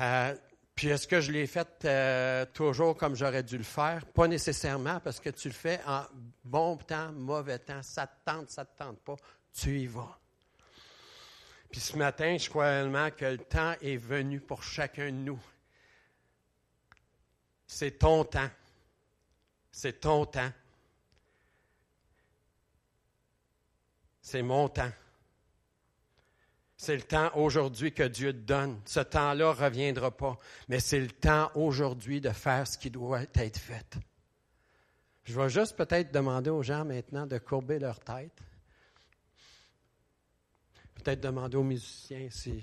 Euh, 0.00 0.34
puis 0.74 0.88
est-ce 0.88 1.06
que 1.06 1.20
je 1.20 1.32
l'ai 1.32 1.46
fait 1.46 1.68
euh, 1.86 2.44
toujours 2.52 2.96
comme 2.96 3.14
j'aurais 3.16 3.42
dû 3.42 3.56
le 3.56 3.64
faire? 3.64 4.04
Pas 4.06 4.28
nécessairement, 4.28 5.00
parce 5.00 5.18
que 5.18 5.30
tu 5.30 5.48
le 5.48 5.54
fais 5.54 5.80
en 5.86 6.02
bon 6.44 6.76
temps, 6.76 7.12
mauvais 7.12 7.58
temps. 7.58 7.82
Ça 7.82 8.06
te 8.06 8.24
tente, 8.24 8.50
ça 8.50 8.64
te 8.64 8.76
tente 8.76 8.98
pas. 9.00 9.16
Tu 9.52 9.80
y 9.80 9.86
vas. 9.86 10.18
Puis 11.70 11.80
ce 11.80 11.96
matin, 11.96 12.36
je 12.38 12.48
crois 12.50 12.66
réellement 12.66 13.10
que 13.10 13.24
le 13.24 13.38
temps 13.38 13.74
est 13.80 13.96
venu 13.96 14.40
pour 14.40 14.62
chacun 14.62 15.06
de 15.06 15.16
nous. 15.16 15.40
C'est 17.66 17.98
ton 17.98 18.24
temps. 18.24 18.50
C'est 19.70 20.00
ton 20.00 20.26
temps. 20.26 20.52
C'est 24.20 24.42
mon 24.42 24.68
temps. 24.68 24.92
C'est 26.76 26.96
le 26.96 27.02
temps 27.02 27.30
aujourd'hui 27.36 27.92
que 27.92 28.02
Dieu 28.02 28.32
te 28.32 28.38
donne. 28.38 28.80
Ce 28.84 29.00
temps-là 29.00 29.54
ne 29.54 29.64
reviendra 29.64 30.10
pas, 30.10 30.36
mais 30.68 30.80
c'est 30.80 31.00
le 31.00 31.10
temps 31.10 31.50
aujourd'hui 31.54 32.20
de 32.20 32.30
faire 32.30 32.66
ce 32.66 32.76
qui 32.76 32.90
doit 32.90 33.22
être 33.22 33.58
fait. 33.58 33.96
Je 35.24 35.38
vais 35.38 35.48
juste 35.48 35.76
peut-être 35.76 36.12
demander 36.12 36.50
aux 36.50 36.62
gens 36.62 36.84
maintenant 36.84 37.26
de 37.26 37.38
courber 37.38 37.78
leur 37.78 38.00
tête. 38.00 38.40
Peut-être 40.94 41.20
demander 41.20 41.56
aux 41.56 41.62
musiciens 41.62 42.28
si 42.30 42.62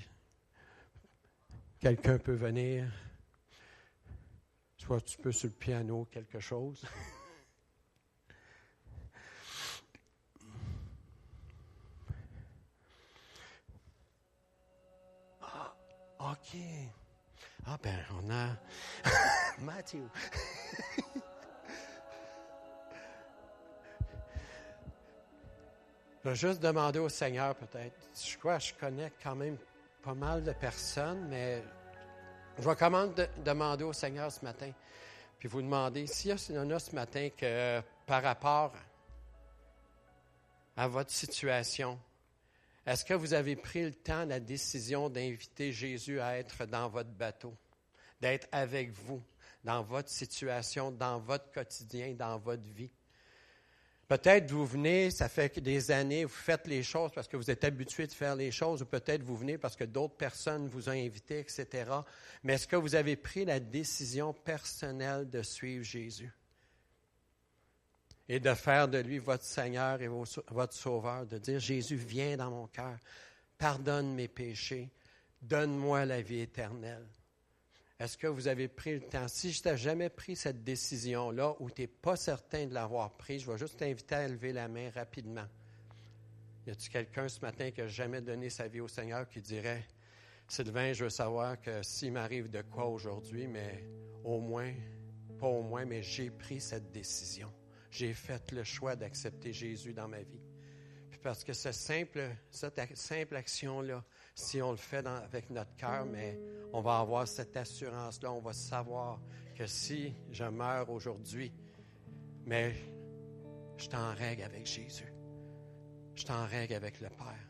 quelqu'un 1.80 2.18
peut 2.18 2.36
venir. 2.36 2.92
Soit 4.78 5.02
tu 5.02 5.18
peux 5.18 5.32
sur 5.32 5.48
le 5.48 5.56
piano 5.56 6.06
quelque 6.12 6.40
chose. 6.40 6.86
OK. 16.20 16.58
Ah 17.66 17.78
ben, 17.82 17.98
on 18.12 18.30
a 18.30 18.58
Matthew. 19.62 20.04
Je 26.24 26.30
vais 26.30 26.36
juste 26.36 26.60
demander 26.60 27.00
au 27.00 27.10
Seigneur 27.10 27.56
peut-être. 27.56 27.96
Je 28.14 28.38
crois 28.38 28.58
que 28.58 28.64
je 28.66 28.74
connais 28.74 29.12
quand 29.24 29.36
même 29.36 29.58
pas 30.04 30.14
mal 30.14 30.44
de 30.44 30.52
personnes, 30.52 31.28
mais 31.30 31.64
je 32.58 32.68
vais 32.68 32.76
quand 32.76 32.90
même 32.90 33.14
de- 33.14 33.28
demander 33.44 33.86
au 33.86 33.94
Seigneur 33.94 34.32
ce 34.32 34.44
matin. 34.44 34.72
Puis 35.38 35.48
vous 35.48 35.62
demander 35.62 36.08
s'il 36.08 36.32
y 36.32 36.60
en 36.60 36.70
a 36.72 36.80
ce 36.80 36.94
matin 36.94 37.30
que 37.38 37.82
par 38.06 38.22
rapport 38.22 38.74
à 40.76 40.88
votre 40.88 41.12
situation, 41.12 41.98
est-ce 42.86 43.06
que 43.06 43.14
vous 43.14 43.34
avez 43.34 43.56
pris 43.56 43.84
le 43.86 43.94
temps, 43.94 44.26
la 44.26 44.42
décision 44.42 45.10
d'inviter 45.10 45.72
Jésus 45.72 46.20
à 46.20 46.38
être 46.38 46.66
dans 46.66 46.90
votre 46.90 47.12
bateau, 47.12 47.56
d'être 48.20 48.48
avec 48.52 48.92
vous, 48.92 49.24
dans 49.64 49.84
votre 49.84 50.10
situation, 50.10 50.92
dans 50.92 51.20
votre 51.20 51.50
quotidien, 51.52 52.14
dans 52.14 52.38
votre 52.40 52.64
vie? 52.64 52.92
Peut-être 54.10 54.52
vous 54.52 54.66
venez, 54.66 55.12
ça 55.12 55.30
fait 55.30 55.60
des 55.60 55.92
années, 55.92 56.26
vous 56.26 56.34
faites 56.34 56.66
les 56.66 56.82
choses 56.84 57.12
parce 57.14 57.28
que 57.28 57.38
vous 57.38 57.52
êtes 57.52 57.64
habitué 57.64 58.08
de 58.08 58.12
faire 58.12 58.36
les 58.36 58.52
choses, 58.52 58.82
ou 58.82 58.86
peut-être 58.86 59.22
vous 59.22 59.38
venez 59.38 59.58
parce 59.60 59.76
que 59.76 59.84
d'autres 59.84 60.18
personnes 60.18 60.68
vous 60.68 60.90
ont 60.90 60.94
invité, 60.94 61.40
etc. 61.40 61.92
Mais 62.44 62.56
est-ce 62.56 62.68
que 62.68 62.76
vous 62.76 62.96
avez 62.96 63.16
pris 63.16 63.46
la 63.46 63.60
décision 63.60 64.34
personnelle 64.34 65.30
de 65.30 65.44
suivre 65.44 65.86
Jésus? 65.86 66.34
et 68.32 68.40
de 68.40 68.54
faire 68.54 68.88
de 68.88 69.00
lui 69.00 69.18
votre 69.18 69.44
Seigneur 69.44 70.00
et 70.04 70.08
votre 70.08 70.74
Sauveur, 70.74 71.26
de 71.26 71.40
dire, 71.40 71.60
Jésus, 71.60 71.96
viens 71.96 72.38
dans 72.38 72.52
mon 72.52 72.68
cœur, 72.68 72.96
pardonne 73.58 74.14
mes 74.14 74.28
péchés, 74.28 74.92
donne-moi 75.42 76.06
la 76.06 76.22
vie 76.22 76.42
éternelle. 76.42 77.08
Est-ce 78.00 78.18
que 78.18 78.28
vous 78.28 78.48
avez 78.48 78.70
pris 78.70 78.94
le 78.94 79.02
temps? 79.02 79.28
Si 79.28 79.52
je 79.52 79.62
t'ai 79.62 79.76
jamais 79.76 80.10
pris 80.10 80.38
cette 80.38 80.64
décision-là 80.64 81.56
ou 81.60 81.70
tu 81.70 81.82
n'es 81.82 81.88
pas 81.88 82.16
certain 82.16 82.66
de 82.66 82.74
l'avoir 82.74 83.12
pris, 83.18 83.40
je 83.40 83.52
vais 83.52 83.58
juste 83.58 83.78
t'inviter 83.78 84.16
à 84.16 84.28
lever 84.30 84.54
la 84.54 84.70
main 84.70 84.90
rapidement. 84.92 85.46
Y 86.66 86.72
a-t-il 86.72 86.90
quelqu'un 86.92 87.28
ce 87.28 87.42
matin 87.42 87.72
qui 87.72 87.82
n'a 87.82 87.88
jamais 87.88 88.22
donné 88.22 88.50
sa 88.50 88.70
vie 88.70 88.80
au 88.80 88.88
Seigneur 88.88 89.28
qui 89.28 89.42
dirait, 89.42 89.86
Sylvain, 90.48 90.94
je 90.94 91.04
veux 91.04 91.10
savoir 91.10 91.60
que 91.60 91.84
s'il 91.84 92.14
m'arrive 92.14 92.50
de 92.50 92.62
quoi 92.62 92.86
aujourd'hui, 92.86 93.48
mais 93.48 93.84
au 94.24 94.40
moins, 94.40 94.74
pas 95.38 95.48
au 95.48 95.62
moins, 95.62 95.84
mais 95.84 96.02
j'ai 96.02 96.30
pris 96.30 96.62
cette 96.62 96.92
décision. 96.92 97.52
J'ai 97.92 98.14
fait 98.14 98.52
le 98.54 98.64
choix 98.64 98.96
d'accepter 98.96 99.52
Jésus 99.52 99.94
dans 99.94 100.08
ma 100.08 100.22
vie. 100.22 100.42
Puis 101.10 101.20
parce 101.22 101.44
que 101.44 101.52
ce 101.52 101.74
simple, 101.74 102.22
cette 102.50 102.80
simple 102.96 103.36
action-là, 103.36 104.06
si 104.36 104.62
on 104.62 104.72
le 104.72 104.78
fait 104.78 105.06
avec 105.06 105.50
notre 105.50 105.76
cœur, 105.76 106.06
mais 106.06 106.40
on 106.74 106.82
va 106.82 107.00
avoir 107.00 107.28
cette 107.28 107.56
assurance-là, 107.58 108.32
on 108.32 108.40
va 108.40 108.54
savoir 108.54 109.20
que 109.56 109.66
si 109.66 110.14
je 110.32 110.46
meurs 110.46 110.90
aujourd'hui, 110.90 111.52
mais 112.46 112.74
je 113.78 113.88
t'en 113.88 114.14
règle 114.14 114.44
avec 114.44 114.66
Jésus. 114.66 115.14
Je 116.16 116.26
t'en 116.26 116.46
règle 116.46 116.74
avec 116.74 117.00
le 117.00 117.10
Père. 117.10 117.50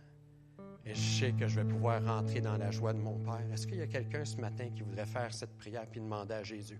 Et 0.85 0.93
je 0.93 1.19
sais 1.19 1.31
que 1.33 1.47
je 1.47 1.59
vais 1.59 1.67
pouvoir 1.67 2.03
rentrer 2.03 2.41
dans 2.41 2.57
la 2.57 2.71
joie 2.71 2.93
de 2.93 2.99
mon 2.99 3.17
Père. 3.19 3.45
Est-ce 3.53 3.67
qu'il 3.67 3.77
y 3.77 3.81
a 3.81 3.87
quelqu'un 3.87 4.25
ce 4.25 4.37
matin 4.37 4.69
qui 4.69 4.81
voudrait 4.81 5.05
faire 5.05 5.33
cette 5.33 5.55
prière 5.57 5.85
puis 5.89 5.99
demander 5.99 6.33
à 6.33 6.43
Jésus? 6.43 6.79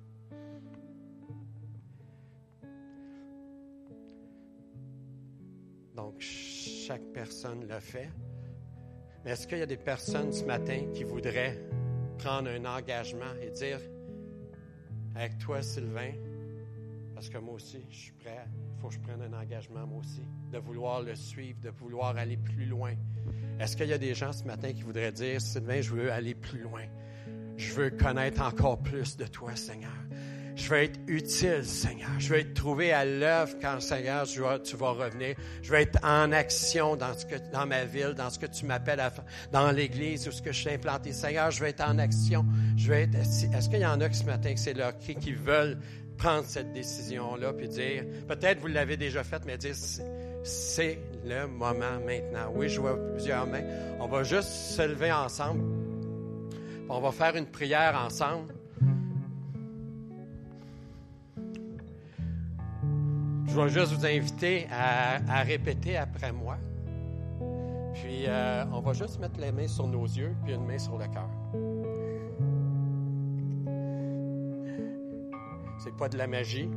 Donc, 5.96 6.20
chaque 6.20 7.04
personne 7.14 7.68
le 7.68 7.80
fait. 7.80 8.10
Mais 9.24 9.32
est-ce 9.32 9.48
qu'il 9.48 9.58
y 9.58 9.62
a 9.62 9.66
des 9.66 9.78
personnes 9.78 10.32
ce 10.32 10.44
matin 10.46 10.86
qui 10.94 11.04
voudraient 11.04 11.58
prendre 12.18 12.50
un 12.50 12.66
engagement 12.66 13.34
et 13.42 13.50
dire, 13.50 13.80
avec 15.16 15.38
toi, 15.40 15.62
Sylvain, 15.62 16.12
parce 17.14 17.30
que 17.30 17.38
moi 17.38 17.56
aussi, 17.56 17.86
je 17.90 17.98
suis 17.98 18.12
prêt, 18.14 18.46
il 18.48 18.82
faut 18.82 18.88
que 18.88 18.94
je 18.94 19.00
prenne 19.00 19.22
un 19.22 19.34
engagement, 19.38 19.86
moi 19.86 20.00
aussi, 20.00 20.24
de 20.52 20.58
vouloir 20.58 21.02
le 21.02 21.16
suivre, 21.16 21.60
de 21.62 21.70
vouloir 21.70 22.16
aller 22.18 22.38
plus 22.38 22.66
loin. 22.66 22.94
Est-ce 23.60 23.76
qu'il 23.76 23.88
y 23.88 23.94
a 23.94 23.98
des 23.98 24.14
gens 24.14 24.32
ce 24.32 24.46
matin 24.46 24.72
qui 24.72 24.84
voudraient 24.84 25.12
dire, 25.12 25.42
Sylvain, 25.42 25.82
je 25.82 25.94
veux 25.94 26.12
aller 26.12 26.34
plus 26.34 26.62
loin. 26.62 26.84
Je 27.58 27.74
veux 27.74 27.90
connaître 27.90 28.42
encore 28.42 28.82
plus 28.82 29.18
de 29.18 29.26
toi, 29.26 29.54
Seigneur. 29.58 29.92
Je 30.60 30.70
veux 30.70 30.84
être 30.84 31.00
utile, 31.08 31.64
Seigneur. 31.64 32.10
Je 32.20 32.30
veux 32.30 32.40
être 32.40 32.54
trouvé 32.54 32.92
à 32.92 33.06
l'œuvre 33.06 33.54
quand, 33.62 33.80
Seigneur, 33.80 34.26
tu 34.28 34.42
vas, 34.76 34.92
revenir. 34.92 35.36
Je 35.62 35.72
veux 35.72 35.80
être 35.80 35.98
en 36.04 36.34
action 36.34 36.98
dans, 36.98 37.18
ce 37.18 37.26
que, 37.26 37.36
dans 37.54 37.66
ma 37.66 37.86
ville, 37.86 38.14
dans 38.14 38.30
ce 38.30 38.38
que 38.38 38.46
tu 38.46 38.66
m'appelles 38.66 39.00
à 39.00 39.10
faire, 39.10 39.24
dans 39.54 39.72
l'église 39.72 40.28
où 40.28 40.32
ce 40.32 40.42
que 40.42 40.52
je 40.52 40.60
suis 40.60 40.70
implanté. 40.70 41.14
Seigneur, 41.14 41.50
je 41.50 41.62
veux 41.62 41.70
être 41.70 41.82
en 41.82 41.98
action. 41.98 42.46
Je 42.76 42.90
veux 42.90 42.98
être, 42.98 43.16
est-ce 43.16 43.70
qu'il 43.70 43.80
y 43.80 43.86
en 43.86 44.02
a 44.02 44.10
qui 44.10 44.18
ce 44.18 44.26
matin 44.26 44.54
c'est 44.58 44.74
leur 44.74 44.98
cri 44.98 45.16
qui 45.16 45.32
veulent 45.32 45.78
prendre 46.18 46.44
cette 46.46 46.74
décision-là 46.74 47.54
puis 47.54 47.70
dire, 47.70 48.04
peut-être 48.28 48.60
vous 48.60 48.68
l'avez 48.68 48.98
déjà 48.98 49.24
faite, 49.24 49.44
mais 49.46 49.58
dire, 49.58 49.76
c'est 50.44 51.00
le 51.26 51.48
moment 51.48 52.00
maintenant. 52.06 52.52
Oui, 52.54 52.68
je 52.68 52.82
vois 52.82 52.98
plusieurs 53.14 53.48
mains. 53.48 53.64
On 54.02 54.08
va 54.08 54.24
juste 54.24 54.50
se 54.50 54.82
lever 54.82 55.14
ensemble. 55.14 55.64
On 56.90 57.00
va 57.00 57.14
faire 57.14 57.38
une 57.38 57.46
prière 57.46 57.98
ensemble. 58.06 58.54
Je 63.52 63.60
vais 63.60 63.70
juste 63.70 63.94
vous 63.94 64.06
inviter 64.06 64.68
à, 64.72 65.42
répéter 65.42 65.98
après 65.98 66.32
moi. 66.32 66.58
Puis, 67.96 68.26
euh, 68.28 68.64
on 68.72 68.80
va 68.80 68.94
juste 68.94 69.20
mettre 69.20 69.40
les 69.40 69.52
mains 69.52 69.68
sur 69.68 69.88
nos 69.88 70.06
yeux, 70.06 70.36
puis 70.44 70.54
une 70.54 70.66
main 70.66 70.78
sur 70.78 70.98
le 70.98 71.06
cœur. 71.08 71.30
C'est 75.84 75.96
pas 75.98 76.10
de 76.10 76.18
la 76.18 76.28
magie, 76.28 76.70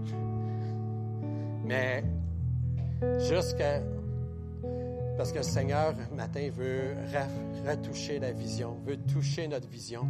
mais 1.64 2.04
juste 3.18 3.56
parce 5.18 5.30
que 5.30 5.38
le 5.38 5.44
Seigneur, 5.44 5.94
matin, 6.16 6.48
veut 6.56 6.96
retoucher 7.68 8.18
la 8.18 8.32
vision, 8.32 8.78
veut 8.86 8.96
toucher 8.96 9.46
notre 9.46 9.68
vision. 9.68 10.06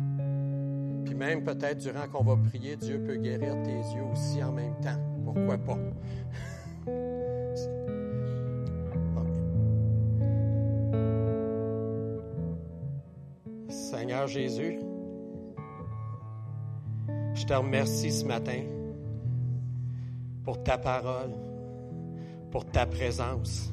Puis 1.04 1.14
même 1.14 1.44
peut-être 1.44 1.78
durant 1.78 2.08
qu'on 2.08 2.24
va 2.24 2.36
prier, 2.36 2.76
Dieu 2.76 3.00
peut 3.00 3.16
guérir 3.16 3.54
tes 3.62 3.70
yeux 3.70 4.04
aussi 4.12 4.42
en 4.42 4.52
même 4.52 4.74
temps. 4.80 4.98
Pourquoi 5.24 5.58
pas? 5.58 5.78
Seigneur 13.68 14.26
Jésus, 14.26 14.78
je 17.34 17.44
te 17.46 17.54
remercie 17.54 18.12
ce 18.12 18.24
matin 18.24 18.62
pour 20.44 20.62
ta 20.62 20.76
parole, 20.76 21.30
pour 22.50 22.64
ta 22.66 22.86
présence, 22.86 23.72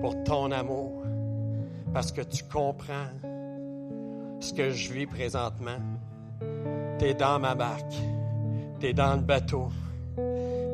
pour 0.00 0.22
ton 0.24 0.50
amour, 0.50 1.04
parce 1.92 2.10
que 2.10 2.22
tu 2.22 2.42
comprends 2.44 3.08
ce 4.40 4.52
que 4.52 4.70
je 4.70 4.92
vis 4.92 5.06
présentement. 5.06 5.78
Tu 7.00 7.06
es 7.06 7.14
dans 7.14 7.38
ma 7.38 7.54
barque, 7.54 7.94
tu 8.78 8.88
es 8.88 8.92
dans 8.92 9.14
le 9.14 9.22
bateau. 9.22 9.70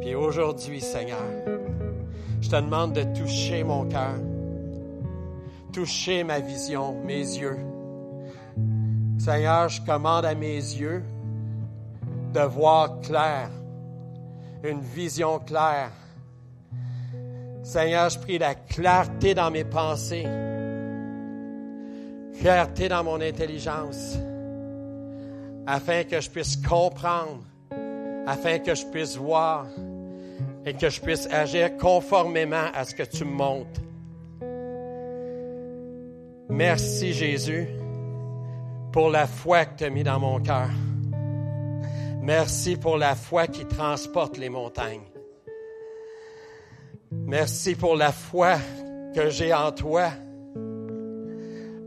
Puis 0.01 0.17
aujourd'hui, 0.17 0.81
Seigneur, 0.81 1.23
je 2.41 2.49
te 2.49 2.57
demande 2.57 2.95
de 2.95 3.05
toucher 3.17 3.63
mon 3.63 3.87
cœur, 3.87 4.17
toucher 5.73 6.25
ma 6.25 6.41
vision, 6.41 7.01
mes 7.05 7.21
yeux. 7.21 7.59
Seigneur, 9.21 9.69
je 9.69 9.81
commande 9.83 10.25
à 10.25 10.35
mes 10.35 10.57
yeux 10.57 11.05
de 12.35 12.41
voir 12.41 13.01
clair, 13.03 13.49
une 14.65 14.81
vision 14.81 15.39
claire. 15.39 15.93
Seigneur, 17.63 18.11
je 18.11 18.19
prie 18.19 18.39
la 18.39 18.57
clarté 18.57 19.33
dans 19.33 19.53
mes 19.53 19.65
pensées, 19.65 20.27
clarté 22.41 22.89
dans 22.89 23.05
mon 23.05 23.21
intelligence, 23.21 24.19
afin 25.67 26.05
que 26.05 26.21
je 26.21 26.31
puisse 26.31 26.57
comprendre, 26.57 27.43
afin 28.27 28.59
que 28.59 28.75
je 28.75 28.87
puisse 28.87 29.17
voir 29.17 29.67
et 30.65 30.75
que 30.75 30.89
je 30.89 31.01
puisse 31.01 31.27
agir 31.31 31.77
conformément 31.77 32.71
à 32.75 32.85
ce 32.85 32.95
que 32.95 33.03
tu 33.03 33.25
me 33.25 33.33
montres. 33.33 33.81
Merci 36.49 37.13
Jésus 37.13 37.69
pour 38.93 39.11
la 39.11 39.27
foi 39.27 39.65
que 39.67 39.79
tu 39.79 39.85
as 39.85 39.91
mis 39.91 40.05
dans 40.05 40.21
mon 40.21 40.41
cœur. 40.41 40.71
Merci 42.23 42.77
pour 42.77 42.97
la 42.97 43.15
foi 43.15 43.47
qui 43.47 43.65
transporte 43.65 44.37
les 44.37 44.49
montagnes. 44.49 45.07
Merci 47.13 47.75
pour 47.75 47.95
la 47.95 48.11
foi 48.11 48.57
que 49.15 49.31
j'ai 49.31 49.55
en 49.55 49.71
toi, 49.71 50.11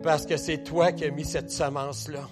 parce 0.01 0.25
que 0.25 0.37
c'est 0.37 0.63
toi 0.63 0.91
qui 0.91 1.05
as 1.05 1.11
mis 1.11 1.25
cette 1.25 1.51
semence-là. 1.51 2.27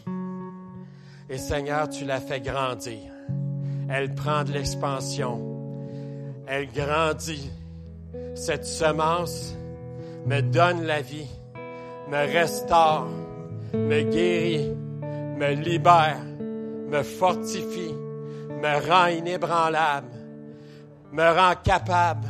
Et 1.29 1.37
Seigneur, 1.37 1.89
tu 1.89 2.05
l'as 2.05 2.21
fait 2.21 2.39
grandir. 2.39 3.11
Elle 3.89 4.13
prend 4.15 4.43
de 4.43 4.53
l'expansion. 4.53 5.41
Elle 6.47 6.71
grandit. 6.71 7.51
Cette 8.35 8.65
semence 8.65 9.55
me 10.25 10.41
donne 10.41 10.83
la 10.83 11.01
vie, 11.01 11.27
me 12.09 12.31
restaure, 12.31 13.09
me 13.73 14.01
guérit, 14.03 14.71
me 15.01 15.53
libère, 15.53 16.23
me 16.89 17.03
fortifie, 17.03 17.93
me 17.93 18.89
rend 18.89 19.07
inébranlable, 19.07 20.07
me 21.11 21.23
rend 21.23 21.55
capable 21.63 22.27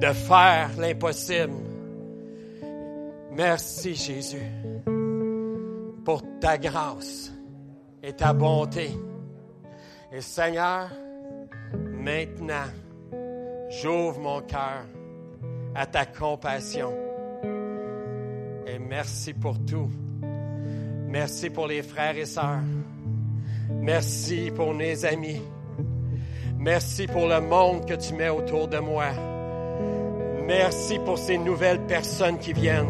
de 0.00 0.12
faire 0.12 0.70
l'impossible. 0.78 1.54
Merci 3.32 3.94
Jésus 3.94 4.50
pour 6.04 6.22
ta 6.40 6.58
grâce 6.58 7.31
et 8.02 8.12
ta 8.12 8.32
bonté. 8.32 8.90
Et 10.12 10.20
Seigneur, 10.20 10.90
maintenant, 11.74 12.68
j'ouvre 13.70 14.18
mon 14.18 14.40
cœur 14.42 14.84
à 15.74 15.86
ta 15.86 16.04
compassion. 16.06 16.92
Et 18.66 18.78
merci 18.78 19.32
pour 19.32 19.64
tout. 19.64 19.90
Merci 21.08 21.50
pour 21.50 21.66
les 21.66 21.82
frères 21.82 22.16
et 22.16 22.26
sœurs. 22.26 22.62
Merci 23.70 24.50
pour 24.54 24.74
mes 24.74 25.04
amis. 25.04 25.42
Merci 26.58 27.06
pour 27.06 27.26
le 27.26 27.40
monde 27.40 27.86
que 27.86 27.94
tu 27.94 28.14
mets 28.14 28.28
autour 28.28 28.68
de 28.68 28.78
moi. 28.78 29.06
Merci 30.46 30.98
pour 31.04 31.18
ces 31.18 31.38
nouvelles 31.38 31.80
personnes 31.86 32.38
qui 32.38 32.52
viennent. 32.52 32.86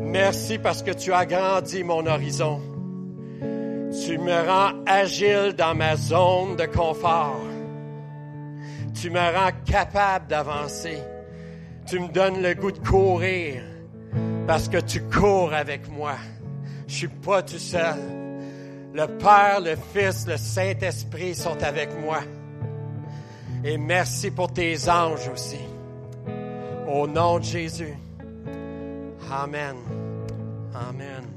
Merci 0.00 0.58
parce 0.58 0.82
que 0.82 0.92
tu 0.92 1.12
as 1.12 1.18
agrandi 1.18 1.82
mon 1.82 2.06
horizon. 2.06 2.75
Tu 4.04 4.18
me 4.18 4.46
rends 4.46 4.72
agile 4.86 5.54
dans 5.56 5.74
ma 5.74 5.96
zone 5.96 6.56
de 6.56 6.66
confort. 6.66 7.40
Tu 8.94 9.10
me 9.10 9.18
rends 9.18 9.52
capable 9.64 10.26
d'avancer. 10.26 10.98
Tu 11.86 12.00
me 12.00 12.08
donnes 12.08 12.42
le 12.42 12.54
goût 12.54 12.72
de 12.72 12.78
courir 12.78 13.62
parce 14.46 14.68
que 14.68 14.78
tu 14.78 15.02
cours 15.02 15.52
avec 15.52 15.88
moi. 15.90 16.16
Je 16.86 16.94
suis 16.94 17.08
pas 17.08 17.42
tout 17.42 17.58
seul. 17.58 17.96
Le 18.92 19.06
Père, 19.18 19.60
le 19.60 19.76
Fils, 19.92 20.26
le 20.26 20.36
Saint-Esprit 20.36 21.34
sont 21.34 21.62
avec 21.62 21.90
moi. 22.00 22.20
Et 23.64 23.78
merci 23.78 24.30
pour 24.30 24.52
tes 24.52 24.88
anges 24.88 25.28
aussi. 25.32 25.60
Au 26.88 27.06
nom 27.06 27.38
de 27.38 27.44
Jésus. 27.44 27.94
Amen. 29.30 29.76
Amen. 30.74 31.35